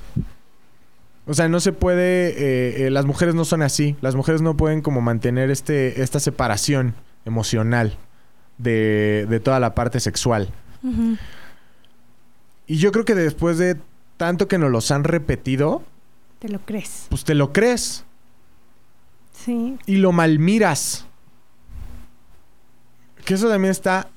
O 1.30 1.36
sea, 1.36 1.48
no 1.48 1.60
se 1.60 1.74
puede, 1.74 2.30
eh, 2.30 2.88
eh, 2.88 2.90
las 2.90 3.06
mujeres 3.06 3.36
no 3.36 3.46
son 3.46 3.62
así, 3.62 3.96
las 4.02 4.16
mujeres 4.16 4.42
no 4.42 4.58
pueden 4.58 4.82
como 4.82 5.00
mantener 5.00 5.52
este, 5.52 6.02
esta 6.02 6.20
separación 6.20 6.96
emocional 7.24 7.96
de, 8.58 9.28
de 9.30 9.40
toda 9.40 9.60
la 9.60 9.76
parte 9.76 10.00
sexual. 10.00 10.50
Y 12.66 12.78
yo 12.78 12.92
creo 12.92 13.06
que 13.06 13.14
después 13.14 13.60
de 13.60 13.78
tanto 14.18 14.48
que 14.48 14.58
nos 14.58 14.72
los 14.72 14.90
han 14.90 15.04
repetido... 15.04 15.84
Te 16.40 16.50
lo 16.50 16.62
crees. 16.62 17.06
Pues 17.10 17.24
te 17.24 17.36
lo 17.36 17.54
crees. 17.54 18.06
Sí. 19.32 19.78
Y 19.86 19.98
lo 19.98 20.12
malmiras. 20.12 21.06
Que 23.24 23.36
eso 23.36 23.48
también 23.50 23.70
está 23.70 24.10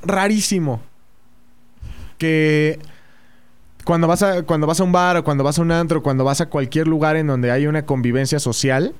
rarísimo. 0.00 0.80
Que 2.16 2.78
cuando 3.84 4.06
vas 4.06 4.22
a 4.22 4.42
cuando 4.42 4.66
vas 4.66 4.80
a 4.80 4.84
un 4.84 4.92
bar 4.92 5.16
o 5.16 5.24
cuando 5.24 5.44
vas 5.44 5.58
a 5.58 5.62
un 5.62 5.70
antro, 5.70 6.02
cuando 6.02 6.24
vas 6.24 6.40
a 6.40 6.48
cualquier 6.48 6.88
lugar 6.88 7.16
en 7.16 7.26
donde 7.26 7.50
hay 7.50 7.66
una 7.66 7.84
convivencia 7.84 8.38
social, 8.38 8.94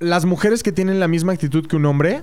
las 0.00 0.24
mujeres 0.24 0.62
que 0.62 0.72
tienen 0.72 1.00
la 1.00 1.08
misma 1.08 1.32
actitud 1.32 1.66
que 1.66 1.76
un 1.76 1.86
hombre 1.86 2.22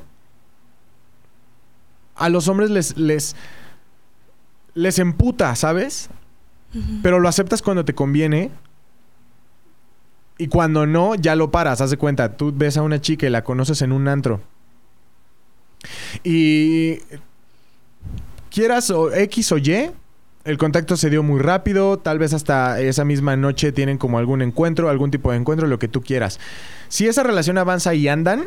a 2.15 2.29
los 2.29 2.47
hombres 2.47 2.69
les 2.69 2.97
les 2.97 3.35
les 4.73 4.99
emputa, 4.99 5.55
¿sabes? 5.55 6.09
Pero 7.03 7.19
lo 7.19 7.27
aceptas 7.27 7.61
cuando 7.61 7.83
te 7.83 7.93
conviene. 7.93 8.51
Y 10.37 10.47
cuando 10.47 10.87
no, 10.87 11.15
ya 11.15 11.35
lo 11.35 11.51
paras, 11.51 11.81
haz 11.81 11.91
de 11.91 11.97
cuenta. 11.97 12.37
Tú 12.37 12.53
ves 12.55 12.77
a 12.77 12.81
una 12.81 13.01
chica 13.01 13.27
y 13.27 13.29
la 13.29 13.43
conoces 13.43 13.81
en 13.81 13.91
un 13.91 14.07
antro. 14.07 14.41
Y 16.23 16.99
quieras 18.49 18.89
o 18.89 19.13
X 19.13 19.51
o 19.51 19.57
Y, 19.57 19.91
el 20.43 20.57
contacto 20.57 20.97
se 20.97 21.09
dio 21.09 21.23
muy 21.23 21.39
rápido, 21.39 21.97
tal 21.99 22.19
vez 22.19 22.33
hasta 22.33 22.79
esa 22.79 23.05
misma 23.05 23.35
noche 23.35 23.71
tienen 23.71 23.97
como 23.97 24.17
algún 24.17 24.41
encuentro, 24.41 24.89
algún 24.89 25.11
tipo 25.11 25.31
de 25.31 25.37
encuentro, 25.37 25.67
lo 25.67 25.79
que 25.79 25.87
tú 25.87 26.01
quieras. 26.01 26.39
Si 26.89 27.07
esa 27.07 27.23
relación 27.23 27.57
avanza 27.57 27.93
y 27.93 28.07
andan, 28.07 28.45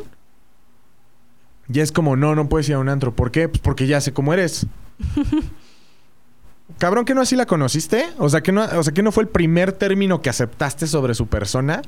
ya 1.68 1.82
es 1.82 1.92
como, 1.92 2.16
no, 2.16 2.34
no 2.34 2.48
puedes 2.48 2.68
ir 2.68 2.74
a 2.74 2.78
un 2.78 2.88
antro. 2.88 3.14
¿Por 3.14 3.30
qué? 3.30 3.48
Pues 3.48 3.60
porque 3.60 3.86
ya 3.86 4.00
sé 4.00 4.12
cómo 4.12 4.32
eres. 4.34 4.66
Cabrón, 6.78 7.04
que 7.04 7.14
no 7.14 7.20
así 7.20 7.36
la 7.36 7.46
conociste? 7.46 8.08
O 8.18 8.28
sea, 8.28 8.42
que 8.42 8.50
no, 8.52 8.64
o 8.64 8.82
sea, 8.82 8.92
que 8.92 9.02
no 9.02 9.12
fue 9.12 9.22
el 9.22 9.28
primer 9.28 9.72
término 9.72 10.22
que 10.22 10.30
aceptaste 10.30 10.86
sobre 10.86 11.14
su 11.14 11.26
persona. 11.26 11.82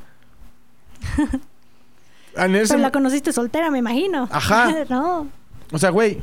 Pero 2.35 2.79
la 2.79 2.93
conociste 2.93 3.33
soltera, 3.33 3.71
me 3.71 3.79
imagino. 3.79 4.29
Ajá. 4.31 4.85
no. 4.91 5.27
O 5.73 5.79
sea, 5.79 5.91
güey. 5.91 6.23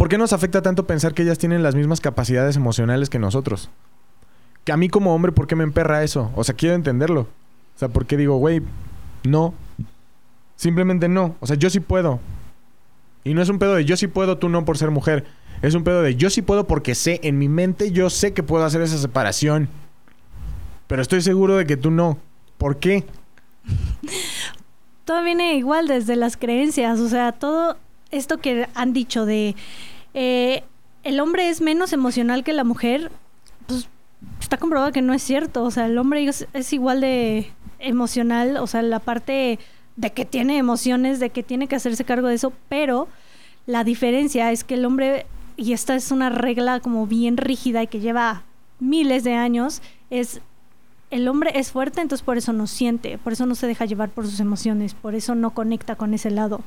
¿Por 0.00 0.08
qué 0.08 0.16
nos 0.16 0.32
afecta 0.32 0.62
tanto 0.62 0.86
pensar 0.86 1.12
que 1.12 1.24
ellas 1.24 1.36
tienen 1.36 1.62
las 1.62 1.74
mismas 1.74 2.00
capacidades 2.00 2.56
emocionales 2.56 3.10
que 3.10 3.18
nosotros? 3.18 3.68
Que 4.64 4.72
a 4.72 4.78
mí 4.78 4.88
como 4.88 5.14
hombre, 5.14 5.30
¿por 5.30 5.46
qué 5.46 5.56
me 5.56 5.62
emperra 5.62 6.02
eso? 6.02 6.32
O 6.36 6.42
sea, 6.42 6.54
quiero 6.54 6.74
entenderlo. 6.74 7.28
O 7.76 7.78
sea, 7.78 7.90
¿por 7.90 8.06
qué 8.06 8.16
digo, 8.16 8.38
güey, 8.38 8.62
no? 9.24 9.52
Simplemente 10.56 11.06
no. 11.06 11.36
O 11.40 11.46
sea, 11.46 11.56
yo 11.56 11.68
sí 11.68 11.80
puedo. 11.80 12.18
Y 13.24 13.34
no 13.34 13.42
es 13.42 13.50
un 13.50 13.58
pedo 13.58 13.74
de 13.74 13.84
yo 13.84 13.94
sí 13.98 14.06
puedo, 14.06 14.38
tú 14.38 14.48
no 14.48 14.64
por 14.64 14.78
ser 14.78 14.90
mujer. 14.90 15.26
Es 15.60 15.74
un 15.74 15.84
pedo 15.84 16.00
de 16.00 16.16
yo 16.16 16.30
sí 16.30 16.40
puedo 16.40 16.66
porque 16.66 16.94
sé, 16.94 17.20
en 17.22 17.36
mi 17.36 17.50
mente 17.50 17.92
yo 17.92 18.08
sé 18.08 18.32
que 18.32 18.42
puedo 18.42 18.64
hacer 18.64 18.80
esa 18.80 18.96
separación. 18.96 19.68
Pero 20.86 21.02
estoy 21.02 21.20
seguro 21.20 21.58
de 21.58 21.66
que 21.66 21.76
tú 21.76 21.90
no. 21.90 22.16
¿Por 22.56 22.78
qué? 22.78 23.04
todo 25.04 25.22
viene 25.22 25.56
igual 25.56 25.88
desde 25.88 26.16
las 26.16 26.38
creencias. 26.38 27.00
O 27.00 27.08
sea, 27.10 27.32
todo 27.32 27.76
esto 28.10 28.38
que 28.38 28.68
han 28.74 28.92
dicho 28.92 29.26
de 29.26 29.54
eh, 30.14 30.62
el 31.04 31.20
hombre 31.20 31.48
es 31.48 31.60
menos 31.60 31.92
emocional 31.92 32.44
que 32.44 32.52
la 32.52 32.64
mujer, 32.64 33.10
pues 33.66 33.88
está 34.40 34.56
comprobado 34.58 34.92
que 34.92 35.02
no 35.02 35.14
es 35.14 35.22
cierto. 35.22 35.64
O 35.64 35.70
sea, 35.70 35.86
el 35.86 35.98
hombre 35.98 36.24
es, 36.26 36.72
igual 36.72 37.00
de 37.00 37.50
emocional, 37.78 38.56
o 38.58 38.66
sea, 38.66 38.82
la 38.82 38.98
parte 38.98 39.58
de 39.96 40.10
que 40.12 40.24
tiene 40.24 40.58
emociones, 40.58 41.20
de 41.20 41.30
que 41.30 41.42
tiene 41.42 41.68
que 41.68 41.76
hacerse 41.76 42.04
cargo 42.04 42.28
de 42.28 42.34
eso, 42.34 42.52
pero 42.68 43.08
la 43.66 43.84
diferencia 43.84 44.52
es 44.52 44.64
que 44.64 44.74
el 44.74 44.84
hombre, 44.84 45.26
y 45.56 45.72
esta 45.72 45.94
es 45.94 46.10
una 46.10 46.30
regla 46.30 46.80
como 46.80 47.06
bien 47.06 47.36
rígida 47.36 47.82
y 47.82 47.86
que 47.86 48.00
lleva 48.00 48.44
miles 48.78 49.24
de 49.24 49.34
años, 49.34 49.82
es 50.10 50.40
el 51.10 51.26
hombre 51.26 51.58
es 51.58 51.72
fuerte, 51.72 52.00
entonces 52.00 52.24
por 52.24 52.38
eso 52.38 52.52
no 52.52 52.66
siente, 52.66 53.18
por 53.18 53.32
eso 53.32 53.44
no 53.44 53.56
se 53.56 53.66
deja 53.66 53.84
llevar 53.84 54.10
por 54.10 54.26
sus 54.26 54.38
emociones, 54.38 54.94
por 54.94 55.14
eso 55.14 55.34
no 55.34 55.50
conecta 55.50 55.96
con 55.96 56.14
ese 56.14 56.30
lado 56.30 56.60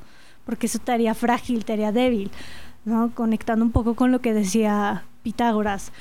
porque 0.46 0.68
eso 0.68 0.80
te 0.80 0.92
haría 0.92 1.14
frágil, 1.14 1.66
te 1.66 1.74
haría 1.74 1.92
débil, 1.92 2.32
¿no? 2.86 3.12
Conectando 3.14 3.64
un 3.66 3.72
poco 3.72 3.96
con 3.96 4.12
lo 4.12 4.20
que 4.20 4.34
decía 4.34 5.04
Pitágoras. 5.24 5.92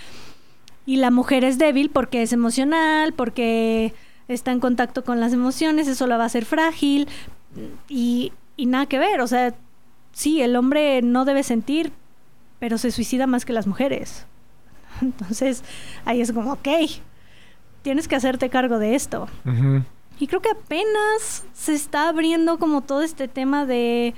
Y 0.85 0.97
la 0.97 1.11
mujer 1.11 1.45
es 1.45 1.59
débil 1.59 1.91
porque 1.91 2.23
es 2.23 2.33
emocional, 2.33 3.13
porque 3.13 3.95
está 4.29 4.53
en 4.53 4.61
contacto 4.61 5.05
con 5.05 5.21
las 5.21 5.33
emociones, 5.33 5.89
eso 5.89 6.07
la 6.07 6.17
va 6.17 6.25
a 6.25 6.27
hacer 6.27 6.45
frágil 6.45 7.09
y, 7.89 8.33
y 8.57 8.67
nada 8.67 8.87
que 8.87 8.99
ver, 8.99 9.21
o 9.21 9.27
sea, 9.27 9.55
sí, 10.13 10.43
el 10.43 10.57
hombre 10.57 11.03
no 11.03 11.25
debe 11.25 11.43
sentir, 11.43 11.93
pero 12.59 12.79
se 12.79 12.91
suicida 12.91 13.27
más 13.27 13.45
que 13.45 13.53
las 13.53 13.67
mujeres. 13.67 14.27
Entonces, 15.03 15.65
ahí 16.05 16.21
es 16.21 16.33
como, 16.33 16.53
ok, 16.53 16.69
tienes 17.83 18.09
que 18.09 18.17
hacerte 18.17 18.51
cargo 18.51 18.79
de 18.79 18.95
esto. 18.95 19.29
Y 20.19 20.27
creo 20.27 20.41
que 20.41 20.51
apenas 20.51 21.45
se 21.53 21.75
está 21.75 22.09
abriendo 22.09 22.59
como 22.59 22.83
todo 22.83 23.03
este 23.03 23.29
tema 23.29 23.67
de 23.67 24.15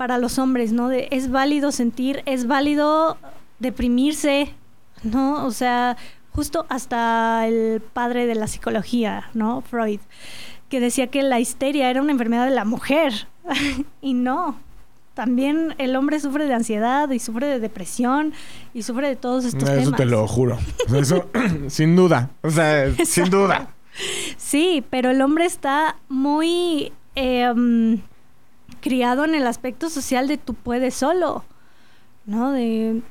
para 0.00 0.16
los 0.16 0.38
hombres, 0.38 0.72
¿no? 0.72 0.88
De, 0.88 1.08
es 1.10 1.30
válido 1.30 1.72
sentir, 1.72 2.22
es 2.24 2.46
válido 2.46 3.18
deprimirse, 3.58 4.54
¿no? 5.02 5.44
O 5.44 5.50
sea, 5.50 5.98
justo 6.32 6.64
hasta 6.70 7.46
el 7.46 7.82
padre 7.82 8.24
de 8.24 8.34
la 8.34 8.46
psicología, 8.46 9.28
¿no? 9.34 9.60
Freud, 9.60 10.00
que 10.70 10.80
decía 10.80 11.08
que 11.08 11.22
la 11.22 11.38
histeria 11.38 11.90
era 11.90 12.00
una 12.00 12.12
enfermedad 12.12 12.46
de 12.46 12.54
la 12.54 12.64
mujer. 12.64 13.12
y 14.00 14.14
no, 14.14 14.56
también 15.12 15.74
el 15.76 15.94
hombre 15.94 16.18
sufre 16.18 16.46
de 16.46 16.54
ansiedad 16.54 17.10
y 17.10 17.18
sufre 17.18 17.48
de 17.48 17.60
depresión 17.60 18.32
y 18.72 18.84
sufre 18.84 19.06
de 19.06 19.16
todos 19.16 19.44
estos 19.44 19.68
Eso 19.68 19.80
temas. 19.82 19.98
te 19.98 20.06
lo 20.06 20.26
juro. 20.26 20.56
Eso, 20.96 21.28
sin 21.68 21.94
duda. 21.94 22.30
O 22.40 22.48
sea, 22.48 22.90
sin 23.04 23.28
duda. 23.28 23.68
Sí, 24.38 24.84
pero 24.88 25.10
el 25.10 25.20
hombre 25.20 25.44
está 25.44 25.96
muy 26.08 26.92
eh, 27.16 27.52
mm, 27.52 27.96
criado 28.80 29.24
en 29.24 29.34
el 29.34 29.46
aspecto 29.46 29.90
social 29.90 30.28
de 30.28 30.38
tú 30.38 30.54
puedes 30.54 30.94
solo, 30.94 31.44
¿no? 32.26 32.52
De 32.52 33.02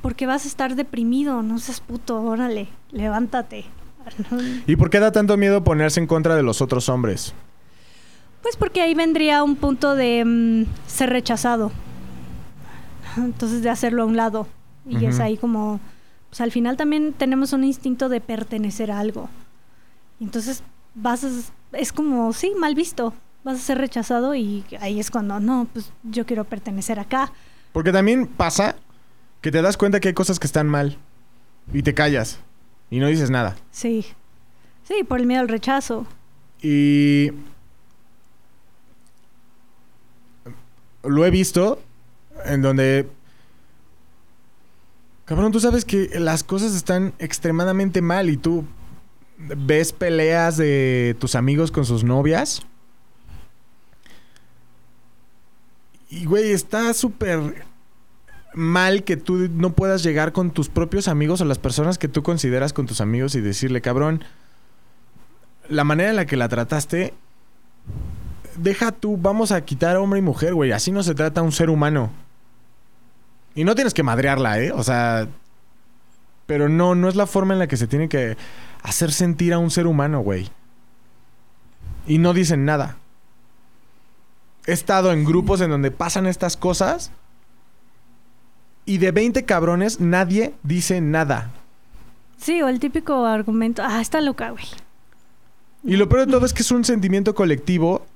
¿por 0.00 0.14
qué 0.14 0.26
vas 0.26 0.44
a 0.44 0.48
estar 0.48 0.74
deprimido? 0.74 1.42
No 1.42 1.58
seas 1.58 1.80
puto, 1.80 2.20
órale, 2.22 2.68
levántate. 2.90 3.64
¿Y 4.66 4.76
por 4.76 4.90
qué 4.90 5.00
da 5.00 5.12
tanto 5.12 5.36
miedo 5.36 5.64
ponerse 5.64 6.00
en 6.00 6.06
contra 6.06 6.34
de 6.34 6.42
los 6.42 6.60
otros 6.60 6.88
hombres? 6.88 7.34
Pues 8.42 8.56
porque 8.56 8.82
ahí 8.82 8.94
vendría 8.94 9.44
un 9.44 9.56
punto 9.56 9.94
de 9.94 10.24
mm, 10.24 10.64
ser 10.88 11.10
rechazado. 11.10 11.70
Entonces 13.16 13.62
de 13.62 13.70
hacerlo 13.70 14.02
a 14.02 14.06
un 14.06 14.16
lado. 14.16 14.48
Y 14.88 15.04
es 15.04 15.20
ahí 15.20 15.36
como, 15.36 15.78
pues 16.28 16.40
al 16.40 16.50
final 16.50 16.76
también 16.76 17.12
tenemos 17.12 17.52
un 17.52 17.62
instinto 17.62 18.08
de 18.08 18.20
pertenecer 18.20 18.90
a 18.90 18.98
algo. 18.98 19.28
Entonces 20.20 20.64
vas 20.96 21.22
a, 21.22 21.28
es 21.72 21.92
como, 21.92 22.32
sí, 22.32 22.52
mal 22.58 22.74
visto. 22.74 23.14
Vas 23.44 23.58
a 23.58 23.60
ser 23.60 23.78
rechazado 23.78 24.34
y 24.34 24.64
ahí 24.80 25.00
es 25.00 25.10
cuando, 25.10 25.40
no, 25.40 25.66
pues 25.72 25.92
yo 26.04 26.26
quiero 26.26 26.44
pertenecer 26.44 27.00
acá. 27.00 27.32
Porque 27.72 27.92
también 27.92 28.26
pasa 28.26 28.76
que 29.40 29.50
te 29.50 29.62
das 29.62 29.76
cuenta 29.76 29.98
que 29.98 30.08
hay 30.08 30.14
cosas 30.14 30.38
que 30.38 30.46
están 30.46 30.68
mal 30.68 30.98
y 31.72 31.82
te 31.82 31.94
callas 31.94 32.38
y 32.90 32.98
no 33.00 33.08
dices 33.08 33.30
nada. 33.30 33.56
Sí. 33.70 34.06
Sí, 34.84 35.04
por 35.04 35.20
el 35.20 35.26
miedo 35.26 35.40
al 35.40 35.48
rechazo. 35.48 36.06
Y 36.60 37.32
lo 41.02 41.26
he 41.26 41.30
visto 41.30 41.80
en 42.44 42.62
donde... 42.62 43.08
Cabrón, 45.24 45.52
tú 45.52 45.60
sabes 45.60 45.84
que 45.84 46.10
las 46.18 46.44
cosas 46.44 46.74
están 46.74 47.14
extremadamente 47.18 48.02
mal 48.02 48.28
y 48.28 48.36
tú 48.36 48.64
ves 49.38 49.92
peleas 49.92 50.56
de 50.56 51.16
tus 51.18 51.34
amigos 51.34 51.72
con 51.72 51.84
sus 51.84 52.04
novias. 52.04 52.66
Y, 56.12 56.26
güey, 56.26 56.52
está 56.52 56.92
súper 56.92 57.64
mal 58.52 59.02
que 59.02 59.16
tú 59.16 59.48
no 59.50 59.72
puedas 59.72 60.02
llegar 60.02 60.32
con 60.32 60.50
tus 60.50 60.68
propios 60.68 61.08
amigos 61.08 61.40
o 61.40 61.46
las 61.46 61.58
personas 61.58 61.96
que 61.96 62.06
tú 62.06 62.22
consideras 62.22 62.74
con 62.74 62.84
tus 62.84 63.00
amigos 63.00 63.34
y 63.34 63.40
decirle, 63.40 63.80
cabrón, 63.80 64.22
la 65.70 65.84
manera 65.84 66.10
en 66.10 66.16
la 66.16 66.26
que 66.26 66.36
la 66.36 66.50
trataste, 66.50 67.14
deja 68.56 68.92
tú, 68.92 69.16
vamos 69.16 69.52
a 69.52 69.64
quitar 69.64 69.96
hombre 69.96 70.18
y 70.18 70.22
mujer, 70.22 70.52
güey. 70.52 70.72
Así 70.72 70.92
no 70.92 71.02
se 71.02 71.14
trata 71.14 71.40
un 71.40 71.50
ser 71.50 71.70
humano. 71.70 72.10
Y 73.54 73.64
no 73.64 73.74
tienes 73.74 73.94
que 73.94 74.02
madrearla, 74.02 74.60
¿eh? 74.60 74.70
O 74.70 74.82
sea, 74.82 75.28
pero 76.44 76.68
no, 76.68 76.94
no 76.94 77.08
es 77.08 77.16
la 77.16 77.26
forma 77.26 77.54
en 77.54 77.58
la 77.58 77.68
que 77.68 77.78
se 77.78 77.86
tiene 77.86 78.10
que 78.10 78.36
hacer 78.82 79.12
sentir 79.12 79.54
a 79.54 79.58
un 79.58 79.70
ser 79.70 79.86
humano, 79.86 80.20
güey. 80.20 80.50
Y 82.06 82.18
no 82.18 82.34
dicen 82.34 82.66
nada. 82.66 82.98
He 84.66 84.72
estado 84.72 85.12
en 85.12 85.24
grupos 85.24 85.60
en 85.60 85.70
donde 85.70 85.90
pasan 85.90 86.26
estas 86.26 86.56
cosas 86.56 87.10
y 88.84 88.98
de 88.98 89.10
20 89.10 89.44
cabrones 89.44 90.00
nadie 90.00 90.54
dice 90.62 91.00
nada. 91.00 91.50
Sí, 92.36 92.60
o 92.62 92.68
el 92.68 92.80
típico 92.80 93.24
argumento, 93.24 93.82
ah, 93.84 94.00
está 94.00 94.20
loca, 94.20 94.50
güey. 94.50 94.64
Y 95.84 95.96
lo 95.96 96.08
peor 96.08 96.26
de 96.26 96.32
todo 96.32 96.46
es 96.46 96.52
que 96.52 96.62
es 96.62 96.70
un 96.70 96.84
sentimiento 96.84 97.34
colectivo 97.34 98.06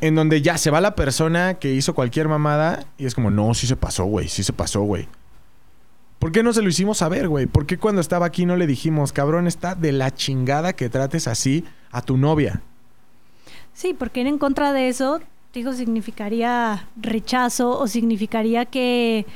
en 0.00 0.14
donde 0.14 0.42
ya 0.42 0.58
se 0.58 0.70
va 0.70 0.80
la 0.80 0.94
persona 0.94 1.54
que 1.54 1.72
hizo 1.72 1.94
cualquier 1.94 2.28
mamada 2.28 2.84
y 2.98 3.06
es 3.06 3.14
como, 3.14 3.30
no, 3.30 3.54
sí 3.54 3.66
se 3.66 3.76
pasó, 3.76 4.04
güey, 4.04 4.28
sí 4.28 4.42
se 4.42 4.52
pasó, 4.52 4.82
güey. 4.82 5.08
¿Por 6.18 6.30
qué 6.30 6.44
no 6.44 6.52
se 6.52 6.62
lo 6.62 6.68
hicimos 6.68 6.98
saber, 6.98 7.28
güey? 7.28 7.46
¿Por 7.46 7.66
qué 7.66 7.78
cuando 7.78 8.00
estaba 8.00 8.26
aquí 8.26 8.46
no 8.46 8.56
le 8.56 8.68
dijimos, 8.68 9.12
cabrón, 9.12 9.48
está 9.48 9.74
de 9.74 9.90
la 9.90 10.14
chingada 10.14 10.72
que 10.72 10.88
trates 10.88 11.26
así 11.26 11.64
a 11.90 12.02
tu 12.02 12.16
novia? 12.16 12.62
Sí, 13.74 13.94
porque 13.94 14.20
ir 14.20 14.26
en 14.26 14.38
contra 14.38 14.72
de 14.72 14.88
eso, 14.88 15.20
digo, 15.54 15.72
significaría 15.72 16.86
rechazo 16.96 17.78
o 17.78 17.86
significaría 17.88 18.64
que 18.66 19.26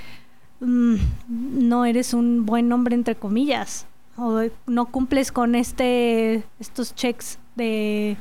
mm, 0.61 0.97
no 1.28 1.84
eres 1.84 2.14
un 2.14 2.47
buen 2.47 2.70
hombre, 2.72 2.95
entre 2.95 3.14
comillas, 3.16 3.87
o 4.16 4.43
no 4.66 4.87
cumples 4.87 5.32
con 5.32 5.55
este 5.55 6.43
estos 6.61 6.95
checks 6.95 7.39
de 7.55 8.16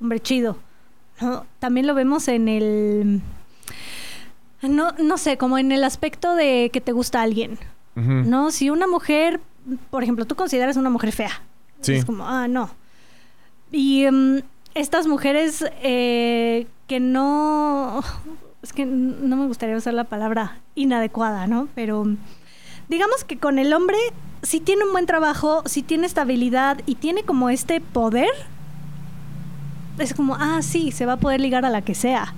hombre 0.00 0.20
chido. 0.20 0.56
¿no? 1.20 1.44
También 1.58 1.86
lo 1.86 1.94
vemos 1.94 2.28
en 2.28 2.48
el, 2.48 3.20
no, 4.62 4.92
no 4.92 5.18
sé, 5.18 5.36
como 5.36 5.58
en 5.58 5.72
el 5.72 5.84
aspecto 5.84 6.34
de 6.34 6.70
que 6.72 6.80
te 6.80 6.92
gusta 6.92 7.22
alguien. 7.22 7.58
¿no? 7.96 8.52
Si 8.52 8.70
una 8.70 8.86
mujer, 8.86 9.40
por 9.90 10.04
ejemplo, 10.04 10.24
tú 10.24 10.36
consideras 10.36 10.76
una 10.76 10.88
mujer 10.90 11.10
fea, 11.10 11.42
Sí. 11.80 11.94
es 11.94 12.04
como, 12.04 12.24
ah, 12.28 12.46
no. 12.46 12.70
Y 13.72 14.04
em, 14.04 14.42
estas 14.78 15.06
mujeres 15.06 15.64
eh, 15.82 16.66
que 16.86 17.00
no. 17.00 18.02
Es 18.62 18.72
que 18.72 18.86
no 18.86 19.36
me 19.36 19.46
gustaría 19.46 19.76
usar 19.76 19.94
la 19.94 20.04
palabra 20.04 20.58
inadecuada, 20.74 21.46
¿no? 21.46 21.68
Pero 21.74 22.06
digamos 22.88 23.24
que 23.24 23.38
con 23.38 23.58
el 23.58 23.72
hombre, 23.72 23.98
si 24.42 24.60
tiene 24.60 24.84
un 24.84 24.92
buen 24.92 25.06
trabajo, 25.06 25.62
si 25.66 25.82
tiene 25.82 26.06
estabilidad 26.06 26.80
y 26.86 26.96
tiene 26.96 27.22
como 27.22 27.50
este 27.50 27.80
poder, 27.80 28.30
es 29.98 30.14
como, 30.14 30.36
ah, 30.36 30.60
sí, 30.62 30.90
se 30.92 31.06
va 31.06 31.14
a 31.14 31.16
poder 31.18 31.40
ligar 31.40 31.64
a 31.64 31.70
la 31.70 31.82
que 31.82 31.94
sea. 31.94 32.34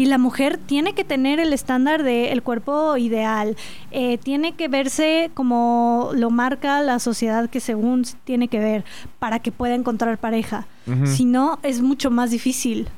Y 0.00 0.06
la 0.06 0.16
mujer 0.16 0.56
tiene 0.56 0.94
que 0.94 1.04
tener 1.04 1.40
el 1.40 1.52
estándar 1.52 2.04
del 2.04 2.42
cuerpo 2.42 2.96
ideal, 2.96 3.54
eh, 3.90 4.16
tiene 4.16 4.54
que 4.54 4.66
verse 4.66 5.30
como 5.34 6.12
lo 6.14 6.30
marca 6.30 6.80
la 6.80 6.98
sociedad 7.00 7.50
que 7.50 7.60
según 7.60 8.06
tiene 8.24 8.48
que 8.48 8.60
ver 8.60 8.84
para 9.18 9.40
que 9.40 9.52
pueda 9.52 9.74
encontrar 9.74 10.16
pareja. 10.16 10.66
Si 11.04 11.26
no, 11.26 11.58
es 11.62 11.82
mucho 11.82 12.10
más 12.10 12.30
difícil. 12.30 12.88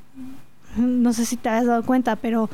No 0.76 1.12
sé 1.12 1.26
si 1.26 1.36
te 1.36 1.48
has 1.48 1.66
dado 1.66 1.82
cuenta, 1.82 2.14
pero 2.14 2.48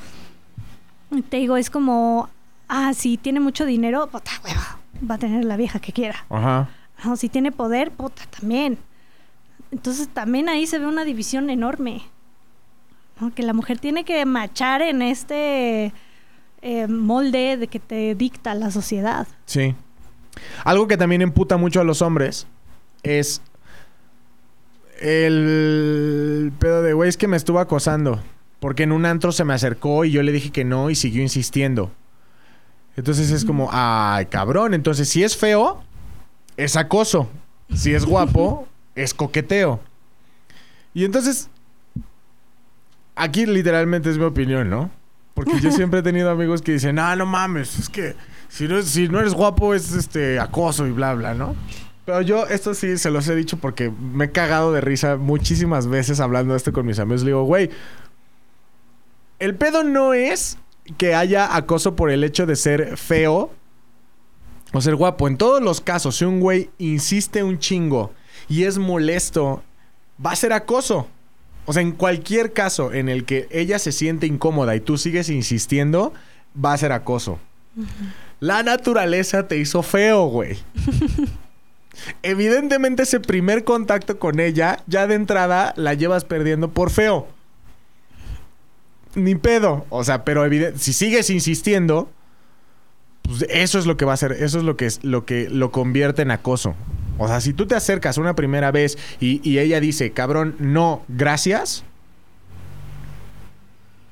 te 1.28 1.36
digo, 1.36 1.58
es 1.58 1.68
como, 1.68 2.30
ah, 2.68 2.94
si 2.94 3.18
tiene 3.18 3.40
mucho 3.40 3.66
dinero, 3.66 4.06
puta 4.06 4.30
hueva, 4.42 4.78
va 5.10 5.16
a 5.16 5.18
tener 5.18 5.44
la 5.44 5.58
vieja 5.58 5.78
que 5.78 5.92
quiera. 5.92 6.24
Ajá. 6.30 6.70
No, 7.04 7.18
si 7.18 7.28
tiene 7.28 7.52
poder, 7.52 7.90
puta, 7.90 8.22
también. 8.40 8.78
Entonces 9.72 10.08
también 10.08 10.48
ahí 10.48 10.66
se 10.66 10.78
ve 10.78 10.86
una 10.86 11.04
división 11.04 11.50
enorme. 11.50 12.00
¿No? 13.20 13.34
Que 13.34 13.42
la 13.42 13.52
mujer 13.52 13.78
tiene 13.78 14.04
que 14.04 14.24
machar 14.24 14.82
en 14.82 15.02
este 15.02 15.92
eh, 16.62 16.86
molde 16.88 17.56
de 17.56 17.68
que 17.68 17.78
te 17.78 18.14
dicta 18.14 18.54
la 18.54 18.70
sociedad. 18.70 19.26
Sí. 19.46 19.74
Algo 20.64 20.88
que 20.88 20.96
también 20.96 21.22
emputa 21.22 21.56
mucho 21.56 21.80
a 21.80 21.84
los 21.84 22.02
hombres 22.02 22.46
es 23.02 23.42
el 25.00 26.52
pedo 26.58 26.82
de, 26.82 26.92
güey, 26.92 27.08
es 27.08 27.16
que 27.16 27.28
me 27.28 27.36
estuvo 27.36 27.58
acosando. 27.60 28.20
Porque 28.60 28.82
en 28.82 28.92
un 28.92 29.06
antro 29.06 29.30
se 29.30 29.44
me 29.44 29.54
acercó 29.54 30.04
y 30.04 30.10
yo 30.10 30.22
le 30.22 30.32
dije 30.32 30.50
que 30.50 30.64
no 30.64 30.90
y 30.90 30.96
siguió 30.96 31.22
insistiendo. 31.22 31.92
Entonces 32.96 33.30
es 33.30 33.44
como, 33.44 33.68
ay, 33.72 34.26
cabrón. 34.26 34.74
Entonces, 34.74 35.08
si 35.08 35.22
es 35.22 35.36
feo, 35.36 35.84
es 36.56 36.76
acoso. 36.76 37.28
Si 37.72 37.94
es 37.94 38.04
guapo, 38.04 38.66
es 38.96 39.14
coqueteo. 39.14 39.80
Y 40.92 41.04
entonces, 41.04 41.48
aquí 43.18 43.46
literalmente 43.46 44.10
es 44.10 44.18
mi 44.18 44.24
opinión, 44.24 44.70
¿no? 44.70 44.90
Porque 45.34 45.60
yo 45.60 45.70
siempre 45.72 46.00
he 46.00 46.02
tenido 46.02 46.30
amigos 46.30 46.62
que 46.62 46.72
dicen, 46.72 46.98
ah, 46.98 47.14
no 47.16 47.26
mames, 47.26 47.78
es 47.78 47.88
que 47.88 48.14
si 48.48 48.66
no, 48.66 48.82
si 48.82 49.08
no 49.08 49.20
eres 49.20 49.34
guapo 49.34 49.74
es 49.74 49.92
este 49.92 50.38
acoso 50.38 50.86
y 50.86 50.92
bla, 50.92 51.14
bla, 51.14 51.34
¿no? 51.34 51.54
Pero 52.06 52.22
yo 52.22 52.46
esto 52.46 52.72
sí 52.72 52.96
se 52.96 53.10
los 53.10 53.28
he 53.28 53.34
dicho 53.34 53.58
porque 53.58 53.90
me 53.90 54.26
he 54.26 54.30
cagado 54.32 54.72
de 54.72 54.80
risa 54.80 55.16
muchísimas 55.16 55.86
veces 55.86 56.20
hablando 56.20 56.54
de 56.54 56.56
esto 56.56 56.72
con 56.72 56.86
mis 56.86 56.98
amigos. 56.98 57.20
Le 57.20 57.28
digo, 57.28 57.42
güey, 57.42 57.68
el 59.38 59.54
pedo 59.54 59.84
no 59.84 60.14
es 60.14 60.56
que 60.96 61.14
haya 61.14 61.54
acoso 61.54 61.96
por 61.96 62.10
el 62.10 62.24
hecho 62.24 62.46
de 62.46 62.56
ser 62.56 62.96
feo 62.96 63.50
o 64.72 64.80
ser 64.80 64.96
guapo. 64.96 65.28
En 65.28 65.36
todos 65.36 65.62
los 65.62 65.82
casos, 65.82 66.16
si 66.16 66.24
un 66.24 66.40
güey 66.40 66.70
insiste 66.78 67.42
un 67.42 67.58
chingo 67.58 68.12
y 68.48 68.64
es 68.64 68.78
molesto, 68.78 69.62
va 70.24 70.32
a 70.32 70.36
ser 70.36 70.54
acoso. 70.54 71.08
O 71.68 71.74
sea, 71.74 71.82
en 71.82 71.92
cualquier 71.92 72.54
caso 72.54 72.94
en 72.94 73.10
el 73.10 73.26
que 73.26 73.46
ella 73.50 73.78
se 73.78 73.92
siente 73.92 74.26
incómoda 74.26 74.74
y 74.74 74.80
tú 74.80 74.96
sigues 74.96 75.28
insistiendo, 75.28 76.14
va 76.56 76.72
a 76.72 76.78
ser 76.78 76.92
acoso. 76.92 77.38
La 78.40 78.62
naturaleza 78.62 79.48
te 79.48 79.58
hizo 79.58 79.82
feo, 79.82 80.28
güey. 80.28 80.56
Evidentemente 82.22 83.02
ese 83.02 83.20
primer 83.20 83.64
contacto 83.64 84.18
con 84.18 84.40
ella, 84.40 84.82
ya 84.86 85.06
de 85.06 85.16
entrada 85.16 85.74
la 85.76 85.92
llevas 85.92 86.24
perdiendo 86.24 86.70
por 86.70 86.88
feo. 86.88 87.28
Ni 89.14 89.34
pedo. 89.34 89.84
O 89.90 90.04
sea, 90.04 90.24
pero 90.24 90.44
si 90.76 90.94
sigues 90.94 91.28
insistiendo, 91.28 92.10
pues 93.24 93.44
eso 93.50 93.78
es 93.78 93.84
lo 93.84 93.98
que 93.98 94.06
va 94.06 94.12
a 94.12 94.14
hacer, 94.14 94.32
eso 94.32 94.56
es 94.56 94.64
lo 94.64 94.78
que 94.78 94.86
es 94.86 95.04
lo 95.04 95.26
que 95.26 95.50
lo 95.50 95.70
convierte 95.70 96.22
en 96.22 96.30
acoso. 96.30 96.74
O 97.18 97.28
sea, 97.28 97.40
si 97.40 97.52
tú 97.52 97.66
te 97.66 97.74
acercas 97.74 98.16
una 98.16 98.34
primera 98.34 98.70
vez 98.70 98.96
y, 99.20 99.46
y 99.48 99.58
ella 99.58 99.80
dice, 99.80 100.12
cabrón, 100.12 100.56
no, 100.58 101.02
gracias. 101.08 101.84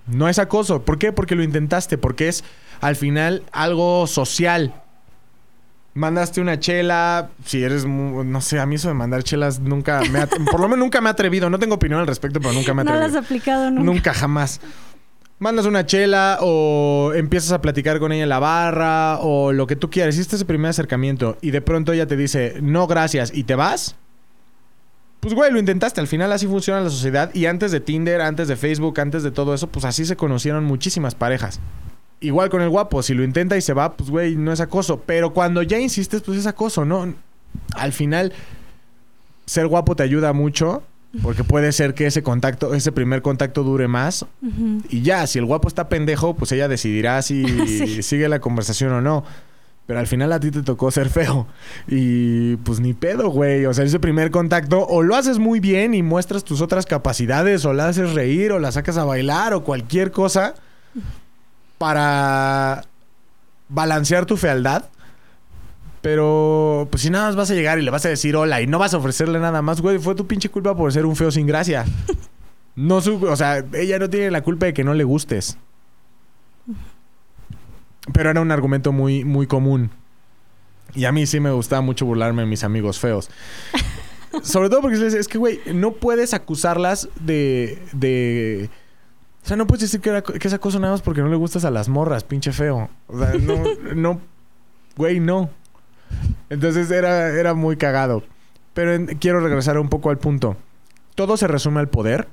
No 0.07 0.29
es 0.29 0.39
acoso. 0.39 0.83
¿Por 0.83 0.99
qué? 0.99 1.13
Porque 1.13 1.35
lo 1.35 1.43
intentaste. 1.43 1.99
Porque 1.99 2.29
es 2.29 2.45
al 2.81 2.97
final 2.97 3.43
algo 3.53 4.07
social. 4.07 4.75
Mandaste 5.95 6.41
una 6.41 6.61
chela. 6.61 7.31
Si 7.45 7.63
eres. 7.63 7.87
No 7.87 8.41
sé, 8.41 8.61
a 8.61 8.67
mí 8.67 8.75
eso 8.75 8.89
de 8.89 8.95
mandar 8.95 9.23
chelas 9.23 9.61
nunca. 9.61 10.01
Me 10.11 10.27
por 10.51 10.61
lo 10.61 10.69
menos 10.69 10.79
nunca 10.81 11.01
me 11.01 11.09
ha 11.09 11.13
atrevido. 11.13 11.49
No 11.51 11.59
tengo 11.59 11.77
opinión 11.77 12.01
al 12.01 12.07
respecto, 12.07 12.41
pero 12.41 12.53
nunca 12.53 12.75
me 12.75 12.81
ha 12.81 12.83
atrevido. 12.83 13.09
No 13.09 13.19
has 13.19 13.25
aplicado 13.25 13.71
nunca. 13.71 13.85
Nunca, 13.85 14.15
jamás. 14.15 14.61
Mandas 15.39 15.67
una 15.67 15.85
chela 15.85 16.39
o 16.41 17.13
empiezas 17.15 17.53
a 17.53 17.61
platicar 17.61 17.99
con 17.99 18.11
ella 18.11 18.23
en 18.23 18.29
la 18.31 18.39
barra 18.39 19.19
o 19.21 19.53
lo 19.53 19.67
que 19.67 19.77
tú 19.77 19.91
quieras. 19.91 20.15
Hiciste 20.15 20.37
ese 20.37 20.47
primer 20.47 20.71
acercamiento 20.71 21.37
y 21.43 21.51
de 21.51 21.61
pronto 21.61 21.93
ella 21.93 22.07
te 22.07 22.17
dice, 22.17 22.55
no, 22.63 22.87
gracias, 22.87 23.33
y 23.35 23.45
te 23.45 23.55
vas. 23.55 23.97
Pues, 25.21 25.35
güey, 25.35 25.53
lo 25.53 25.59
intentaste. 25.59 26.01
Al 26.01 26.07
final 26.07 26.33
así 26.33 26.47
funciona 26.47 26.81
la 26.81 26.89
sociedad. 26.89 27.35
Y 27.35 27.47
antes 27.47 27.73
de 27.73 27.81
Tinder, 27.81 28.21
antes 28.21 28.49
de 28.49 28.57
Facebook, 28.57 28.99
antes 29.01 29.23
de 29.23 29.31
todo 29.31 29.55
eso, 29.55 29.67
pues 29.67 29.85
así 29.85 30.07
se 30.07 30.17
conocieron 30.17 30.65
muchísimas 30.65 31.15
parejas. 31.15 31.61
Igual 32.21 32.49
con 32.49 32.63
el 32.63 32.71
guapo, 32.71 33.03
si 33.03 33.13
lo 33.13 33.25
intenta 33.25 33.57
y 33.57 33.61
se 33.61 33.75
va, 33.75 33.95
pues, 33.95 34.09
güey, 34.09 34.37
no 34.37 34.53
es 34.53 34.61
acoso. 34.61 35.03
Pero 35.05 35.35
cuando 35.35 35.63
ya 35.63 35.79
insistes, 35.79 36.23
pues 36.23 36.39
es 36.39 36.47
acoso, 36.47 36.85
¿no? 36.85 37.13
Al 37.75 37.93
final, 37.93 38.33
ser 39.45 39.67
guapo 39.67 39.97
te 39.97 40.03
ayuda 40.03 40.33
mucho 40.33 40.83
porque 41.23 41.45
puede 41.45 41.73
ser 41.73 41.95
que 41.95 42.07
ese 42.07 42.23
contacto, 42.23 42.75
ese 42.75 42.93
primer 42.93 43.23
contacto 43.23 43.63
dure 43.63 43.89
más. 43.89 44.27
Y 44.89 45.03
ya, 45.03 45.27
si 45.27 45.39
el 45.39 45.45
guapo 45.45 45.69
está 45.69 45.89
pendejo, 45.89 46.35
pues 46.35 46.53
ella 46.53 46.69
decidirá 46.69 47.23
si 47.23 47.45
sigue 48.03 48.29
la 48.29 48.41
conversación 48.41 48.93
o 48.93 49.01
no. 49.01 49.25
Pero 49.87 50.01
al 50.01 50.09
final 50.09 50.33
a 50.33 50.41
ti 50.41 50.51
te 50.51 50.63
tocó 50.63 50.91
ser 50.91 51.09
feo. 51.09 51.47
Y 51.87 52.57
pues 52.57 52.81
ni 52.81 52.93
pedo, 52.93 53.31
güey. 53.31 53.67
O 53.67 53.75
sea, 53.75 53.85
ese 53.85 54.01
primer 54.01 54.31
contacto 54.31 54.85
o 54.85 55.03
lo 55.03 55.15
haces 55.15 55.39
muy 55.39 55.61
bien 55.61 55.95
y 55.95 56.03
muestras 56.03 56.45
tus 56.45 56.61
otras 56.61 56.87
capacidades, 56.87 57.65
o 57.65 57.73
la 57.73 57.89
haces 57.89 58.13
reír, 58.15 58.53
o 58.53 58.59
la 58.59 58.73
sacas 58.73 58.97
a 58.97 59.05
bailar, 59.05 59.55
o 59.55 59.63
cualquier 59.63 60.11
cosa 60.11 60.55
para 61.79 62.85
balancear 63.69 64.27
tu 64.27 64.37
fealdad. 64.37 64.87
Pero, 66.07 66.87
pues 66.89 67.03
si 67.03 67.11
nada 67.11 67.27
más 67.27 67.35
vas 67.35 67.51
a 67.51 67.55
llegar 67.55 67.81
y 67.81 67.83
le 67.83 67.91
vas 67.91 68.07
a 68.07 68.09
decir 68.09 68.37
hola 68.37 68.63
y 68.63 68.69
no 68.69 68.79
vas 68.79 68.95
a 68.95 68.99
ofrecerle 68.99 69.41
nada 69.41 69.61
más, 69.61 69.81
güey, 69.81 69.99
fue 69.99 70.15
tu 70.15 70.25
pinche 70.25 70.49
culpa 70.49 70.77
por 70.77 70.93
ser 70.93 71.05
un 71.05 71.17
feo 71.17 71.33
sin 71.33 71.49
gracia. 71.49 71.85
No 72.77 72.97
o 72.99 73.37
sea, 73.37 73.65
ella 73.73 73.99
no 73.99 74.11
tiene 74.11 74.31
la 74.31 74.43
culpa 74.43 74.67
de 74.67 74.75
que 74.75 74.85
no 74.85 74.93
le 74.93 75.03
gustes. 75.03 75.57
Pero 78.13 78.31
era 78.31 78.43
un 78.43 78.53
argumento 78.53 78.93
muy, 78.93 79.25
muy 79.25 79.47
común. 79.47 79.91
Y 80.95 81.07
a 81.07 81.13
mí 81.13 81.25
sí 81.25 81.41
me 81.41 81.51
gustaba 81.53 81.81
mucho 81.81 82.05
burlarme 82.05 82.43
de 82.43 82.49
mis 82.49 82.65
amigos 82.65 82.99
feos. 83.01 83.31
Sobre 84.43 84.69
todo 84.69 84.83
porque 84.83 85.05
es 85.07 85.27
que, 85.27 85.39
güey, 85.39 85.59
no 85.73 85.93
puedes 85.93 86.35
acusarlas 86.35 87.09
de, 87.19 87.83
de... 87.93 88.69
O 89.43 89.49
sea, 89.49 89.57
no 89.57 89.67
puedes 89.67 89.91
decir 89.91 90.01
que, 90.01 90.23
que 90.39 90.47
esa 90.47 90.59
cosa 90.59 90.79
nada 90.79 90.93
más 90.93 91.01
porque 91.01 91.23
no 91.23 91.29
le 91.29 91.37
gustas 91.37 91.65
a 91.65 91.71
las 91.71 91.89
morras, 91.89 92.25
pinche 92.25 92.53
feo. 92.53 92.91
O 93.07 93.19
sea, 93.19 93.33
no, 93.41 93.65
no, 93.97 94.21
güey, 94.99 95.19
no. 95.19 95.49
Entonces 96.51 96.91
era, 96.91 97.29
era 97.29 97.55
muy 97.55 97.77
cagado. 97.77 98.23
Pero 98.75 99.07
quiero 99.19 99.41
regresar 99.41 99.79
un 99.79 99.89
poco 99.89 100.11
al 100.11 100.19
punto. 100.19 100.57
Todo 101.15 101.37
se 101.37 101.47
resume 101.47 101.81
al 101.81 101.89
poder. 101.89 102.29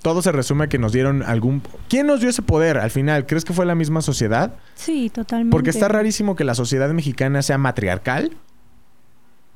Todo 0.00 0.22
se 0.22 0.32
resume 0.32 0.64
a 0.64 0.68
que 0.68 0.78
nos 0.78 0.92
dieron 0.92 1.22
algún... 1.22 1.62
¿Quién 1.88 2.06
nos 2.06 2.20
dio 2.20 2.28
ese 2.28 2.42
poder 2.42 2.76
al 2.76 2.90
final? 2.90 3.26
¿Crees 3.26 3.44
que 3.44 3.52
fue 3.52 3.64
la 3.64 3.74
misma 3.74 4.02
sociedad? 4.02 4.54
Sí, 4.74 5.10
totalmente. 5.10 5.50
Porque 5.50 5.70
está 5.70 5.88
rarísimo 5.88 6.36
que 6.36 6.44
la 6.44 6.54
sociedad 6.54 6.90
mexicana 6.90 7.42
sea 7.42 7.56
matriarcal 7.58 8.36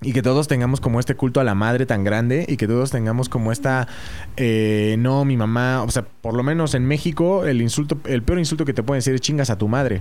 y 0.00 0.12
que 0.12 0.22
todos 0.22 0.48
tengamos 0.48 0.80
como 0.80 1.00
este 1.00 1.14
culto 1.16 1.40
a 1.40 1.44
la 1.44 1.54
madre 1.54 1.86
tan 1.86 2.04
grande 2.04 2.44
y 2.48 2.56
que 2.56 2.66
todos 2.66 2.90
tengamos 2.90 3.28
como 3.28 3.50
esta 3.50 3.88
eh, 4.36 4.96
no 4.98 5.24
mi 5.24 5.36
mamá 5.36 5.82
o 5.82 5.90
sea 5.90 6.04
por 6.04 6.34
lo 6.34 6.42
menos 6.44 6.74
en 6.74 6.86
México 6.86 7.44
el 7.44 7.60
insulto 7.60 7.98
el 8.04 8.22
peor 8.22 8.38
insulto 8.38 8.64
que 8.64 8.72
te 8.72 8.84
pueden 8.84 8.98
decir 8.98 9.14
es 9.14 9.20
chingas 9.20 9.50
a 9.50 9.58
tu 9.58 9.66
madre 9.66 10.00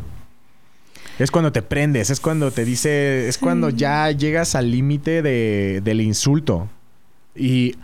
es 1.20 1.32
cuando 1.32 1.51
te 1.51 1.61
prendes, 1.61 2.09
es 2.09 2.20
cuando 2.20 2.51
te 2.51 2.63
dice, 2.63 3.28
es 3.28 3.38
cuando 3.38 3.70
ya 3.70 4.11
llegas 4.11 4.55
al 4.55 4.70
límite 4.70 5.22
de, 5.22 5.82
del 5.84 6.01
insulto. 6.01 6.70
Y 7.36 7.76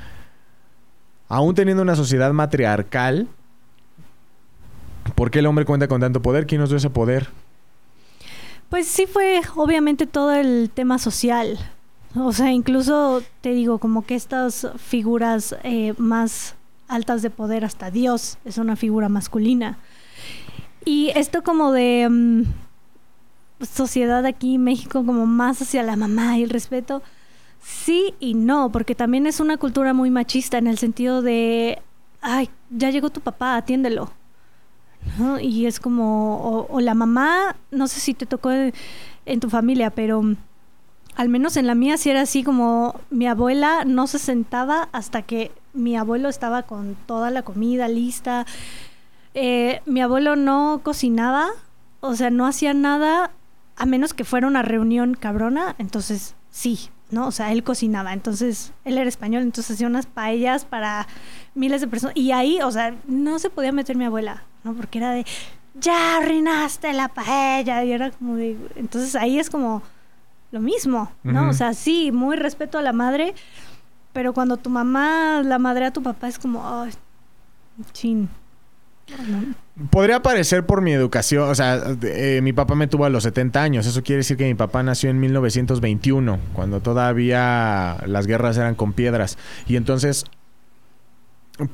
aún 1.30 1.56
teniendo 1.56 1.82
una 1.82 1.96
sociedad 1.96 2.32
matriarcal, 2.32 3.28
¿por 5.16 5.32
qué 5.32 5.40
el 5.40 5.48
hombre 5.48 5.66
cuenta 5.66 5.88
con 5.88 6.02
tanto 6.02 6.22
poder? 6.22 6.46
¿Quién 6.46 6.62
nos 6.62 6.70
dio 6.70 6.78
ese 6.78 6.92
poder? 6.92 7.30
Pues 8.70 8.88
sí 8.88 9.08
fue 9.08 9.42
obviamente 9.56 10.06
todo 10.06 10.32
el 10.32 10.70
tema 10.74 11.00
social. 11.00 11.58
O 12.16 12.34
sea, 12.34 12.52
incluso 12.52 13.24
te 13.42 13.54
digo, 13.54 13.80
como 13.80 14.06
que 14.06 14.14
estas 14.14 14.68
figuras 14.78 15.56
eh, 15.64 15.96
más 15.98 16.56
altas 16.88 17.24
de 17.24 17.32
poder, 17.32 17.66
hasta 17.66 17.90
Dios 17.90 18.38
es 18.46 18.60
una 18.60 18.76
figura 18.76 19.10
masculina. 19.10 19.80
Y 20.86 21.12
esto 21.16 21.42
como 21.42 21.72
de... 21.72 22.08
Mm, 22.10 22.44
sociedad 23.66 24.26
aquí 24.26 24.56
en 24.56 24.64
México 24.64 25.06
como 25.06 25.26
más 25.26 25.62
hacia 25.62 25.84
la 25.84 25.96
mamá 25.96 26.38
y 26.38 26.44
el 26.44 26.50
respeto. 26.50 27.02
Sí 27.62 28.14
y 28.20 28.34
no, 28.34 28.72
porque 28.72 28.96
también 28.96 29.26
es 29.26 29.40
una 29.40 29.58
cultura 29.58 29.94
muy 29.94 30.10
machista 30.10 30.58
en 30.58 30.68
el 30.68 30.78
sentido 30.78 31.22
de, 31.22 31.82
ay, 32.22 32.50
ya 32.70 32.90
llegó 32.90 33.10
tu 33.10 33.22
papá, 33.22 33.56
atiéndelo. 33.56 34.12
Y 35.42 35.66
es 35.66 35.80
como, 35.80 36.66
o, 36.70 36.80
la 36.80 36.94
mamá, 36.94 37.56
no 37.72 37.88
sé 37.88 38.00
si 38.00 38.14
te 38.14 38.26
tocó 38.26 38.52
en, 38.52 39.40
tu 39.40 39.50
familia, 39.50 39.90
pero 39.90 40.24
al 41.16 41.30
menos 41.30 41.58
en 41.58 41.68
la 41.68 41.76
mía 41.76 41.98
sí 41.98 42.10
era 42.10 42.22
así 42.22 42.44
como 42.44 43.00
mi 43.10 43.28
abuela 43.28 43.84
no 43.86 44.08
se 44.08 44.18
sentaba 44.18 44.90
hasta 44.92 45.22
que 45.22 45.52
mi 45.74 45.96
abuelo 45.96 46.30
estaba 46.30 46.64
con 46.64 46.96
toda 47.06 47.32
la 47.32 47.44
comida 47.44 47.88
lista. 47.88 48.46
Eh, 49.34 49.82
mi 49.86 50.02
abuelo 50.02 50.36
no 50.36 50.82
cocinaba, 50.84 51.50
o 52.00 52.16
sea, 52.16 52.30
no 52.30 52.46
hacía 52.46 52.74
nada 52.74 53.32
a 53.76 53.86
menos 53.86 54.14
que 54.14 54.24
fuera 54.24 54.48
una 54.48 54.62
reunión 54.62 55.16
cabrona, 55.16 55.76
entonces 55.78 56.36
sí, 56.52 56.90
¿no? 57.10 57.28
O 57.28 57.32
sea, 57.32 57.52
él 57.52 57.64
cocinaba, 57.64 58.14
entonces 58.14 58.74
él 58.86 58.98
era 58.98 59.08
español, 59.08 59.44
entonces 59.44 59.76
hacía 59.76 59.88
unas 59.88 60.06
paellas 60.06 60.66
para 60.66 61.08
miles 61.56 61.82
de 61.82 61.88
personas. 61.88 62.16
Y 62.16 62.32
ahí, 62.32 62.60
o 62.62 62.72
sea, 62.72 62.96
no 63.08 63.40
se 63.40 63.50
podía 63.50 63.72
meter 63.72 63.96
mi 63.96 64.06
abuela, 64.06 64.44
¿no? 64.64 64.74
Porque 64.74 64.98
era 65.00 65.12
de, 65.12 65.26
ya 65.76 66.18
arruinaste 66.18 66.94
la 66.94 67.08
paella. 67.08 67.84
Y 67.84 67.92
era 67.92 68.12
como 68.12 68.36
de, 68.36 68.58
entonces 68.76 69.16
ahí 69.16 69.40
es 69.40 69.50
como 69.50 69.82
lo 70.52 70.60
mismo, 70.60 71.12
¿no? 71.24 71.50
O 71.50 71.54
sea, 71.54 71.74
sí, 71.74 72.12
muy 72.12 72.36
respeto 72.36 72.78
a 72.78 72.84
la 72.84 72.94
madre, 72.94 73.34
pero 74.12 74.34
cuando 74.34 74.58
tu 74.58 74.70
mamá 74.70 75.42
la 75.44 75.58
madre 75.58 75.86
a 75.86 75.92
tu 75.92 76.04
papá 76.04 76.28
es 76.28 76.38
como, 76.38 76.64
ay, 76.64 76.92
chin. 77.92 78.30
Podría 79.90 80.22
parecer 80.22 80.66
por 80.66 80.82
mi 80.82 80.94
educación, 80.94 81.50
o 81.50 81.56
sea, 81.56 81.82
eh, 82.04 82.40
mi 82.42 82.54
papá 82.54 82.76
me 82.76 82.88
tuvo 82.88 83.06
a 83.06 83.10
los 83.10 83.24
70 83.24 83.62
años, 83.62 83.86
eso 83.86 84.04
quiere 84.04 84.18
decir 84.18 84.38
que 84.38 84.46
mi 84.46 84.54
papá 84.54 84.84
nació 84.84 85.10
en 85.10 85.20
1921, 85.20 86.40
cuando 86.54 86.80
todavía 86.80 87.98
las 88.06 88.28
guerras 88.28 88.58
eran 88.58 88.76
con 88.76 88.94
piedras. 88.94 89.38
Y 89.68 89.76
entonces 89.76 90.26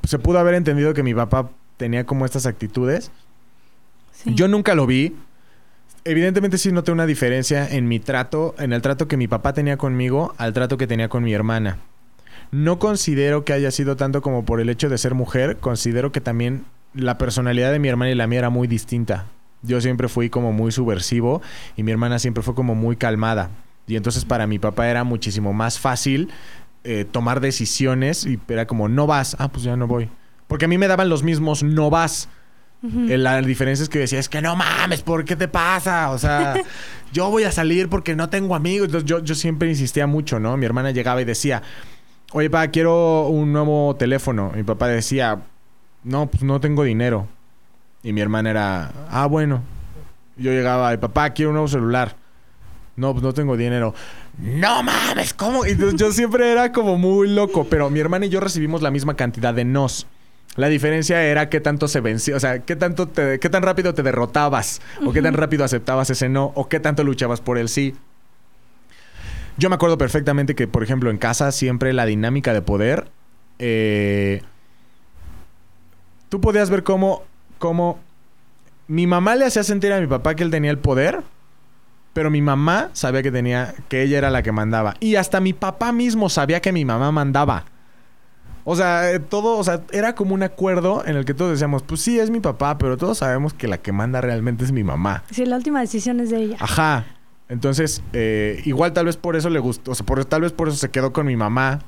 se 0.04 0.20
pudo 0.20 0.40
haber 0.40 0.56
entendido 0.56 0.94
que 0.94 1.04
mi 1.04 1.14
papá 1.14 1.50
tenía 1.78 2.06
como 2.06 2.26
estas 2.26 2.46
actitudes. 2.46 3.12
Yo 4.26 4.48
nunca 4.48 4.76
lo 4.76 4.86
vi. 4.86 5.16
Evidentemente 6.04 6.58
sí 6.58 6.72
noté 6.72 6.92
una 6.92 7.06
diferencia 7.06 7.68
en 7.68 7.88
mi 7.88 8.00
trato, 8.00 8.56
en 8.58 8.74
el 8.74 8.82
trato 8.82 9.08
que 9.08 9.18
mi 9.18 9.28
papá 9.28 9.54
tenía 9.54 9.78
conmigo 9.78 10.34
al 10.38 10.54
trato 10.54 10.78
que 10.78 10.88
tenía 10.88 11.10
con 11.10 11.24
mi 11.24 11.34
hermana. 11.34 11.78
No 12.52 12.80
considero 12.80 13.46
que 13.46 13.54
haya 13.54 13.72
sido 13.72 13.96
tanto 13.96 14.22
como 14.22 14.44
por 14.44 14.60
el 14.60 14.70
hecho 14.70 14.90
de 14.90 14.98
ser 14.98 15.14
mujer, 15.14 15.58
considero 15.58 16.12
que 16.12 16.22
también 16.22 16.66
la 16.94 17.18
personalidad 17.18 17.72
de 17.72 17.80
mi 17.80 17.88
hermana 17.88 18.12
y 18.12 18.16
la 18.16 18.28
mía 18.28 18.40
era 18.40 18.50
muy 18.50 18.68
distinta. 18.68 19.26
Yo 19.62 19.82
siempre 19.82 20.08
fui 20.08 20.30
como 20.30 20.54
muy 20.54 20.72
subversivo 20.72 21.42
y 21.76 21.84
mi 21.84 21.92
hermana 21.92 22.20
siempre 22.20 22.44
fue 22.44 22.56
como 22.56 22.76
muy 22.76 22.96
calmada. 22.96 23.50
Y 23.88 23.96
entonces 23.96 24.26
para 24.26 24.48
mi 24.48 24.60
papá 24.60 24.90
era 24.90 25.04
muchísimo 25.04 25.52
más 25.54 25.80
fácil 25.80 26.30
eh, 26.84 27.06
tomar 27.10 27.42
decisiones 27.42 28.26
y 28.26 28.40
era 28.48 28.66
como, 28.68 28.88
no 28.88 29.06
vas, 29.06 29.36
ah, 29.40 29.50
pues 29.50 29.64
ya 29.64 29.76
no 29.76 29.88
voy. 29.88 30.10
Porque 30.48 30.66
a 30.66 30.68
mí 30.68 30.78
me 30.78 30.88
daban 30.88 31.10
los 31.10 31.24
mismos 31.24 31.64
no 31.64 31.90
vas. 31.90 32.30
Eh, 32.82 33.18
la 33.18 33.42
diferencia 33.42 33.84
es 33.84 33.90
que 33.90 34.00
decía, 34.00 34.20
es 34.20 34.30
que 34.30 34.42
no 34.42 34.56
mames, 34.56 35.02
¿por 35.02 35.26
qué 35.26 35.36
te 35.36 35.50
pasa? 35.50 36.12
O 36.12 36.18
sea, 36.18 36.56
yo 37.12 37.30
voy 37.30 37.44
a 37.44 37.52
salir 37.52 37.90
porque 37.90 38.16
no 38.16 38.30
tengo 38.30 38.56
amigos. 38.56 38.88
Entonces 38.88 39.08
yo, 39.10 39.20
yo 39.20 39.36
siempre 39.36 39.68
insistía 39.68 40.08
mucho, 40.08 40.40
¿no? 40.40 40.56
Mi 40.56 40.66
hermana 40.66 40.92
llegaba 40.92 41.22
y 41.22 41.26
decía, 41.26 41.62
oye, 42.32 42.50
papá, 42.50 42.70
quiero 42.70 43.28
un 43.28 43.52
nuevo 43.52 43.96
teléfono. 43.98 44.54
Mi 44.56 44.64
papá 44.64 44.88
decía, 44.88 45.42
no, 46.04 46.28
pues 46.28 46.44
no 46.44 46.60
tengo 46.60 46.84
dinero. 46.84 47.28
Y 48.04 48.14
mi 48.14 48.22
hermana 48.22 48.50
era, 48.50 48.92
ah, 49.10 49.28
bueno. 49.28 49.62
Yo 50.38 50.52
llegaba, 50.52 50.98
papá, 51.00 51.32
quiero 51.32 51.50
un 51.50 51.56
nuevo 51.56 51.68
celular. 51.68 52.16
No, 52.96 53.14
pues 53.14 53.24
no 53.24 53.34
tengo 53.34 53.58
dinero. 53.58 53.94
No 54.38 54.84
mames, 54.84 55.34
¿cómo? 55.34 55.66
Y 55.66 55.78
yo 55.96 56.12
siempre 56.12 56.52
era 56.52 56.72
como 56.72 56.98
muy 56.98 57.30
loco, 57.30 57.66
pero 57.70 57.90
mi 57.90 58.00
hermana 58.00 58.26
y 58.26 58.30
yo 58.30 58.40
recibimos 58.40 58.82
la 58.82 58.92
misma 58.92 59.16
cantidad 59.16 59.54
de 59.54 59.66
nos. 59.66 60.08
La 60.56 60.68
diferencia 60.68 61.24
era 61.24 61.50
qué 61.50 61.62
tanto 61.62 61.88
se 61.88 62.02
vencía, 62.02 62.36
o 62.36 62.40
sea, 62.40 62.60
qué 62.60 62.76
tanto 62.76 63.08
te, 63.08 63.40
qué 63.40 63.50
tan 63.50 63.64
rápido 63.64 63.94
te 63.94 64.04
derrotabas, 64.04 64.82
o 65.06 65.14
qué 65.14 65.22
tan 65.22 65.34
rápido 65.34 65.64
aceptabas 65.64 66.10
ese 66.10 66.28
no, 66.28 66.52
o 66.56 66.68
qué 66.68 66.80
tanto 66.80 67.04
luchabas 67.04 67.40
por 67.40 67.58
el 67.58 67.70
sí. 67.70 67.96
Yo 69.58 69.70
me 69.70 69.76
acuerdo 69.76 69.98
perfectamente 69.98 70.56
que, 70.56 70.68
por 70.68 70.84
ejemplo, 70.84 71.12
en 71.12 71.18
casa 71.18 71.52
siempre 71.52 71.94
la 71.94 72.06
dinámica 72.06 72.54
de 72.54 72.62
poder 72.62 73.10
eh, 73.60 74.42
tú 76.30 76.40
podías 76.40 76.70
ver 76.70 76.84
cómo 76.84 77.24
cómo 77.60 78.00
mi 78.88 79.06
mamá 79.06 79.36
le 79.36 79.46
hacía 79.46 79.64
sentir 79.64 79.94
a 79.94 80.00
mi 80.00 80.08
papá 80.08 80.34
que 80.34 80.44
él 80.44 80.50
tenía 80.50 80.72
el 80.72 80.80
poder, 80.80 81.22
pero 82.14 82.32
mi 82.32 82.42
mamá 82.42 82.90
sabía 82.94 83.22
que 83.22 83.32
tenía, 83.32 83.76
que 83.88 84.02
ella 84.02 84.18
era 84.18 84.32
la 84.32 84.42
que 84.42 84.52
mandaba. 84.52 84.96
Y 85.00 85.16
hasta 85.16 85.40
mi 85.40 85.54
papá 85.54 85.92
mismo 85.92 86.28
sabía 86.30 86.60
que 86.60 86.72
mi 86.72 86.86
mamá 86.86 87.12
mandaba. 87.12 87.66
O 88.66 88.76
sea, 88.76 89.12
eh, 89.12 89.20
todo, 89.20 89.58
o 89.58 89.64
sea, 89.64 89.82
era 89.92 90.16
como 90.16 90.34
un 90.34 90.42
acuerdo 90.42 91.04
en 91.06 91.16
el 91.16 91.26
que 91.26 91.36
todos 91.36 91.52
decíamos, 91.52 91.84
pues 91.84 92.02
sí, 92.02 92.20
es 92.20 92.32
mi 92.32 92.40
papá, 92.40 92.78
pero 92.80 92.98
todos 92.98 93.20
sabemos 93.20 93.54
que 93.54 93.68
la 93.68 93.78
que 93.78 93.92
manda 93.92 94.22
realmente 94.22 94.64
es 94.64 94.72
mi 94.72 94.84
mamá. 94.84 95.24
Sí, 95.32 95.46
la 95.46 95.56
última 95.56 95.82
decisión 95.82 96.20
es 96.20 96.32
de 96.32 96.38
ella. 96.38 96.58
Ajá. 96.60 97.06
Entonces, 97.48 98.04
eh, 98.14 98.62
igual 98.66 98.94
tal 98.94 99.06
vez 99.06 99.18
por 99.18 99.36
eso 99.36 99.50
le 99.50 99.60
gustó, 99.60 99.92
o 99.92 99.96
sea, 99.96 100.06
por, 100.06 100.24
tal 100.26 100.42
vez 100.42 100.52
por 100.52 100.68
eso 100.68 100.78
se 100.78 100.90
quedó 100.90 101.14
con 101.14 101.26
mi 101.26 101.36
mamá 101.36 101.80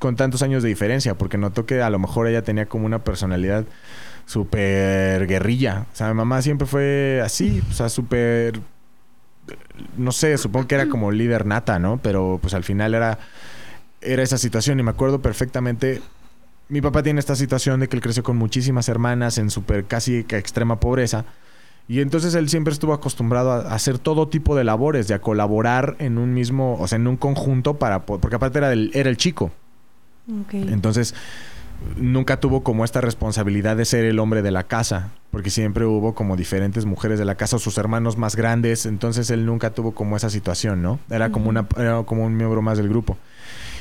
con 0.00 0.16
tantos 0.16 0.42
años 0.42 0.64
de 0.64 0.68
diferencia, 0.68 1.14
porque 1.14 1.38
notó 1.38 1.64
que 1.66 1.80
a 1.82 1.90
lo 1.90 2.00
mejor 2.00 2.26
ella 2.26 2.42
tenía 2.42 2.66
como 2.66 2.86
una 2.86 3.04
personalidad 3.04 3.64
súper 4.26 5.28
guerrilla. 5.28 5.86
O 5.92 5.96
sea, 5.96 6.08
mi 6.08 6.14
mamá 6.14 6.42
siempre 6.42 6.66
fue 6.66 7.22
así, 7.24 7.62
o 7.70 7.72
sea, 7.72 7.88
súper... 7.88 8.58
No 9.96 10.10
sé, 10.10 10.36
supongo 10.38 10.66
que 10.66 10.74
era 10.74 10.88
como 10.88 11.12
líder 11.12 11.46
nata, 11.46 11.78
¿no? 11.78 11.98
Pero 12.02 12.40
pues 12.42 12.54
al 12.54 12.64
final 12.64 12.94
era, 12.94 13.18
era 14.00 14.22
esa 14.22 14.38
situación 14.38 14.80
y 14.80 14.82
me 14.82 14.90
acuerdo 14.90 15.22
perfectamente 15.22 16.02
mi 16.70 16.80
papá 16.80 17.02
tiene 17.02 17.18
esta 17.18 17.34
situación 17.34 17.80
de 17.80 17.88
que 17.88 17.96
él 17.96 18.02
creció 18.02 18.22
con 18.22 18.36
muchísimas 18.36 18.88
hermanas 18.88 19.38
en 19.38 19.50
súper 19.50 19.84
casi 19.86 20.24
extrema 20.28 20.78
pobreza. 20.78 21.24
Y 21.88 22.00
entonces 22.00 22.34
él 22.34 22.48
siempre 22.48 22.72
estuvo 22.72 22.92
acostumbrado 22.92 23.50
a 23.50 23.74
hacer 23.74 23.98
todo 23.98 24.28
tipo 24.28 24.54
de 24.54 24.62
labores, 24.62 25.08
de 25.08 25.14
a 25.14 25.20
colaborar 25.20 25.96
en 25.98 26.16
un 26.16 26.32
mismo, 26.32 26.76
o 26.78 26.86
sea, 26.86 26.96
en 26.96 27.08
un 27.08 27.16
conjunto 27.16 27.78
para 27.78 28.06
porque 28.06 28.36
aparte 28.36 28.58
era 28.58 28.72
el, 28.72 28.92
era 28.94 29.10
el 29.10 29.16
chico. 29.16 29.50
Entonces 30.52 31.14
nunca 31.96 32.38
tuvo 32.38 32.62
como 32.62 32.84
esta 32.84 33.00
responsabilidad 33.00 33.76
de 33.76 33.84
ser 33.84 34.04
el 34.04 34.18
hombre 34.18 34.42
de 34.42 34.50
la 34.50 34.64
casa, 34.64 35.10
porque 35.30 35.50
siempre 35.50 35.86
hubo 35.86 36.14
como 36.14 36.36
diferentes 36.36 36.84
mujeres 36.84 37.18
de 37.18 37.24
la 37.24 37.36
casa 37.36 37.56
o 37.56 37.58
sus 37.58 37.78
hermanos 37.78 38.18
más 38.18 38.36
grandes, 38.36 38.86
entonces 38.86 39.30
él 39.30 39.46
nunca 39.46 39.70
tuvo 39.70 39.92
como 39.92 40.16
esa 40.16 40.30
situación, 40.30 40.82
¿no? 40.82 40.98
Era 41.08 41.30
como 41.30 41.48
una 41.48 41.66
era 41.76 42.02
como 42.02 42.24
un 42.24 42.36
miembro 42.36 42.60
más 42.62 42.76
del 42.76 42.88
grupo. 42.88 43.16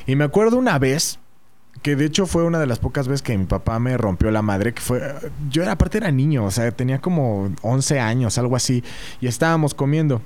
Y 0.07 0.15
me 0.15 0.23
acuerdo 0.23 0.57
una 0.57 0.79
vez 0.79 1.19
que 1.81 1.95
de 1.95 2.05
hecho 2.05 2.25
fue 2.25 2.43
una 2.43 2.59
de 2.59 2.67
las 2.67 2.79
pocas 2.79 3.07
veces 3.07 3.21
que 3.21 3.37
mi 3.37 3.45
papá 3.45 3.79
me 3.79 3.97
rompió 3.97 4.31
la 4.31 4.41
madre, 4.41 4.73
que 4.73 4.81
fue, 4.81 5.01
yo 5.49 5.61
era, 5.61 5.73
aparte 5.73 5.97
era 5.97 6.11
niño, 6.11 6.45
o 6.45 6.51
sea, 6.51 6.71
tenía 6.71 6.99
como 6.99 7.53
11 7.61 7.99
años, 7.99 8.37
algo 8.37 8.55
así, 8.55 8.83
y 9.21 9.27
estábamos 9.27 9.73
comiendo. 9.73 10.21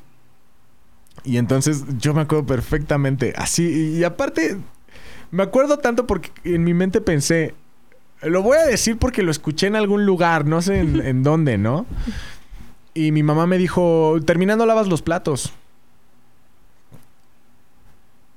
Y 1.24 1.38
entonces 1.38 1.84
yo 2.00 2.14
me 2.14 2.22
acuerdo 2.22 2.46
perfectamente, 2.46 3.34
así, 3.38 3.96
y 3.98 4.04
aparte, 4.04 4.58
me 5.34 5.42
acuerdo 5.42 5.80
tanto 5.80 6.06
porque 6.06 6.30
en 6.44 6.64
mi 6.64 6.76
mente 6.76 7.02
pensé, 7.02 7.56
lo 8.22 8.44
voy 8.44 8.58
a 8.60 8.66
decir 8.66 9.00
porque 9.00 9.24
lo 9.24 9.32
escuché 9.32 9.66
en 9.66 9.76
algún 9.76 10.06
lugar, 10.06 10.46
no 10.46 10.62
sé 10.62 10.80
en, 10.80 11.02
en 11.06 11.24
dónde, 11.24 11.58
¿no? 11.58 11.88
Y 12.94 13.12
mi 13.12 13.24
mamá 13.24 13.48
me 13.48 13.58
dijo, 13.58 14.16
terminando 14.28 14.68
lavas 14.68 14.88
los 14.88 15.02
platos. 15.02 15.52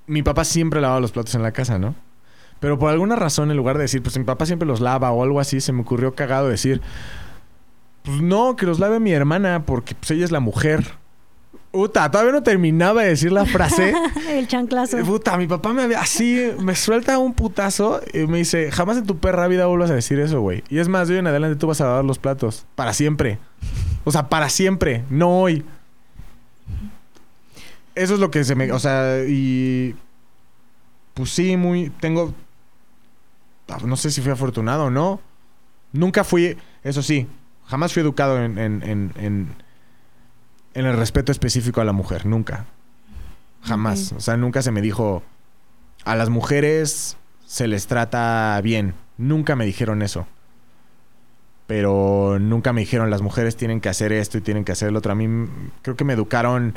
Mi 0.07 0.23
papá 0.23 0.45
siempre 0.45 0.81
lavaba 0.81 1.01
los 1.01 1.13
platos 1.13 1.35
en 1.35 1.43
la 1.43 1.53
casa, 1.53 1.79
¿no? 1.79 1.95
Pero 2.61 2.79
por 2.79 2.91
alguna 2.91 3.15
razón, 3.15 3.51
en 3.51 3.59
lugar 3.59 3.77
de 3.77 3.83
decir, 3.83 4.03
pues 4.03 4.17
mi 4.17 4.25
papá 4.25 4.47
siempre 4.47 4.67
los 4.67 4.81
lava 4.81 5.11
o 5.11 5.23
algo 5.23 5.39
así, 5.39 5.61
se 5.61 5.73
me 5.73 5.83
ocurrió 5.83 6.15
cagado 6.15 6.49
decir, 6.49 6.81
pues 8.05 8.23
no, 8.23 8.57
que 8.57 8.65
los 8.65 8.79
lave 8.79 9.01
mi 9.01 9.13
hermana 9.13 9.65
porque 9.67 9.95
pues 9.95 10.13
ella 10.13 10.25
es 10.25 10.31
la 10.33 10.41
mujer. 10.41 10.95
Puta, 11.77 12.11
todavía 12.11 12.33
no 12.33 12.43
terminaba 12.43 13.03
de 13.03 13.09
decir 13.11 13.33
la 13.33 13.45
frase. 13.45 13.95
El 14.31 14.49
chanclazo. 14.49 14.99
Puta, 15.05 15.37
mi 15.37 15.47
papá 15.47 15.73
me 15.73 15.83
había 15.83 16.01
así, 16.01 16.51
me 16.59 16.75
suelta 16.75 17.19
un 17.19 17.35
putazo 17.35 18.01
y 18.15 18.21
me 18.27 18.39
dice, 18.39 18.71
jamás 18.71 18.97
en 18.97 19.07
tu 19.07 19.19
perra 19.19 19.47
vida 19.47 19.67
vuelvas 19.67 19.91
a 19.91 19.95
decir 19.95 20.19
eso, 20.19 20.41
güey. 20.41 20.65
Y 20.71 20.79
es 20.79 20.89
más, 20.89 21.09
de 21.09 21.15
hoy 21.15 21.21
en 21.21 21.27
adelante 21.27 21.57
tú 21.57 21.67
vas 21.67 21.81
a 21.81 21.85
lavar 21.85 22.05
los 22.05 22.19
platos. 22.19 22.65
Para 22.75 22.95
siempre. 22.95 23.39
O 24.05 24.13
sea, 24.13 24.29
para 24.29 24.49
siempre, 24.49 25.05
no 25.11 25.41
hoy. 25.41 25.65
Eso 27.95 28.15
es 28.15 28.21
lo 28.21 28.31
que 28.31 28.45
se 28.45 28.55
me... 28.55 28.73
O 28.73 28.79
sea, 28.79 29.25
y... 29.27 29.95
Pues 31.15 31.31
sí, 31.31 31.57
muy... 31.57 31.91
Tengo 32.01 32.35
Ah, 33.69 33.79
no 33.85 33.97
sé 33.97 34.11
si 34.11 34.21
fui 34.21 34.31
afortunado 34.31 34.85
o 34.85 34.91
no. 34.91 35.21
Nunca 35.93 36.25
fui, 36.25 36.57
eso 36.85 37.03
sí, 37.03 37.27
jamás 37.67 37.93
fui 37.93 38.03
educado 38.03 38.43
en, 38.43 38.59
en, 38.59 38.83
en, 38.83 39.13
en, 39.17 39.49
el 40.85 40.97
respeto 40.97 41.33
específico 41.33 41.81
a 41.81 41.85
la 41.85 41.93
mujer, 41.93 42.27
nunca. 42.27 42.67
Jamás. 43.63 44.13
O 44.13 44.21
sea, 44.21 44.37
nunca 44.37 44.61
se 44.61 44.71
me 44.71 44.83
dijo, 44.83 45.23
a 46.05 46.15
las 46.17 46.29
mujeres 46.29 47.17
se 47.47 47.67
les 47.67 47.87
trata 47.87 48.61
bien. 48.63 48.95
Nunca 49.17 49.57
me 49.57 49.65
dijeron 49.65 50.03
eso. 50.03 50.27
Pero 51.67 52.39
nunca 52.39 52.73
me 52.73 52.83
dijeron, 52.83 53.11
las 53.11 53.23
mujeres 53.23 53.57
tienen 53.57 53.81
que 53.81 53.89
hacer 53.89 54.13
esto 54.13 54.39
y 54.39 54.41
tienen 54.43 54.65
que 54.65 54.73
hacer 54.73 54.93
lo 54.93 54.99
otro. 54.99 55.13
A 55.13 55.15
mí 55.15 55.49
creo 55.83 55.97
que 55.97 56.05
me 56.05 56.13
educaron 56.13 56.75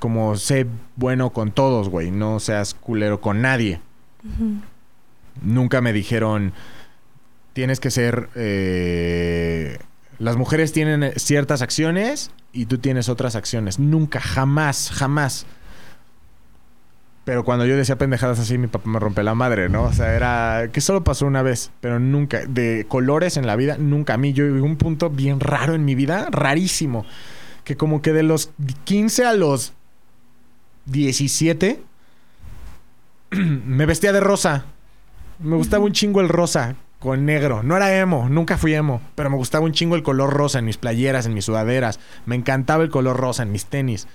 como 0.00 0.36
sé 0.36 0.66
bueno 0.96 1.30
con 1.30 1.52
todos, 1.52 1.88
güey. 1.88 2.10
No 2.10 2.40
seas 2.40 2.74
culero 2.74 3.20
con 3.20 3.42
nadie. 3.42 3.80
Nunca 5.42 5.80
me 5.80 5.92
dijeron, 5.92 6.52
tienes 7.52 7.78
que 7.78 7.90
ser... 7.90 8.28
Eh, 8.34 9.78
las 10.18 10.36
mujeres 10.36 10.72
tienen 10.72 11.12
ciertas 11.16 11.62
acciones 11.62 12.32
y 12.52 12.66
tú 12.66 12.78
tienes 12.78 13.08
otras 13.08 13.36
acciones. 13.36 13.78
Nunca, 13.78 14.20
jamás, 14.20 14.90
jamás. 14.92 15.46
Pero 17.24 17.44
cuando 17.44 17.66
yo 17.66 17.76
decía 17.76 17.98
pendejadas 17.98 18.40
así, 18.40 18.58
mi 18.58 18.66
papá 18.66 18.90
me 18.90 18.98
rompe 18.98 19.22
la 19.22 19.34
madre, 19.34 19.68
¿no? 19.68 19.84
O 19.84 19.92
sea, 19.92 20.14
era 20.14 20.70
que 20.72 20.80
solo 20.80 21.04
pasó 21.04 21.26
una 21.26 21.42
vez, 21.42 21.70
pero 21.80 22.00
nunca. 22.00 22.46
De 22.46 22.86
colores 22.88 23.36
en 23.36 23.46
la 23.46 23.54
vida, 23.54 23.76
nunca. 23.78 24.14
A 24.14 24.16
mí, 24.16 24.32
yo 24.32 24.44
un 24.44 24.76
punto 24.76 25.10
bien 25.10 25.38
raro 25.38 25.74
en 25.74 25.84
mi 25.84 25.94
vida, 25.94 26.26
rarísimo. 26.30 27.04
Que 27.64 27.76
como 27.76 28.02
que 28.02 28.12
de 28.12 28.22
los 28.22 28.50
15 28.84 29.24
a 29.26 29.34
los 29.34 29.74
17, 30.86 31.80
me 33.30 33.86
vestía 33.86 34.12
de 34.12 34.20
rosa. 34.20 34.64
Me 35.38 35.54
gustaba 35.54 35.84
un 35.84 35.92
chingo 35.92 36.20
el 36.20 36.28
rosa 36.28 36.76
con 36.98 37.24
negro. 37.24 37.62
No 37.62 37.76
era 37.76 37.96
emo, 37.96 38.28
nunca 38.28 38.58
fui 38.58 38.74
emo, 38.74 39.00
pero 39.14 39.30
me 39.30 39.36
gustaba 39.36 39.64
un 39.64 39.72
chingo 39.72 39.96
el 39.96 40.02
color 40.02 40.32
rosa 40.32 40.58
en 40.58 40.64
mis 40.64 40.78
playeras, 40.78 41.26
en 41.26 41.34
mis 41.34 41.44
sudaderas. 41.44 42.00
Me 42.26 42.34
encantaba 42.34 42.82
el 42.82 42.90
color 42.90 43.16
rosa 43.16 43.42
en 43.42 43.52
mis 43.52 43.66
tenis. 43.66 44.06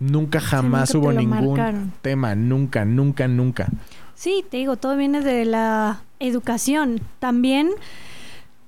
Nunca 0.00 0.40
jamás 0.40 0.94
hubo 0.94 1.12
ningún 1.12 1.92
tema, 2.02 2.34
nunca, 2.34 2.84
nunca, 2.84 3.26
nunca. 3.26 3.68
Sí, 4.14 4.44
te 4.48 4.58
digo, 4.58 4.76
todo 4.76 4.96
viene 4.96 5.20
de 5.20 5.44
la 5.44 6.02
educación. 6.20 7.00
También, 7.18 7.70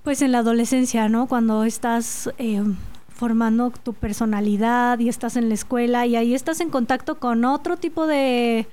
pues 0.03 0.23
en 0.23 0.33
la 0.33 0.39
adolescencia, 0.39 1.09
¿no? 1.09 1.27
Cuando 1.27 1.65
estás 1.65 2.33
eh, 2.39 2.63
formando 3.09 3.71
tu 3.71 3.93
personalidad 3.93 4.99
y 4.99 5.09
estás 5.09 5.37
en 5.37 5.49
la 5.49 5.55
escuela 5.55 6.07
y 6.07 6.17
ahí 6.17 6.35
estás 6.35 6.61
en 6.61 6.71
contacto 6.71 7.19
con 7.19 7.45
otro 7.45 7.77
tipo 7.77 8.07
de 8.07 8.67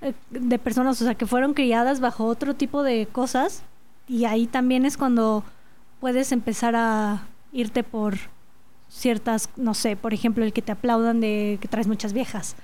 eh, 0.00 0.12
de 0.30 0.58
personas, 0.58 1.02
o 1.02 1.04
sea, 1.04 1.14
que 1.14 1.26
fueron 1.26 1.54
criadas 1.54 2.00
bajo 2.00 2.24
otro 2.24 2.54
tipo 2.54 2.82
de 2.82 3.08
cosas 3.10 3.64
y 4.08 4.24
ahí 4.24 4.46
también 4.46 4.84
es 4.84 4.96
cuando 4.96 5.44
puedes 6.00 6.32
empezar 6.32 6.74
a 6.76 7.26
irte 7.52 7.82
por 7.82 8.16
ciertas, 8.88 9.50
no 9.56 9.74
sé, 9.74 9.96
por 9.96 10.14
ejemplo, 10.14 10.44
el 10.44 10.52
que 10.52 10.62
te 10.62 10.72
aplaudan 10.72 11.20
de 11.20 11.58
que 11.60 11.68
traes 11.68 11.86
muchas 11.86 12.12
viejas. 12.12 12.56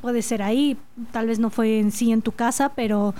Puede 0.00 0.22
ser 0.22 0.42
ahí, 0.42 0.76
tal 1.12 1.28
vez 1.28 1.38
no 1.38 1.50
fue 1.50 1.78
en 1.78 1.92
sí 1.92 2.10
en 2.10 2.20
tu 2.20 2.32
casa, 2.32 2.72
pero 2.74 3.14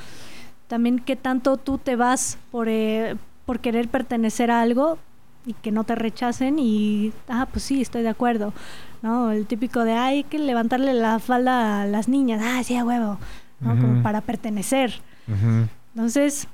también 0.66 0.98
qué 0.98 1.14
tanto 1.14 1.56
tú 1.56 1.78
te 1.78 1.94
vas 1.94 2.36
por, 2.50 2.68
eh, 2.68 3.16
por 3.46 3.60
querer 3.60 3.88
pertenecer 3.88 4.50
a 4.50 4.60
algo 4.60 4.98
y 5.46 5.52
que 5.52 5.70
no 5.70 5.84
te 5.84 5.94
rechacen 5.94 6.58
y, 6.58 7.12
ah, 7.28 7.46
pues 7.50 7.64
sí, 7.64 7.80
estoy 7.80 8.02
de 8.02 8.08
acuerdo. 8.08 8.52
¿no? 9.02 9.30
El 9.30 9.46
típico 9.46 9.84
de, 9.84 9.92
hay 9.92 10.24
que 10.24 10.38
levantarle 10.38 10.94
la 10.94 11.18
falda 11.18 11.82
a 11.82 11.86
las 11.86 12.08
niñas, 12.08 12.42
ah, 12.44 12.62
sí, 12.64 12.76
a 12.76 12.84
huevo, 12.84 13.18
¿no? 13.60 13.70
Como 13.78 14.02
para 14.02 14.20
pertenecer. 14.20 15.00
Entonces, 15.94 16.48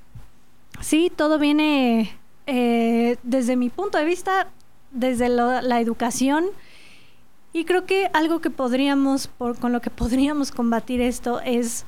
sí, 0.81 1.11
todo 1.14 1.39
viene 1.39 2.16
eh, 2.47 3.16
desde 3.22 3.57
mi 3.57 3.70
punto 3.70 3.99
de 3.99 4.05
vista, 4.05 4.49
desde 4.91 5.29
la 5.29 5.81
educación. 5.81 6.47
Y 7.57 7.64
creo 7.64 7.87
que 7.87 8.11
algo 8.12 8.41
que 8.41 8.51
podríamos, 8.51 9.29
por, 9.29 9.59
con 9.59 9.72
lo 9.72 9.81
que 9.81 9.89
podríamos 9.89 10.53
combatir 10.53 11.01
esto 11.01 11.41
es, 11.41 11.87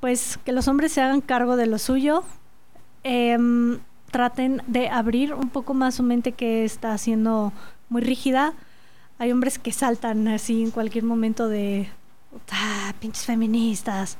pues, 0.00 0.38
que 0.42 0.52
los 0.52 0.68
hombres 0.68 0.92
se 0.92 1.02
hagan 1.02 1.20
cargo 1.20 1.56
de 1.56 1.66
lo 1.66 1.78
suyo, 1.78 2.24
em, 3.02 3.78
traten 4.10 4.62
de 4.66 4.88
abrir 4.88 5.34
un 5.34 5.50
poco 5.50 5.74
más 5.74 5.96
su 5.96 6.02
mente 6.02 6.32
que 6.32 6.64
está 6.64 6.96
siendo 6.96 7.52
muy 7.90 8.00
rígida, 8.00 8.54
hay 9.18 9.32
hombres 9.32 9.58
que 9.58 9.70
saltan 9.70 10.26
así 10.28 10.62
en 10.62 10.70
cualquier 10.70 11.04
momento 11.04 11.50
de, 11.50 11.90
ah, 12.50 12.94
pinches 13.00 13.26
feministas, 13.26 14.16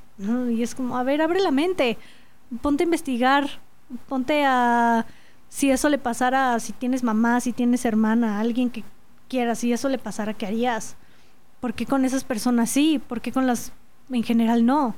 Y 0.50 0.62
es 0.62 0.74
como, 0.74 0.98
a 0.98 1.02
ver, 1.04 1.22
abre 1.22 1.40
la 1.40 1.50
mente, 1.50 1.96
ponte 2.60 2.82
a 2.82 2.84
investigar, 2.84 3.48
ponte 4.08 4.44
a, 4.44 5.06
si 5.48 5.70
eso 5.70 5.88
le 5.88 5.98
pasara, 5.98 6.58
si 6.60 6.72
tienes 6.72 7.02
mamá, 7.02 7.40
si 7.40 7.52
tienes 7.52 7.84
hermana, 7.84 8.40
alguien 8.40 8.70
que 8.70 8.84
quieras, 9.28 9.58
si 9.58 9.72
eso 9.72 9.88
le 9.88 9.98
pasara, 9.98 10.34
¿qué 10.34 10.46
harías? 10.46 10.96
¿Por 11.60 11.74
qué 11.74 11.86
con 11.86 12.04
esas 12.04 12.24
personas 12.24 12.70
sí? 12.70 13.00
¿Por 13.06 13.20
qué 13.20 13.32
con 13.32 13.46
las 13.46 13.72
en 14.10 14.22
general 14.22 14.66
no? 14.66 14.96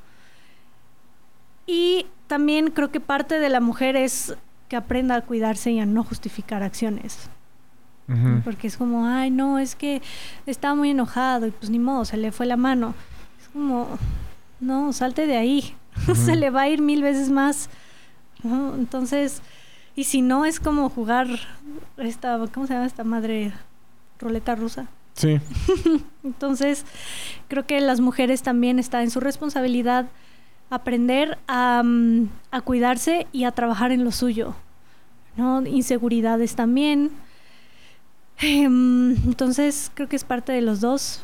Y 1.67 2.07
también 2.27 2.71
creo 2.71 2.91
que 2.91 3.01
parte 3.01 3.39
de 3.39 3.49
la 3.49 3.61
mujer 3.61 3.97
es 3.97 4.37
que 4.69 4.77
aprenda 4.77 5.17
a 5.17 5.21
cuidarse 5.21 5.71
y 5.71 5.81
a 5.81 5.87
no 5.87 6.05
justificar 6.05 6.63
acciones. 6.63 7.31
Porque 8.45 8.67
es 8.67 8.77
como, 8.77 9.07
ay, 9.07 9.31
no, 9.31 9.59
es 9.59 9.75
que 9.75 10.03
estaba 10.45 10.75
muy 10.75 10.91
enojado 10.91 11.47
y 11.47 11.51
pues 11.51 11.71
ni 11.71 11.79
modo, 11.79 12.05
se 12.05 12.19
le 12.19 12.31
fue 12.31 12.45
la 12.45 12.59
mano. 12.59 12.95
Es 13.41 13.49
como, 13.49 13.89
no, 14.61 14.93
salte 14.93 15.27
de 15.27 15.39
ahí. 15.39 15.75
se 16.15 16.37
le 16.37 16.51
va 16.51 16.63
a 16.63 16.69
ir 16.69 16.83
mil 16.83 17.03
veces 17.03 17.31
más. 17.31 17.71
¿No? 18.43 18.75
Entonces, 18.75 19.43
y 19.95 20.05
si 20.05 20.23
no, 20.23 20.45
es 20.45 20.61
como 20.61 20.89
jugar 20.89 21.29
esta, 21.99 22.39
¿cómo 22.53 22.67
se 22.67 22.75
llama 22.75 22.87
esta 22.87 23.05
madre? 23.05 23.53
Roleta 24.19 24.55
rusa. 24.55 24.87
Sí. 25.15 25.41
Entonces, 26.25 26.85
creo 27.49 27.67
que 27.67 27.81
las 27.81 28.01
mujeres 28.01 28.43
también 28.43 28.79
está 28.79 29.03
en 29.03 29.11
su 29.11 29.21
responsabilidad 29.21 30.07
aprender 30.71 31.39
a, 31.49 31.83
mm, 31.85 32.29
a 32.51 32.61
cuidarse 32.63 33.27
y 33.33 33.45
a 33.45 33.53
trabajar 33.53 33.93
en 33.93 34.05
lo 34.05 34.13
suyo. 34.13 34.55
¿no? 35.37 35.63
Inseguridades 35.67 36.55
también. 36.55 37.11
Em, 38.39 39.13
Entonces, 39.27 39.91
creo 39.95 40.09
que 40.09 40.17
es 40.17 40.25
parte 40.25 40.53
de 40.53 40.63
los 40.63 40.81
dos. 40.81 41.21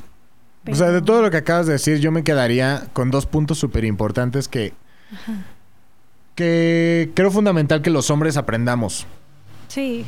O 0.70 0.74
sea, 0.74 0.90
de 0.90 1.00
todo 1.00 1.22
lo 1.22 1.30
que 1.30 1.38
acabas 1.38 1.66
de 1.66 1.72
decir, 1.72 1.98
yo 1.98 2.12
me 2.12 2.22
quedaría 2.22 2.88
con 2.92 3.10
dos 3.10 3.26
puntos 3.26 3.58
súper 3.58 3.84
importantes 3.84 4.48
que, 4.48 4.74
Ajá. 5.12 5.44
Que 6.38 7.10
creo 7.14 7.32
fundamental 7.32 7.82
que 7.82 7.90
los 7.90 8.10
hombres 8.10 8.36
aprendamos. 8.36 9.06
Sí, 9.66 10.04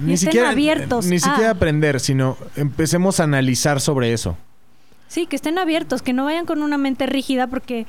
Ni 0.00 0.14
estén 0.14 0.28
siquiera, 0.30 0.48
abiertos 0.48 1.04
ni 1.04 1.20
siquiera 1.20 1.50
aprender, 1.50 2.00
sino 2.00 2.38
empecemos 2.56 3.20
a 3.20 3.24
analizar 3.24 3.78
sobre 3.82 4.14
eso. 4.14 4.38
sí, 5.08 5.26
que 5.26 5.36
estén 5.36 5.58
abiertos, 5.58 6.00
que 6.00 6.14
no 6.14 6.24
vayan 6.24 6.46
con 6.46 6.62
una 6.62 6.78
mente 6.78 7.04
rígida 7.04 7.48
porque 7.48 7.86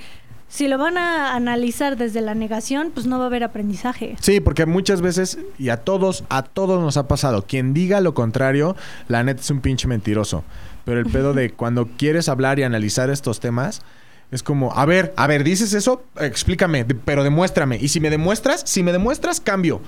si 0.50 0.68
lo 0.68 0.78
van 0.78 0.98
a 0.98 1.36
analizar 1.36 1.96
desde 1.96 2.20
la 2.20 2.36
negación, 2.36 2.92
pues 2.94 3.06
no 3.08 3.18
va 3.18 3.24
a 3.24 3.28
haber 3.28 3.46
aprendizaje. 3.46 4.18
Sí, 4.20 4.42
porque 4.42 4.66
muchas 4.66 5.02
veces, 5.02 5.40
y 5.58 5.70
a 5.70 5.78
todos, 5.78 6.26
a 6.28 6.44
todos 6.44 6.82
nos 6.82 6.98
ha 6.98 7.08
pasado, 7.08 7.46
quien 7.48 7.74
diga 7.74 8.02
lo 8.02 8.14
contrario, 8.14 8.76
la 9.08 9.24
neta 9.24 9.40
es 9.40 9.50
un 9.50 9.62
pinche 9.62 9.88
mentiroso. 9.88 10.44
Pero 10.84 11.00
el 11.00 11.06
pedo 11.06 11.34
de 11.34 11.50
cuando 11.52 11.88
quieres 11.98 12.28
hablar 12.28 12.60
y 12.60 12.64
analizar 12.64 13.10
estos 13.10 13.40
temas, 13.40 13.82
es 14.34 14.42
como, 14.42 14.74
a 14.74 14.86
ver, 14.86 15.14
a 15.16 15.28
ver, 15.28 15.44
dices 15.44 15.74
eso, 15.74 16.04
explícame, 16.20 16.86
pero 16.86 17.24
demuéstrame. 17.24 17.78
Y 17.80 17.90
si 17.90 18.00
me 18.00 18.10
demuestras, 18.10 18.64
si 18.66 18.82
me 18.82 18.92
demuestras, 18.92 19.40
cambio. 19.40 19.80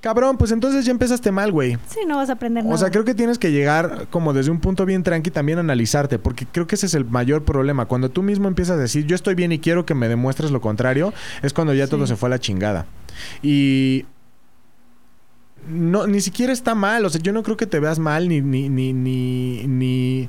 Cabrón, 0.00 0.36
pues 0.36 0.50
entonces 0.50 0.84
ya 0.84 0.90
empezaste 0.90 1.30
mal, 1.30 1.52
güey. 1.52 1.78
Sí, 1.86 2.00
no 2.08 2.16
vas 2.16 2.28
a 2.28 2.32
aprender 2.32 2.64
nada. 2.64 2.74
O 2.74 2.78
sea, 2.78 2.90
creo 2.90 3.04
que 3.04 3.14
tienes 3.14 3.38
que 3.38 3.52
llegar 3.52 4.08
como 4.10 4.32
desde 4.32 4.50
un 4.50 4.58
punto 4.58 4.84
bien 4.84 5.04
tranqui 5.04 5.30
también 5.30 5.58
a 5.58 5.60
analizarte, 5.60 6.18
porque 6.18 6.44
creo 6.44 6.66
que 6.66 6.74
ese 6.74 6.86
es 6.86 6.94
el 6.94 7.04
mayor 7.04 7.44
problema. 7.44 7.86
Cuando 7.86 8.10
tú 8.10 8.24
mismo 8.24 8.48
empiezas 8.48 8.78
a 8.78 8.80
decir, 8.80 9.06
yo 9.06 9.14
estoy 9.14 9.36
bien 9.36 9.52
y 9.52 9.60
quiero 9.60 9.86
que 9.86 9.94
me 9.94 10.08
demuestres 10.08 10.50
lo 10.50 10.60
contrario, 10.60 11.14
es 11.42 11.52
cuando 11.52 11.72
ya 11.72 11.86
todo 11.86 12.08
se 12.08 12.16
fue 12.16 12.26
a 12.26 12.30
la 12.30 12.40
chingada. 12.40 12.86
Y 13.42 14.06
no, 15.68 16.08
ni 16.08 16.20
siquiera 16.20 16.52
está 16.52 16.74
mal, 16.74 17.04
o 17.04 17.10
sea, 17.10 17.20
yo 17.20 17.32
no 17.32 17.44
creo 17.44 17.56
que 17.56 17.66
te 17.66 17.78
veas 17.78 18.00
mal 18.00 18.28
ni, 18.28 18.40
ni, 18.40 18.68
ni, 18.68 18.92
ni, 18.92 19.68
ni... 19.68 20.28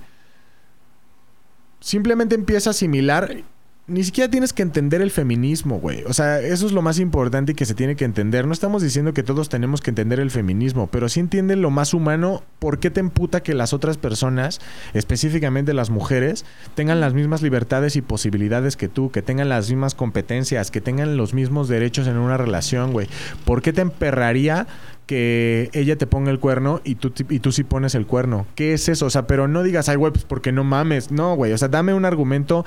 Simplemente 1.83 2.33
empieza 2.33 2.69
a 2.69 2.71
asimilar 2.71 3.43
ni 3.85 4.01
siquiera 4.05 4.31
tienes 4.31 4.53
que 4.53 4.61
entender 4.61 5.01
el 5.01 5.11
feminismo, 5.11 5.77
güey. 5.77 6.03
O 6.05 6.13
sea, 6.13 6.39
eso 6.39 6.65
es 6.65 6.71
lo 6.71 6.81
más 6.81 6.99
importante 6.99 7.51
y 7.51 7.55
que 7.55 7.65
se 7.65 7.73
tiene 7.73 7.97
que 7.97 8.05
entender. 8.05 8.47
No 8.47 8.53
estamos 8.53 8.81
diciendo 8.81 9.13
que 9.13 9.23
todos 9.23 9.49
tenemos 9.49 9.81
que 9.81 9.91
entender 9.91 10.21
el 10.21 10.31
feminismo, 10.31 10.87
pero 10.87 11.09
sí 11.09 11.19
entienden 11.19 11.61
lo 11.61 11.69
más 11.69 11.93
humano. 11.93 12.43
¿Por 12.59 12.79
qué 12.79 12.89
te 12.89 13.01
emputa 13.01 13.43
que 13.43 13.53
las 13.53 13.73
otras 13.73 13.97
personas, 13.97 14.61
específicamente 14.93 15.73
las 15.73 15.89
mujeres, 15.89 16.45
tengan 16.75 17.01
las 17.01 17.13
mismas 17.13 17.41
libertades 17.41 17.97
y 17.97 18.01
posibilidades 18.01 18.77
que 18.77 18.87
tú, 18.87 19.11
que 19.11 19.21
tengan 19.21 19.49
las 19.49 19.69
mismas 19.69 19.95
competencias, 19.95 20.71
que 20.71 20.79
tengan 20.79 21.17
los 21.17 21.33
mismos 21.33 21.67
derechos 21.67 22.07
en 22.07 22.17
una 22.17 22.37
relación, 22.37 22.93
güey? 22.93 23.09
¿Por 23.43 23.61
qué 23.61 23.73
te 23.73 23.81
emperraría 23.81 24.65
que 25.07 25.69
ella 25.73 25.97
te 25.97 26.07
ponga 26.07 26.31
el 26.31 26.39
cuerno 26.39 26.79
y 26.85 26.95
tú, 26.95 27.11
y 27.29 27.39
tú 27.39 27.51
sí 27.51 27.65
pones 27.65 27.95
el 27.95 28.05
cuerno? 28.05 28.45
¿Qué 28.55 28.73
es 28.73 28.87
eso? 28.87 29.07
O 29.07 29.09
sea, 29.09 29.27
pero 29.27 29.49
no 29.49 29.61
digas, 29.61 29.89
ay, 29.89 29.97
güey, 29.97 30.13
pues 30.13 30.23
porque 30.23 30.53
no 30.53 30.63
mames. 30.63 31.11
No, 31.11 31.35
güey. 31.35 31.51
O 31.51 31.57
sea, 31.57 31.67
dame 31.67 31.93
un 31.93 32.05
argumento 32.05 32.65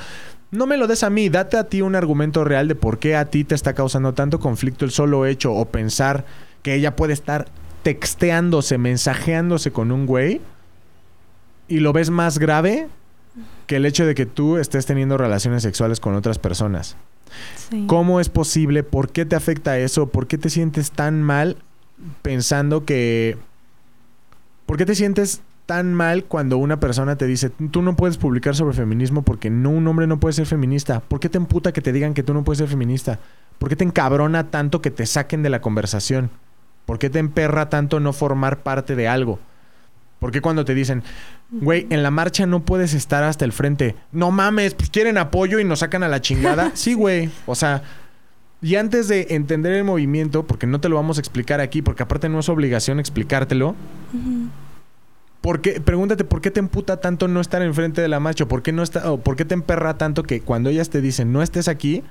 no 0.50 0.66
me 0.66 0.76
lo 0.76 0.86
des 0.86 1.02
a 1.02 1.10
mí, 1.10 1.28
date 1.28 1.56
a 1.56 1.64
ti 1.64 1.82
un 1.82 1.94
argumento 1.94 2.44
real 2.44 2.68
de 2.68 2.74
por 2.74 2.98
qué 2.98 3.16
a 3.16 3.26
ti 3.26 3.44
te 3.44 3.54
está 3.54 3.74
causando 3.74 4.14
tanto 4.14 4.38
conflicto 4.40 4.84
el 4.84 4.90
solo 4.90 5.26
hecho 5.26 5.52
o 5.52 5.64
pensar 5.66 6.24
que 6.62 6.74
ella 6.74 6.96
puede 6.96 7.12
estar 7.12 7.46
texteándose, 7.82 8.78
mensajeándose 8.78 9.70
con 9.70 9.92
un 9.92 10.06
güey 10.06 10.40
y 11.68 11.80
lo 11.80 11.92
ves 11.92 12.10
más 12.10 12.38
grave 12.38 12.88
que 13.66 13.76
el 13.76 13.86
hecho 13.86 14.06
de 14.06 14.14
que 14.14 14.26
tú 14.26 14.56
estés 14.56 14.86
teniendo 14.86 15.18
relaciones 15.18 15.62
sexuales 15.62 16.00
con 16.00 16.14
otras 16.14 16.38
personas. 16.38 16.96
Sí. 17.70 17.84
¿Cómo 17.86 18.20
es 18.20 18.28
posible? 18.28 18.82
¿Por 18.82 19.10
qué 19.10 19.24
te 19.24 19.36
afecta 19.36 19.78
eso? 19.78 20.08
¿Por 20.08 20.26
qué 20.26 20.38
te 20.38 20.50
sientes 20.50 20.90
tan 20.92 21.22
mal 21.22 21.58
pensando 22.22 22.84
que... 22.84 23.36
¿Por 24.64 24.76
qué 24.76 24.86
te 24.86 24.94
sientes 24.94 25.42
tan 25.66 25.92
mal 25.92 26.24
cuando 26.24 26.58
una 26.58 26.78
persona 26.78 27.16
te 27.16 27.26
dice, 27.26 27.50
tú 27.50 27.82
no 27.82 27.96
puedes 27.96 28.16
publicar 28.16 28.54
sobre 28.54 28.74
feminismo 28.74 29.22
porque 29.22 29.50
no, 29.50 29.70
un 29.70 29.86
hombre 29.88 30.06
no 30.06 30.18
puede 30.18 30.32
ser 30.32 30.46
feminista? 30.46 31.00
¿Por 31.00 31.20
qué 31.20 31.28
te 31.28 31.38
emputa 31.38 31.72
que 31.72 31.82
te 31.82 31.92
digan 31.92 32.14
que 32.14 32.22
tú 32.22 32.32
no 32.32 32.44
puedes 32.44 32.58
ser 32.58 32.68
feminista? 32.68 33.18
¿Por 33.58 33.68
qué 33.68 33.76
te 33.76 33.84
encabrona 33.84 34.50
tanto 34.50 34.80
que 34.80 34.92
te 34.92 35.06
saquen 35.06 35.42
de 35.42 35.50
la 35.50 35.60
conversación? 35.60 36.30
¿Por 36.86 36.98
qué 37.00 37.10
te 37.10 37.18
emperra 37.18 37.68
tanto 37.68 37.98
no 37.98 38.12
formar 38.12 38.62
parte 38.62 38.94
de 38.94 39.08
algo? 39.08 39.40
¿Por 40.20 40.30
qué 40.30 40.40
cuando 40.40 40.64
te 40.64 40.74
dicen, 40.74 41.02
güey, 41.50 41.86
en 41.90 42.02
la 42.02 42.10
marcha 42.10 42.46
no 42.46 42.64
puedes 42.64 42.94
estar 42.94 43.24
hasta 43.24 43.44
el 43.44 43.52
frente? 43.52 43.96
No 44.12 44.30
mames, 44.30 44.74
pues 44.74 44.88
quieren 44.88 45.18
apoyo 45.18 45.58
y 45.58 45.64
nos 45.64 45.80
sacan 45.80 46.02
a 46.04 46.08
la 46.08 46.20
chingada. 46.20 46.72
Sí, 46.74 46.94
güey. 46.94 47.28
O 47.44 47.54
sea, 47.54 47.82
y 48.62 48.76
antes 48.76 49.08
de 49.08 49.26
entender 49.30 49.72
el 49.72 49.84
movimiento, 49.84 50.46
porque 50.46 50.66
no 50.66 50.80
te 50.80 50.88
lo 50.88 50.96
vamos 50.96 51.18
a 51.18 51.20
explicar 51.20 51.60
aquí, 51.60 51.82
porque 51.82 52.04
aparte 52.04 52.28
no 52.28 52.38
es 52.38 52.48
obligación 52.48 53.00
explicártelo. 53.00 53.74
¿Por 55.46 55.60
qué- 55.60 55.80
pregúntate 55.80 56.24
por 56.24 56.40
qué 56.40 56.50
te 56.50 56.58
emputa 56.58 56.96
tanto 56.96 57.28
no 57.28 57.40
estar 57.40 57.62
enfrente 57.62 58.00
de 58.00 58.08
la 58.08 58.18
marcha, 58.18 58.46
por 58.46 58.62
qué 58.64 58.72
no 58.72 58.82
está, 58.82 59.12
o 59.12 59.18
por 59.20 59.36
qué 59.36 59.44
te 59.44 59.54
emperra 59.54 59.96
tanto 59.96 60.24
que 60.24 60.40
cuando 60.40 60.70
ellas 60.70 60.90
te 60.90 61.00
dicen 61.00 61.32
no 61.32 61.40
estés 61.40 61.68
aquí, 61.68 62.02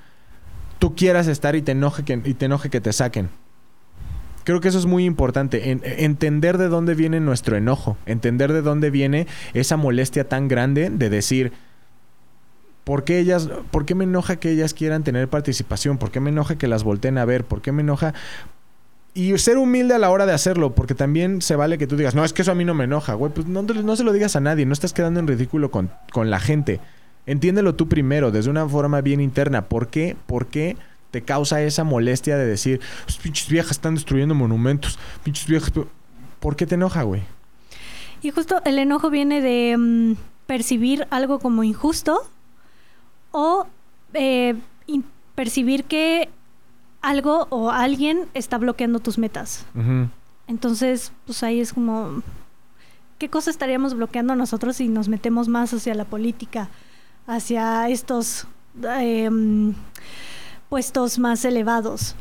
tú 0.80 0.96
quieras 0.96 1.28
estar 1.28 1.54
y 1.58 1.62
te 1.62 1.74
enoje 1.74 2.04
que, 2.04 2.22
y 2.24 2.34
te 2.34 2.46
enoje 2.46 2.70
que 2.70 2.80
te 2.80 2.94
saquen. 2.94 3.28
Creo 4.46 4.62
que 4.62 4.70
eso 4.70 4.80
es 4.80 4.86
muy 4.86 5.04
importante, 5.04 5.72
en- 5.72 5.82
entender 5.84 6.58
de 6.58 6.70
dónde 6.70 6.96
viene 6.96 7.20
nuestro 7.20 7.58
enojo, 7.58 7.98
entender 8.06 8.54
de 8.54 8.62
dónde 8.62 8.90
viene 8.90 9.28
esa 9.54 9.76
molestia 9.76 10.30
tan 10.30 10.48
grande 10.48 10.90
de 10.90 11.10
decir, 11.10 11.52
¿por 12.86 13.04
qué 13.04 13.20
ellas, 13.20 13.50
por 13.70 13.86
qué 13.86 13.96
me 13.96 14.06
enoja 14.06 14.38
que 14.38 14.50
ellas 14.52 14.74
quieran 14.74 15.04
tener 15.04 15.28
participación? 15.28 15.98
¿Por 15.98 16.10
qué 16.10 16.22
me 16.22 16.30
enoja 16.30 16.58
que 16.58 16.70
las 16.70 16.86
volteen 16.86 17.18
a 17.18 17.26
ver? 17.26 17.44
¿Por 17.44 17.62
qué 17.62 17.74
me 17.74 17.82
enoja? 17.82 18.14
Y 19.18 19.38
ser 19.38 19.57
humilde 19.57 19.93
a 19.93 19.97
la 19.97 20.11
hora 20.11 20.26
de 20.26 20.34
hacerlo, 20.34 20.76
porque 20.76 20.93
también 20.93 21.41
se 21.41 21.55
vale 21.55 21.78
que 21.78 21.88
tú 21.88 21.95
digas, 21.95 22.16
no, 22.16 22.26
es 22.26 22.34
que 22.34 22.41
eso 22.41 22.51
a 22.51 22.55
mí 22.55 22.66
no 22.66 22.74
me 22.74 22.84
enoja, 22.84 23.13
güey, 23.13 23.32
pues 23.32 23.47
no, 23.47 23.63
no 23.63 23.95
se 23.95 24.03
lo 24.03 24.11
digas 24.11 24.36
a 24.36 24.41
nadie, 24.41 24.66
no 24.66 24.74
estás 24.74 24.91
quedando 24.91 25.22
en 25.22 25.28
ridículo 25.28 25.72
con, 25.72 25.89
con 26.11 26.30
la 26.30 26.41
gente. 26.41 26.82
Entiéndelo 27.26 27.76
tú 27.76 27.88
primero, 27.88 28.30
desde 28.32 28.49
una 28.49 28.68
forma 28.68 28.99
bien 28.99 29.22
interna. 29.22 29.70
¿Por 29.70 29.88
qué? 29.88 30.18
¿Por 30.28 30.47
qué 30.47 30.76
te 31.11 31.22
causa 31.22 31.61
esa 31.61 31.86
molestia 31.86 32.38
de 32.38 32.45
decir, 32.45 32.82
"Pues, 33.05 33.18
pinches 33.18 33.47
viejas 33.47 33.72
están 33.72 33.95
destruyendo 33.95 34.36
monumentos, 34.36 34.99
pinches 35.24 35.47
viejas... 35.47 35.72
pe-". 35.72 35.88
¿Por 36.41 36.57
qué 36.57 36.66
te 36.66 36.76
enoja, 36.76 37.03
güey? 37.03 37.24
Y 38.22 38.32
justo 38.32 38.61
el 38.66 38.78
enojo 38.78 39.09
viene 39.09 39.39
de 39.39 39.78
mm, 39.78 40.16
percibir 40.45 41.07
algo 41.09 41.39
como 41.39 41.63
injusto 41.63 42.30
o 43.32 43.66
eh, 44.13 44.55
percibir 45.36 45.86
que 45.86 46.30
algo 47.06 47.47
o 47.51 47.70
alguien 47.70 48.26
está 48.34 48.58
bloqueando 48.58 48.99
tus 48.99 49.18
metas. 49.18 49.66
Entonces, 50.47 51.12
pues 51.26 51.43
ahí 51.43 51.60
es 51.60 51.74
como, 51.74 52.24
¿qué 53.20 53.30
cosa 53.30 53.51
estaríamos 53.51 53.93
bloqueando 53.93 54.36
nosotros 54.36 54.78
si 54.78 54.88
nos 54.88 55.08
metemos 55.08 55.47
más 55.47 55.74
hacia 55.74 55.93
la 55.93 56.06
política, 56.06 56.70
hacia 57.28 57.89
estos 57.89 58.47
em, 58.84 59.74
puestos 60.68 61.20
más 61.20 61.45
elevados? 61.45 62.16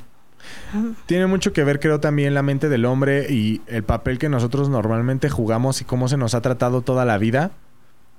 Tiene 1.06 1.26
mucho 1.26 1.54
que 1.54 1.64
ver, 1.64 1.80
creo, 1.80 2.00
también 2.00 2.34
la 2.34 2.42
mente 2.42 2.68
del 2.68 2.84
hombre 2.84 3.32
y 3.32 3.62
el 3.66 3.84
papel 3.84 4.18
que 4.18 4.28
nosotros 4.28 4.68
normalmente 4.68 5.30
jugamos 5.30 5.80
y 5.80 5.84
cómo 5.84 6.08
se 6.08 6.18
nos 6.18 6.34
ha 6.34 6.42
tratado 6.42 6.82
toda 6.82 7.06
la 7.06 7.16
vida. 7.16 7.52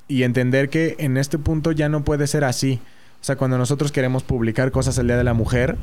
Y 0.08 0.24
entender 0.24 0.70
que 0.70 0.96
en 1.00 1.18
este 1.18 1.38
punto 1.38 1.72
ya 1.72 1.90
no 1.90 2.04
puede 2.04 2.26
ser 2.26 2.44
así. 2.44 2.80
O 3.22 3.24
sea, 3.24 3.36
cuando 3.38 3.58
nosotros 3.58 3.92
queremos 3.92 4.24
publicar 4.24 4.72
cosas 4.72 4.98
el 4.98 5.08
Día 5.08 5.18
de 5.18 5.24
la 5.24 5.34
Mujer, 5.34 5.78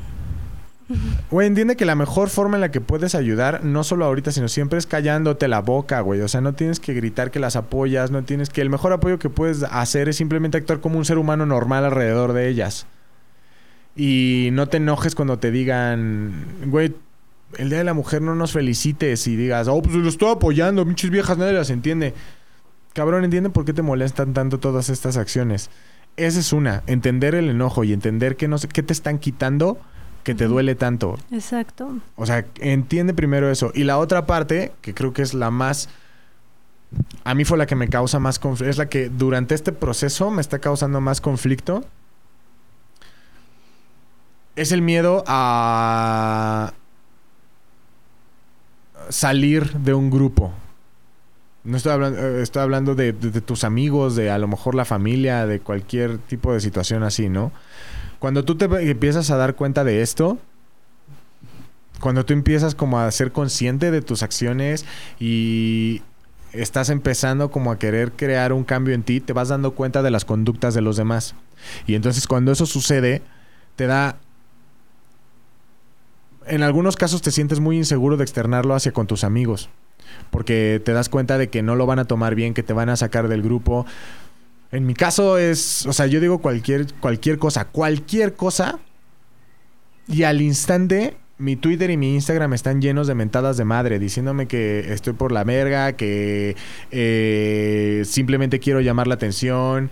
güey, 1.31 1.47
entiende 1.47 1.75
que 1.75 1.85
la 1.85 1.95
mejor 1.95 2.29
forma 2.29 2.57
en 2.57 2.61
la 2.61 2.71
que 2.71 2.81
puedes 2.81 3.15
ayudar, 3.15 3.63
no 3.63 3.83
solo 3.83 4.05
ahorita, 4.05 4.31
sino 4.31 4.47
siempre 4.47 4.79
es 4.79 4.85
callándote 4.85 5.47
la 5.47 5.61
boca, 5.61 6.01
güey. 6.01 6.21
O 6.21 6.27
sea, 6.27 6.41
no 6.41 6.53
tienes 6.53 6.79
que 6.79 6.93
gritar 6.93 7.31
que 7.31 7.39
las 7.39 7.55
apoyas, 7.55 8.11
no 8.11 8.23
tienes 8.23 8.49
que... 8.49 8.61
El 8.61 8.69
mejor 8.69 8.93
apoyo 8.93 9.19
que 9.19 9.29
puedes 9.29 9.63
hacer 9.63 10.09
es 10.09 10.17
simplemente 10.17 10.57
actuar 10.57 10.79
como 10.79 10.97
un 10.97 11.05
ser 11.05 11.17
humano 11.17 11.45
normal 11.45 11.85
alrededor 11.85 12.33
de 12.33 12.49
ellas. 12.49 12.85
Y 13.95 14.49
no 14.53 14.67
te 14.67 14.77
enojes 14.77 15.15
cuando 15.15 15.37
te 15.37 15.51
digan, 15.51 16.45
güey, 16.65 16.95
el 17.57 17.69
Día 17.69 17.79
de 17.79 17.83
la 17.83 17.93
Mujer 17.93 18.21
no 18.21 18.35
nos 18.35 18.51
felicites 18.51 19.27
y 19.27 19.35
digas, 19.35 19.67
oh, 19.67 19.81
pues 19.81 19.95
lo 19.95 20.09
estoy 20.09 20.31
apoyando, 20.31 20.85
pinches 20.85 21.09
viejas, 21.11 21.37
nadie 21.37 21.53
las 21.53 21.69
entiende. 21.69 22.13
Cabrón, 22.93 23.23
entiende 23.23 23.49
por 23.49 23.65
qué 23.65 23.73
te 23.73 23.81
molestan 23.81 24.33
tanto 24.33 24.59
todas 24.59 24.89
estas 24.89 25.17
acciones. 25.17 25.69
Esa 26.15 26.39
es 26.39 26.53
una, 26.53 26.83
entender 26.85 27.35
el 27.35 27.49
enojo 27.49 27.83
y 27.83 27.93
entender 27.93 28.35
que 28.35 28.47
no 28.47 28.57
qué 28.71 28.83
te 28.83 28.93
están 28.93 29.17
quitando 29.17 29.79
que 30.23 30.35
te 30.35 30.47
duele 30.47 30.75
tanto. 30.75 31.17
Exacto. 31.31 31.99
O 32.15 32.25
sea, 32.25 32.45
entiende 32.59 33.13
primero 33.13 33.51
eso. 33.51 33.71
Y 33.75 33.83
la 33.83 33.97
otra 33.97 34.25
parte, 34.25 34.71
que 34.81 34.93
creo 34.93 35.13
que 35.13 35.21
es 35.21 35.33
la 35.33 35.51
más... 35.51 35.89
A 37.23 37.33
mí 37.33 37.43
fue 37.43 37.57
la 37.57 37.65
que 37.65 37.75
me 37.75 37.89
causa 37.89 38.19
más 38.19 38.39
conflicto. 38.39 38.69
Es 38.69 38.77
la 38.77 38.87
que 38.87 39.09
durante 39.09 39.55
este 39.55 39.71
proceso 39.71 40.31
me 40.31 40.41
está 40.41 40.59
causando 40.59 41.01
más 41.01 41.21
conflicto. 41.21 41.83
Es 44.55 44.71
el 44.71 44.81
miedo 44.81 45.23
a 45.27 46.73
salir 49.09 49.73
de 49.73 49.93
un 49.93 50.09
grupo. 50.09 50.53
No 51.63 51.77
estoy 51.77 51.93
hablando, 51.93 52.19
eh, 52.19 52.41
estoy 52.43 52.61
hablando 52.61 52.93
de, 52.93 53.13
de, 53.13 53.31
de, 53.31 53.41
tus 53.41 53.63
amigos, 53.63 54.15
de 54.15 54.29
a 54.29 54.37
lo 54.37 54.47
mejor 54.47 54.75
la 54.75 54.85
familia, 54.85 55.47
de 55.47 55.59
cualquier 55.61 56.17
tipo 56.17 56.53
de 56.53 56.59
situación 56.59 57.03
así, 57.03 57.29
¿no? 57.29 57.51
Cuando 58.23 58.45
tú 58.45 58.55
te 58.55 58.63
empiezas 58.89 59.31
a 59.31 59.35
dar 59.35 59.55
cuenta 59.55 59.83
de 59.83 60.01
esto, 60.01 60.37
cuando 61.99 62.23
tú 62.25 62.31
empiezas 62.31 62.73
como 62.73 62.97
a 63.01 63.11
ser 63.11 63.33
consciente 63.33 63.91
de 63.91 64.01
tus 64.01 64.23
acciones 64.23 64.85
y 65.19 66.01
estás 66.53 66.87
empezando 66.87 67.51
como 67.51 67.69
a 67.69 67.77
querer 67.77 68.13
crear 68.13 68.53
un 68.53 68.63
cambio 68.63 68.95
en 68.95 69.03
ti, 69.03 69.19
te 69.19 69.33
vas 69.33 69.49
dando 69.49 69.71
cuenta 69.71 70.01
de 70.01 70.09
las 70.09 70.23
conductas 70.23 70.73
de 70.73 70.79
los 70.79 70.95
demás. 70.95 71.35
Y 71.85 71.95
entonces 71.95 72.25
cuando 72.25 72.53
eso 72.53 72.65
sucede, 72.65 73.21
te 73.75 73.87
da 73.87 74.15
en 76.47 76.63
algunos 76.63 76.95
casos 76.95 77.21
te 77.21 77.31
sientes 77.31 77.59
muy 77.59 77.75
inseguro 77.75 78.15
de 78.15 78.23
externarlo 78.23 78.73
hacia 78.73 78.93
con 78.93 79.05
tus 79.05 79.25
amigos. 79.25 79.67
Porque 80.31 80.81
te 80.85 80.93
das 80.93 81.09
cuenta 81.09 81.37
de 81.37 81.49
que 81.49 81.61
no 81.61 81.75
lo 81.75 81.87
van 81.87 81.99
a 81.99 82.05
tomar 82.05 82.35
bien, 82.35 82.53
que 82.53 82.63
te 82.63 82.71
van 82.71 82.87
a 82.87 82.95
sacar 82.95 83.27
del 83.27 83.41
grupo. 83.41 83.85
En 84.73 84.87
mi 84.87 84.95
caso 84.95 85.37
es, 85.37 85.85
o 85.85 85.93
sea, 85.93 86.07
yo 86.07 86.19
digo 86.19 86.39
cualquier, 86.39 86.91
cualquier 86.95 87.37
cosa, 87.37 87.65
cualquier 87.65 88.33
cosa. 88.33 88.79
Y 90.07 90.23
al 90.23 90.41
instante, 90.41 91.15
mi 91.37 91.55
Twitter 91.55 91.91
y 91.91 91.97
mi 91.97 92.15
Instagram 92.15 92.53
están 92.53 92.81
llenos 92.81 93.05
de 93.05 93.13
mentadas 93.13 93.55
de 93.55 93.65
madre, 93.65 93.99
diciéndome 93.99 94.47
que 94.47 94.91
estoy 94.91 95.13
por 95.13 95.31
la 95.31 95.43
verga, 95.43 95.93
que 95.93 96.55
eh, 96.89 98.01
simplemente 98.03 98.59
quiero 98.59 98.81
llamar 98.81 99.05
la 99.05 99.13
atención. 99.13 99.91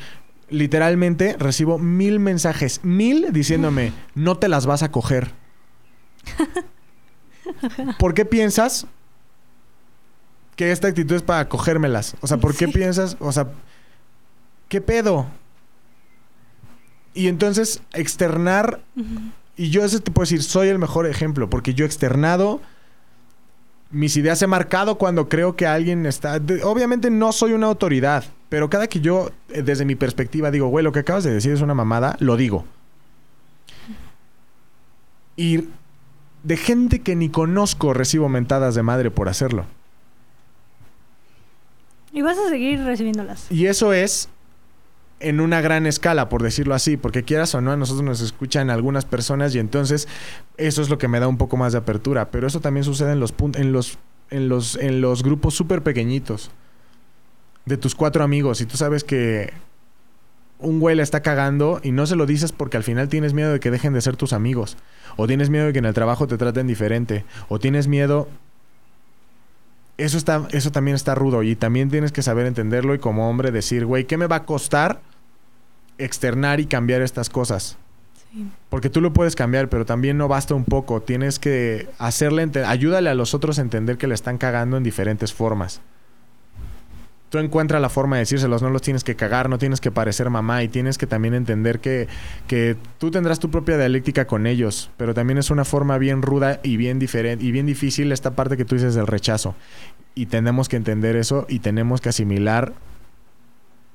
Literalmente 0.50 1.36
recibo 1.38 1.78
mil 1.78 2.20
mensajes, 2.20 2.80
mil 2.84 3.32
diciéndome, 3.32 3.94
no 4.16 4.40
te 4.40 4.48
las 4.48 4.66
vas 4.66 4.82
a 4.82 4.90
coger. 4.90 5.30
¿Por 8.00 8.16
qué 8.16 8.26
piensas 8.26 8.88
que 10.56 10.72
esta 10.72 10.88
actitud 10.88 11.18
es 11.18 11.22
para 11.22 11.48
cogérmelas? 11.48 12.16
O 12.22 12.26
sea, 12.26 12.38
¿por 12.38 12.56
qué 12.56 12.66
sí. 12.66 12.72
piensas? 12.72 13.16
O 13.20 13.32
sea, 13.32 13.52
¿qué 14.72 14.80
pedo? 14.80 15.26
Y 17.14 17.28
entonces 17.28 17.82
externar, 17.92 18.80
uh 18.96 19.02
-huh. 19.02 19.32
y 19.58 19.70
yo 19.70 19.84
ese 19.84 20.00
te 20.00 20.12
puedo 20.12 20.24
decir, 20.24 20.42
soy 20.42 20.70
el 20.70 20.80
mejor 20.80 21.06
ejemplo, 21.08 21.50
porque 21.50 21.74
yo 21.74 21.84
he 21.84 21.88
externado, 21.88 22.62
mis 23.92 24.16
ideas 24.16 24.42
he 24.42 24.48
marcado 24.48 24.98
cuando 24.98 25.28
creo 25.28 25.58
que 25.58 25.68
alguien 25.68 26.06
está... 26.06 26.40
De, 26.40 26.64
obviamente 26.64 27.10
no 27.10 27.34
soy 27.34 27.52
una 27.52 27.68
autoridad, 27.68 28.24
pero 28.48 28.70
cada 28.70 28.88
que 28.88 29.02
yo, 29.02 29.32
eh, 29.50 29.62
desde 29.62 29.84
mi 29.84 29.96
perspectiva, 29.96 30.52
digo, 30.52 30.68
güey, 30.68 30.86
lo 30.86 30.94
que 30.94 31.00
acabas 31.00 31.26
de 31.26 31.34
decir 31.34 31.52
es 31.52 31.60
una 31.60 31.74
mamada, 31.74 32.16
lo 32.22 32.38
digo. 32.38 32.64
Y 35.36 35.66
de 36.44 36.56
gente 36.56 37.02
que 37.02 37.18
ni 37.18 37.28
conozco 37.28 37.94
recibo 37.94 38.30
mentadas 38.30 38.74
de 38.76 38.84
madre 38.84 39.12
por 39.12 39.28
hacerlo. 39.28 39.66
Y 42.14 42.22
vas 42.22 42.38
a 42.38 42.48
seguir 42.48 42.82
recibiéndolas. 42.86 43.52
Y 43.52 43.66
eso 43.66 43.92
es 43.92 44.30
en 45.22 45.40
una 45.40 45.62
gran 45.62 45.86
escala, 45.86 46.30
por 46.30 46.44
decirlo 46.44 46.74
así, 46.76 46.98
porque 46.98 47.24
quieras 47.24 47.54
o 47.56 47.62
no, 47.62 47.72
a 47.72 47.78
nosotros 47.78 48.04
nos 48.04 48.22
escuchan 48.22 48.70
algunas 48.70 49.06
personas 49.06 49.56
y 49.56 49.60
entonces 49.60 50.08
eso 50.58 50.82
es 50.82 50.90
lo 50.90 50.98
que 50.98 51.08
me 51.08 51.20
da 51.20 51.28
un 51.28 51.38
poco 51.38 51.58
más 51.58 51.72
de 51.72 51.80
apertura, 51.80 52.32
pero 52.32 52.48
eso 52.48 52.60
también 52.60 52.84
sucede 52.84 53.14
en 53.14 53.20
los 53.20 53.34
en 53.56 53.72
los 53.72 53.98
en 54.30 54.50
los 54.50 54.76
en 54.78 55.02
los 55.02 55.24
grupos 55.24 55.54
súper 55.54 55.84
pequeñitos 55.84 56.52
de 57.66 57.78
tus 57.78 57.96
cuatro 57.96 58.24
amigos. 58.24 58.62
Y 58.62 58.66
tú 58.66 58.78
sabes 58.78 59.04
que 59.04 59.54
un 60.60 60.80
güey 60.80 60.96
le 60.96 61.04
está 61.04 61.22
cagando 61.22 61.80
y 61.84 61.92
no 61.92 62.06
se 62.06 62.16
lo 62.16 62.26
dices 62.26 62.52
porque 62.52 62.78
al 62.78 62.84
final 62.84 63.10
tienes 63.10 63.34
miedo 63.34 63.52
de 63.52 63.60
que 63.60 63.72
dejen 63.72 63.94
de 63.94 64.02
ser 64.02 64.16
tus 64.16 64.34
amigos. 64.34 64.78
O 65.18 65.28
tienes 65.28 65.50
miedo 65.50 65.66
de 65.66 65.74
que 65.74 65.80
en 65.80 65.86
el 65.86 65.94
trabajo 65.94 66.28
te 66.28 66.38
traten 66.38 66.68
diferente. 66.68 67.26
O 67.50 67.60
tienes 67.60 67.88
miedo 67.88 68.28
eso 69.98 70.18
está 70.18 70.48
eso 70.52 70.72
también 70.72 70.96
está 70.96 71.16
rudo. 71.16 71.44
Y 71.44 71.56
también 71.56 71.90
tienes 71.90 72.12
que 72.12 72.22
saber 72.22 72.46
entenderlo 72.46 72.94
y 72.96 73.00
como 73.00 73.30
hombre 73.30 73.52
decir, 73.52 73.86
güey, 73.86 74.06
¿qué 74.06 74.18
me 74.18 74.28
va 74.28 74.38
a 74.38 74.44
costar 74.46 75.02
externar 75.98 76.60
y 76.60 76.66
cambiar 76.66 77.02
estas 77.02 77.30
cosas? 77.30 77.78
Sí. 78.32 78.48
Porque 78.70 78.90
tú 78.90 79.02
lo 79.02 79.14
puedes 79.14 79.36
cambiar, 79.36 79.70
pero 79.70 79.86
también 79.86 80.18
no 80.18 80.28
basta 80.28 80.56
un 80.56 80.66
poco, 80.66 81.02
tienes 81.02 81.40
que 81.40 81.90
hacerle 81.98 82.50
ayúdale 82.66 83.10
a 83.10 83.16
los 83.16 83.34
otros 83.34 83.60
a 83.60 83.62
entender 83.62 83.98
que 83.98 84.08
le 84.08 84.14
están 84.14 84.38
cagando 84.38 84.78
en 84.78 84.84
diferentes 84.84 85.34
formas 85.34 85.82
tú 87.32 87.38
encuentras 87.38 87.82
la 87.82 87.90
forma 87.90 88.18
de 88.18 88.24
decírselos, 88.24 88.62
no 88.62 88.70
los 88.70 88.82
tienes 88.82 89.06
que 89.06 89.16
cagar, 89.16 89.50
no 89.50 89.58
tienes 89.58 89.80
que 89.80 89.90
parecer 89.90 90.30
mamá 90.30 90.64
y 90.64 90.68
tienes 90.68 90.98
que 90.98 91.08
también 91.08 91.34
entender 91.34 91.80
que, 91.80 92.10
que 92.46 92.76
tú 93.00 93.10
tendrás 93.10 93.40
tu 93.40 93.50
propia 93.50 93.78
dialéctica 93.78 94.28
con 94.28 94.46
ellos, 94.46 94.92
pero 94.98 95.14
también 95.14 95.38
es 95.38 95.50
una 95.50 95.64
forma 95.64 95.98
bien 95.98 96.22
ruda 96.22 96.60
y 96.62 96.76
bien 96.76 97.00
diferente 97.00 97.44
y 97.46 97.52
bien 97.54 97.66
difícil 97.66 98.12
esta 98.12 98.36
parte 98.36 98.58
que 98.58 98.66
tú 98.66 98.76
dices 98.76 98.96
del 98.96 99.08
rechazo. 99.08 99.56
Y 100.14 100.26
tenemos 100.26 100.68
que 100.68 100.76
entender 100.76 101.16
eso 101.16 101.46
y 101.48 101.60
tenemos 101.60 102.02
que 102.02 102.10
asimilar 102.10 102.74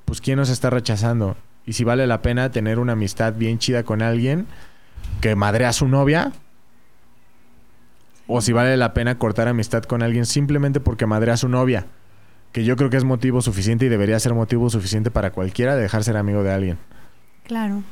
pues 0.05 0.19
quién 0.19 0.37
nos 0.37 0.49
está 0.49 0.71
rechazando 0.71 1.37
y 1.67 1.73
si 1.73 1.83
vale 1.83 2.07
la 2.07 2.23
pena 2.23 2.49
tener 2.49 2.79
una 2.79 2.93
amistad 2.93 3.33
bien 3.35 3.59
chida 3.59 3.83
con 3.83 4.01
alguien 4.01 4.47
que 5.21 5.35
madre 5.35 5.65
a 5.65 5.73
su 5.73 5.87
novia 5.87 6.31
o 8.25 8.41
si 8.41 8.53
vale 8.53 8.75
la 8.77 8.93
pena 8.93 9.19
cortar 9.19 9.47
amistad 9.47 9.83
con 9.83 10.01
alguien 10.01 10.25
simplemente 10.25 10.79
porque 10.79 11.05
madre 11.05 11.31
a 11.31 11.37
su 11.37 11.49
novia 11.49 11.85
que 12.51 12.63
yo 12.63 12.75
creo 12.75 12.89
que 12.89 12.97
es 12.97 13.03
motivo 13.03 13.41
suficiente 13.41 13.85
y 13.85 13.89
debería 13.89 14.19
ser 14.19 14.33
motivo 14.33 14.69
suficiente 14.69 15.11
para 15.11 15.31
cualquiera 15.31 15.75
de 15.75 15.83
dejar 15.83 16.03
ser 16.03 16.17
amigo 16.17 16.41
de 16.41 16.51
alguien. 16.51 16.77
Claro. 17.43 17.83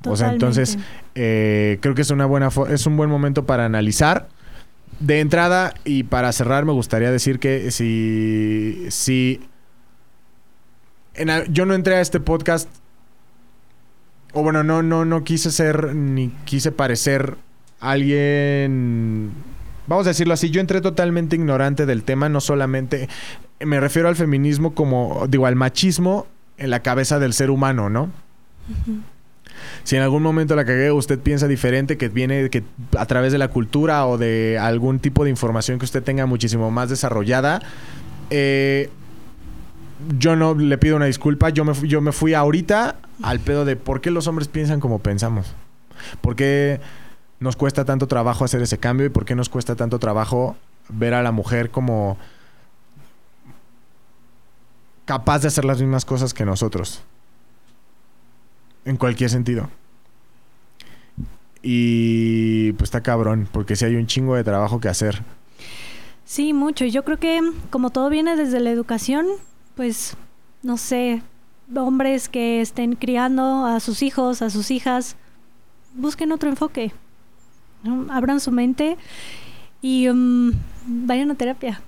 Totalmente. 0.00 0.08
O 0.08 0.16
sea, 0.16 0.32
entonces 0.32 0.78
eh, 1.14 1.78
creo 1.80 1.94
que 1.94 2.02
es 2.02 2.10
una 2.10 2.26
buena 2.26 2.48
es 2.70 2.86
un 2.86 2.96
buen 2.96 3.10
momento 3.10 3.44
para 3.44 3.64
analizar. 3.64 4.28
De 5.00 5.20
entrada 5.20 5.74
y 5.84 6.04
para 6.04 6.32
cerrar 6.32 6.64
me 6.64 6.72
gustaría 6.72 7.10
decir 7.10 7.38
que 7.38 7.70
si 7.70 8.86
si 8.88 9.42
en, 11.16 11.52
yo 11.52 11.66
no 11.66 11.74
entré 11.74 11.96
a 11.96 12.00
este 12.00 12.20
podcast 12.20 12.68
o 14.32 14.42
bueno 14.42 14.62
no 14.62 14.82
no 14.82 15.04
no 15.04 15.24
quise 15.24 15.50
ser 15.50 15.94
ni 15.94 16.28
quise 16.44 16.72
parecer 16.72 17.36
alguien 17.80 19.32
vamos 19.86 20.06
a 20.06 20.10
decirlo 20.10 20.34
así, 20.34 20.50
yo 20.50 20.60
entré 20.60 20.80
totalmente 20.80 21.36
ignorante 21.36 21.86
del 21.86 22.02
tema, 22.02 22.28
no 22.28 22.40
solamente 22.40 23.08
me 23.60 23.80
refiero 23.80 24.08
al 24.08 24.16
feminismo 24.16 24.74
como, 24.74 25.26
digo, 25.28 25.46
al 25.46 25.56
machismo 25.56 26.26
en 26.58 26.70
la 26.70 26.80
cabeza 26.80 27.18
del 27.18 27.32
ser 27.32 27.50
humano, 27.50 27.88
¿no? 27.88 28.04
Uh 28.04 28.90
-huh. 28.90 29.00
Si 29.84 29.96
en 29.96 30.02
algún 30.02 30.22
momento 30.22 30.54
la 30.54 30.64
cagué, 30.64 30.90
usted 30.92 31.18
piensa 31.18 31.48
diferente, 31.48 31.96
que 31.96 32.08
viene 32.08 32.50
que 32.50 32.62
a 32.98 33.06
través 33.06 33.32
de 33.32 33.38
la 33.38 33.48
cultura 33.48 34.06
o 34.06 34.18
de 34.18 34.58
algún 34.60 34.98
tipo 34.98 35.24
de 35.24 35.30
información 35.30 35.78
que 35.78 35.84
usted 35.84 36.02
tenga 36.02 36.26
muchísimo 36.26 36.70
más 36.70 36.90
desarrollada, 36.90 37.62
eh, 38.30 38.90
yo 40.18 40.36
no 40.36 40.54
le 40.54 40.78
pido 40.78 40.96
una 40.96 41.06
disculpa, 41.06 41.50
yo 41.50 41.64
me, 41.64 41.72
yo 41.88 42.00
me 42.00 42.12
fui 42.12 42.34
ahorita 42.34 42.96
al 43.22 43.40
pedo 43.40 43.64
de 43.64 43.76
por 43.76 44.00
qué 44.00 44.10
los 44.10 44.26
hombres 44.26 44.48
piensan 44.48 44.80
como 44.80 44.98
pensamos. 44.98 45.54
¿Por 46.20 46.36
qué 46.36 46.80
nos 47.40 47.56
cuesta 47.56 47.84
tanto 47.84 48.06
trabajo 48.06 48.44
hacer 48.44 48.62
ese 48.62 48.78
cambio 48.78 49.06
y 49.06 49.10
por 49.10 49.24
qué 49.24 49.34
nos 49.34 49.48
cuesta 49.48 49.76
tanto 49.76 49.98
trabajo 49.98 50.56
ver 50.88 51.14
a 51.14 51.22
la 51.22 51.32
mujer 51.32 51.70
como 51.70 52.16
capaz 55.06 55.40
de 55.40 55.48
hacer 55.48 55.64
las 55.64 55.80
mismas 55.80 56.04
cosas 56.04 56.34
que 56.34 56.44
nosotros. 56.44 57.02
En 58.84 58.96
cualquier 58.96 59.30
sentido. 59.30 59.70
Y 61.62 62.72
pues 62.72 62.88
está 62.88 63.02
cabrón, 63.02 63.48
porque 63.50 63.74
si 63.74 63.80
sí 63.80 63.84
hay 63.86 63.96
un 63.96 64.06
chingo 64.06 64.36
de 64.36 64.44
trabajo 64.44 64.80
que 64.80 64.88
hacer. 64.88 65.22
Sí, 66.24 66.52
mucho. 66.52 66.84
Yo 66.84 67.04
creo 67.04 67.18
que 67.18 67.40
como 67.70 67.90
todo 67.90 68.10
viene 68.10 68.36
desde 68.36 68.60
la 68.60 68.70
educación, 68.70 69.26
pues, 69.76 70.16
no 70.62 70.76
sé, 70.76 71.22
hombres 71.76 72.28
que 72.28 72.60
estén 72.60 72.94
criando 72.94 73.66
a 73.66 73.78
sus 73.78 74.02
hijos, 74.02 74.42
a 74.42 74.50
sus 74.50 74.70
hijas, 74.70 75.16
busquen 75.94 76.32
otro 76.32 76.48
enfoque. 76.48 76.92
¿no? 77.84 78.12
Abran 78.12 78.40
su 78.40 78.50
mente 78.50 78.96
y 79.82 80.08
um, 80.08 80.52
vayan 80.86 81.30
a 81.30 81.34
terapia. 81.34 81.80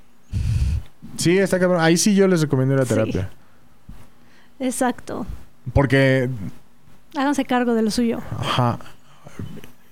Sí, 1.16 1.36
está 1.39 1.59
cabrón. 1.59 1.81
Ahí 1.81 1.97
sí 1.97 2.15
yo 2.15 2.28
les 2.28 2.43
recomiendo 2.43 2.77
la 2.77 2.85
terapia. 2.85 3.31
Sí. 4.59 4.65
Exacto. 4.66 5.27
Porque... 5.73 6.28
Háganse 7.16 7.44
cargo 7.44 7.74
de 7.74 7.82
lo 7.82 7.90
suyo. 7.90 8.20
Ajá. 8.39 8.78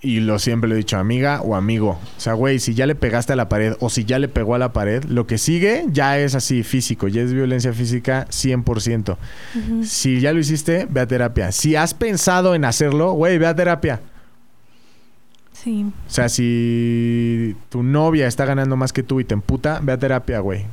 Y 0.06 0.20
lo 0.20 0.38
siempre 0.38 0.68
le 0.68 0.76
he 0.76 0.78
dicho, 0.78 0.98
amiga 0.98 1.40
o 1.40 1.56
amigo. 1.56 1.98
O 2.16 2.20
sea, 2.20 2.34
güey, 2.34 2.60
si 2.60 2.74
ya 2.74 2.86
le 2.86 2.94
pegaste 2.94 3.32
a 3.32 3.36
la 3.36 3.48
pared 3.48 3.74
o 3.80 3.90
si 3.90 4.04
ya 4.04 4.20
le 4.20 4.28
pegó 4.28 4.54
a 4.54 4.58
la 4.58 4.72
pared, 4.72 5.02
lo 5.02 5.26
que 5.26 5.36
sigue 5.36 5.84
ya 5.88 6.16
es 6.16 6.36
así, 6.36 6.62
físico, 6.62 7.08
ya 7.08 7.22
es 7.22 7.32
violencia 7.32 7.72
física 7.72 8.28
100%. 8.30 9.16
Uh 9.16 9.58
-huh. 9.58 9.82
Si 9.84 10.20
ya 10.20 10.32
lo 10.32 10.38
hiciste, 10.38 10.86
ve 10.88 11.00
a 11.00 11.08
terapia. 11.08 11.50
Si 11.50 11.74
has 11.74 11.92
pensado 11.92 12.54
en 12.54 12.64
hacerlo, 12.64 13.14
güey, 13.14 13.36
ve 13.38 13.48
a 13.48 13.56
terapia. 13.56 14.00
Sí. 15.52 15.84
O 16.06 16.10
sea, 16.10 16.28
si 16.28 17.56
tu 17.68 17.82
novia 17.82 18.28
está 18.28 18.44
ganando 18.44 18.76
más 18.76 18.92
que 18.92 19.02
tú 19.02 19.18
y 19.18 19.24
te 19.24 19.34
emputa, 19.34 19.80
ve 19.82 19.90
a 19.90 19.98
terapia, 19.98 20.38
güey. 20.38 20.66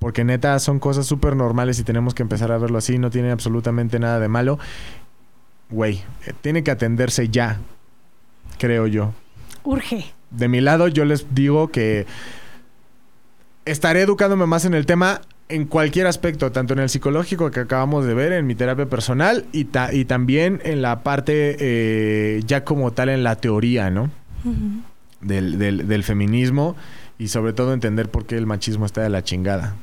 Porque 0.00 0.24
neta 0.24 0.58
son 0.58 0.80
cosas 0.80 1.06
súper 1.06 1.36
normales 1.36 1.78
y 1.78 1.84
tenemos 1.84 2.12
que 2.12 2.24
empezar 2.24 2.50
a 2.50 2.58
verlo 2.58 2.78
así. 2.78 2.98
No 2.98 3.10
tiene 3.10 3.30
absolutamente 3.30 4.00
nada 4.00 4.18
de 4.18 4.26
malo. 4.26 4.58
Güey, 5.70 6.02
eh, 6.26 6.32
tiene 6.40 6.64
que 6.64 6.72
atenderse 6.72 7.28
ya, 7.28 7.60
creo 8.58 8.86
yo. 8.86 9.12
Urge. 9.64 10.06
De 10.30 10.48
mi 10.48 10.60
lado, 10.60 10.88
yo 10.88 11.04
les 11.04 11.34
digo 11.34 11.70
que 11.70 12.06
estaré 13.64 14.02
educándome 14.02 14.46
más 14.46 14.64
en 14.64 14.74
el 14.74 14.86
tema 14.86 15.20
en 15.48 15.66
cualquier 15.66 16.06
aspecto, 16.06 16.50
tanto 16.50 16.72
en 16.72 16.78
el 16.78 16.88
psicológico 16.88 17.50
que 17.50 17.60
acabamos 17.60 18.06
de 18.06 18.14
ver, 18.14 18.32
en 18.32 18.46
mi 18.46 18.54
terapia 18.54 18.86
personal 18.86 19.44
y, 19.52 19.64
ta- 19.64 19.92
y 19.92 20.04
también 20.06 20.60
en 20.64 20.80
la 20.80 21.02
parte 21.02 21.56
eh, 21.58 22.40
ya 22.46 22.64
como 22.64 22.92
tal 22.92 23.10
en 23.10 23.22
la 23.22 23.36
teoría, 23.36 23.90
¿no? 23.90 24.10
Del, 25.20 25.58
del- 25.58 25.86
del 25.86 26.02
feminismo 26.04 26.74
y 27.18 27.28
sobre 27.28 27.52
todo 27.52 27.74
entender 27.74 28.08
por 28.10 28.24
qué 28.24 28.36
el 28.38 28.46
machismo 28.46 28.86
está 28.86 29.02
de 29.02 29.10
la 29.10 29.22
chingada. 29.22 29.74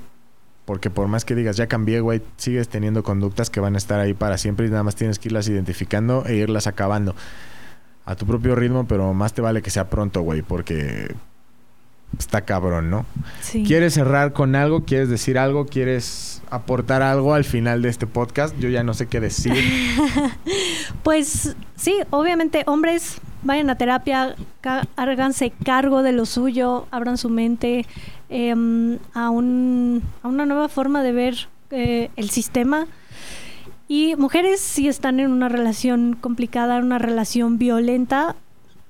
Porque 0.65 0.89
por 0.89 1.07
más 1.07 1.23
que 1.23 1.35
digas, 1.35 1.55
ya 1.55 1.67
cambié, 1.67 1.99
güey, 1.99 2.21
sigues 2.37 2.67
teniendo 2.67 3.03
conductas 3.03 3.49
que 3.49 3.59
van 3.59 3.75
a 3.75 3.77
estar 3.77 3.99
ahí 3.99 4.13
para 4.13 4.37
siempre 4.37 4.65
y 4.67 4.69
nada 4.69 4.83
más 4.83 4.95
tienes 4.95 5.17
que 5.19 5.29
irlas 5.29 5.47
identificando 5.47 6.25
e 6.25 6.35
irlas 6.35 6.67
acabando. 6.67 7.15
A 8.09 8.15
tu 8.15 8.25
propio 8.25 8.55
ritmo, 8.55 8.85
pero 8.87 9.13
más 9.13 9.33
te 9.33 9.41
vale 9.41 9.61
que 9.61 9.69
sea 9.69 9.87
pronto, 9.89 10.21
güey, 10.21 10.41
porque 10.41 11.13
está 12.17 12.41
cabrón, 12.41 12.89
¿no? 12.89 13.05
Sí. 13.41 13.63
¿Quieres 13.67 13.93
cerrar 13.93 14.33
con 14.33 14.55
algo? 14.55 14.83
¿Quieres 14.83 15.09
decir 15.09 15.37
algo? 15.37 15.67
¿Quieres 15.67 16.41
aportar 16.49 17.03
algo 17.03 17.35
al 17.35 17.43
final 17.43 17.83
de 17.83 17.89
este 17.89 18.07
podcast? 18.07 18.57
Yo 18.57 18.67
ya 18.69 18.81
no 18.83 18.93
sé 18.95 19.07
qué 19.07 19.19
decir. 19.19 19.53
Pues 21.03 21.55
sí, 21.75 21.95
obviamente, 22.09 22.63
hombres, 22.67 23.19
vayan 23.43 23.69
a 23.69 23.75
terapia, 23.77 24.35
háganse 24.95 25.51
cargo 25.63 26.03
de 26.03 26.11
lo 26.11 26.25
suyo, 26.25 26.87
abran 26.91 27.17
su 27.17 27.29
mente 27.29 27.85
em, 28.29 28.97
a, 29.13 29.29
un- 29.29 30.03
a 30.23 30.27
una 30.27 30.45
nueva 30.45 30.67
forma 30.69 31.03
de 31.03 31.11
ver 31.11 31.35
eh, 31.71 32.09
el 32.15 32.29
sistema. 32.29 32.87
Y 33.91 34.15
mujeres, 34.17 34.59
si 34.59 34.87
están 34.87 35.19
en 35.19 35.31
una 35.31 35.49
relación 35.49 36.13
complicada, 36.13 36.77
en 36.77 36.85
una 36.85 36.99
relación 36.99 37.57
violenta, 37.57 38.35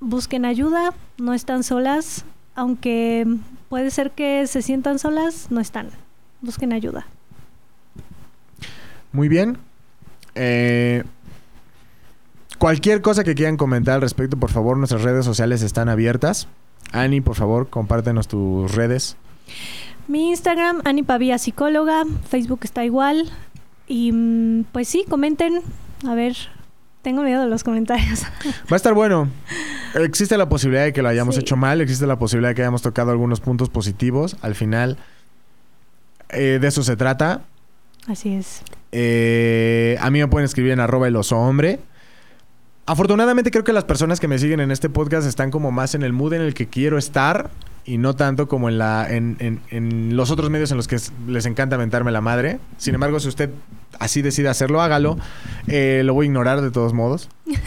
busquen 0.01 0.43
ayuda, 0.43 0.93
no 1.17 1.33
están 1.33 1.63
solas, 1.63 2.25
aunque 2.53 3.25
puede 3.69 3.91
ser 3.91 4.11
que 4.11 4.45
se 4.45 4.61
sientan 4.61 4.99
solas, 4.99 5.47
no 5.51 5.61
están. 5.61 5.87
Busquen 6.41 6.73
ayuda. 6.73 7.07
Muy 9.13 9.29
bien. 9.29 9.57
Eh, 10.35 11.05
cualquier 12.57 13.01
cosa 13.01 13.23
que 13.23 13.35
quieran 13.35 13.55
comentar 13.55 13.95
al 13.95 14.01
respecto, 14.01 14.35
por 14.35 14.51
favor, 14.51 14.75
nuestras 14.75 15.03
redes 15.03 15.23
sociales 15.23 15.61
están 15.61 15.87
abiertas. 15.87 16.49
Ani, 16.91 17.21
por 17.21 17.37
favor, 17.37 17.69
compártenos 17.69 18.27
tus 18.27 18.75
redes. 18.75 19.15
Mi 20.09 20.31
Instagram, 20.31 20.81
Ani 20.85 21.03
Pavía 21.03 21.37
Psicóloga, 21.37 22.03
Facebook 22.27 22.61
está 22.63 22.83
igual. 22.83 23.31
Y 23.89 24.11
mm, 24.13 24.65
pues 24.71 24.87
sí, 24.87 25.03
comenten. 25.09 25.61
A 26.07 26.13
ver, 26.13 26.37
tengo 27.01 27.23
miedo 27.23 27.41
de 27.41 27.49
los 27.49 27.63
comentarios. 27.65 28.23
Va 28.71 28.71
a 28.71 28.75
estar 28.77 28.93
bueno. 28.93 29.27
Existe 29.95 30.37
la 30.37 30.47
posibilidad 30.47 30.83
de 30.85 30.93
que 30.93 31.01
lo 31.01 31.09
hayamos 31.09 31.35
Sí. 31.35 31.41
hecho 31.41 31.57
mal, 31.57 31.81
existe 31.81 32.07
la 32.07 32.17
posibilidad 32.17 32.49
de 32.51 32.55
que 32.55 32.61
hayamos 32.61 32.81
tocado 32.83 33.11
algunos 33.11 33.41
puntos 33.41 33.69
positivos. 33.69 34.37
Al 34.41 34.55
final, 34.55 34.97
eh, 36.29 36.59
de 36.61 36.67
eso 36.67 36.83
se 36.83 36.95
trata. 36.95 37.41
Así 38.07 38.33
es. 38.33 38.61
Eh, 38.91 39.97
a 39.99 40.09
mí 40.09 40.19
me 40.19 40.27
pueden 40.27 40.45
escribir 40.45 40.71
en 40.71 40.79
arroba 40.79 41.07
el 41.07 41.15
oso 41.15 41.37
hombre. 41.37 41.79
Afortunadamente 42.85 43.51
creo 43.51 43.63
que 43.63 43.73
las 43.73 43.83
personas 43.83 44.19
que 44.19 44.27
me 44.27 44.39
siguen 44.39 44.59
en 44.61 44.71
este 44.71 44.89
podcast 44.89 45.27
están 45.27 45.51
como 45.51 45.71
más 45.71 45.93
en 45.93 46.01
el 46.03 46.13
mood 46.13 46.33
en 46.33 46.41
el 46.41 46.53
que 46.55 46.67
quiero 46.67 46.97
estar 46.97 47.49
y 47.89 47.97
no 47.97 48.15
tanto 48.15 48.47
como 48.47 48.69
en 48.69 48.77
la 48.77 49.07
en, 49.09 49.35
en- 49.39 49.61
en 49.69 50.15
los 50.15 50.31
otros 50.31 50.49
medios 50.49 50.71
en 50.71 50.77
los 50.77 50.87
que 50.87 50.97
les 51.27 51.45
encanta 51.45 51.77
mentarme 51.77 52.11
la 52.11 52.21
madre. 52.21 52.59
Sin 52.77 52.93
embargo, 52.95 53.19
si 53.19 53.27
usted 53.27 53.49
así 53.99 54.21
decide 54.21 54.47
hacerlo, 54.49 54.81
hágalo. 54.81 55.17
Eh, 55.67 56.01
lo 56.05 56.13
voy 56.13 56.25
a 56.25 56.27
ignorar 56.27 56.61
de 56.61 56.71
todos 56.71 56.93
modos. 56.93 57.29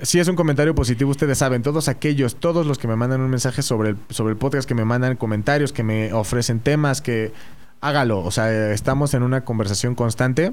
Si 0.00 0.20
es 0.20 0.28
un 0.28 0.36
comentario 0.36 0.76
positivo, 0.76 1.10
ustedes 1.10 1.38
saben, 1.38 1.60
todos 1.62 1.88
aquellos, 1.88 2.36
todos 2.36 2.66
los 2.68 2.78
que 2.78 2.86
me 2.86 2.94
mandan 2.94 3.20
un 3.20 3.30
mensaje 3.30 3.62
sobre 3.62 3.88
el, 3.90 3.96
sobre 4.10 4.30
el 4.30 4.38
podcast, 4.38 4.68
que 4.68 4.74
me 4.76 4.84
mandan 4.84 5.16
comentarios, 5.16 5.72
que 5.72 5.82
me 5.82 6.12
ofrecen 6.12 6.60
temas, 6.60 7.02
que 7.02 7.32
hágalo. 7.80 8.20
O 8.22 8.30
sea, 8.30 8.70
estamos 8.72 9.12
en 9.14 9.24
una 9.24 9.40
conversación 9.44 9.96
constante. 9.96 10.52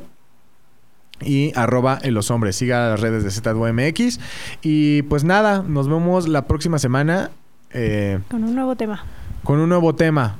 Y 1.21 1.51
arroba 1.55 1.99
en 2.01 2.15
los 2.15 2.31
hombres. 2.31 2.55
Siga 2.55 2.89
las 2.89 2.99
redes 2.99 3.23
de 3.23 3.29
ZWMX. 3.29 4.19
Y 4.63 5.03
pues 5.03 5.23
nada, 5.23 5.63
nos 5.65 5.87
vemos 5.87 6.27
la 6.27 6.47
próxima 6.47 6.79
semana 6.79 7.29
eh, 7.75 8.19
Con 8.29 8.43
un 8.43 8.55
nuevo 8.55 8.75
tema. 8.75 9.03
con 9.43 9.59
un 9.59 9.69
nuevo 9.69 9.93
tema. 9.93 10.37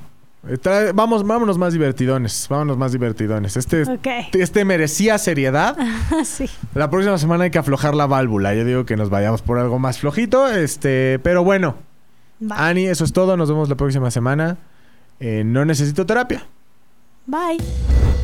Eh, 0.48 0.58
trae- 0.58 0.92
vamos, 0.94 1.26
vámonos 1.26 1.58
más 1.58 1.72
divertidones. 1.72 2.46
Vámonos 2.48 2.76
más 2.78 2.92
divertidones. 2.92 3.56
Este, 3.56 3.84
este 4.32 4.64
merecía 4.64 5.18
seriedad. 5.18 5.76
sí. 6.24 6.48
La 6.74 6.88
próxima 6.90 7.18
semana 7.18 7.44
hay 7.44 7.50
que 7.50 7.58
aflojar 7.58 7.94
la 7.94 8.06
válvula. 8.06 8.54
Yo 8.54 8.64
digo 8.64 8.84
que 8.86 8.96
nos 8.96 9.10
vayamos 9.10 9.42
por 9.42 9.58
algo 9.58 9.78
más 9.78 9.98
flojito. 9.98 10.48
Este, 10.48 11.18
pero 11.22 11.42
bueno, 11.44 11.74
Va. 12.40 12.66
Ani, 12.68 12.86
eso 12.86 13.04
es 13.04 13.12
todo. 13.12 13.36
Nos 13.36 13.48
vemos 13.48 13.68
la 13.68 13.74
próxima 13.76 14.10
semana. 14.10 14.56
Eh, 15.20 15.42
no 15.44 15.64
necesito 15.64 16.04
terapia. 16.06 16.44
Bye. 17.26 18.15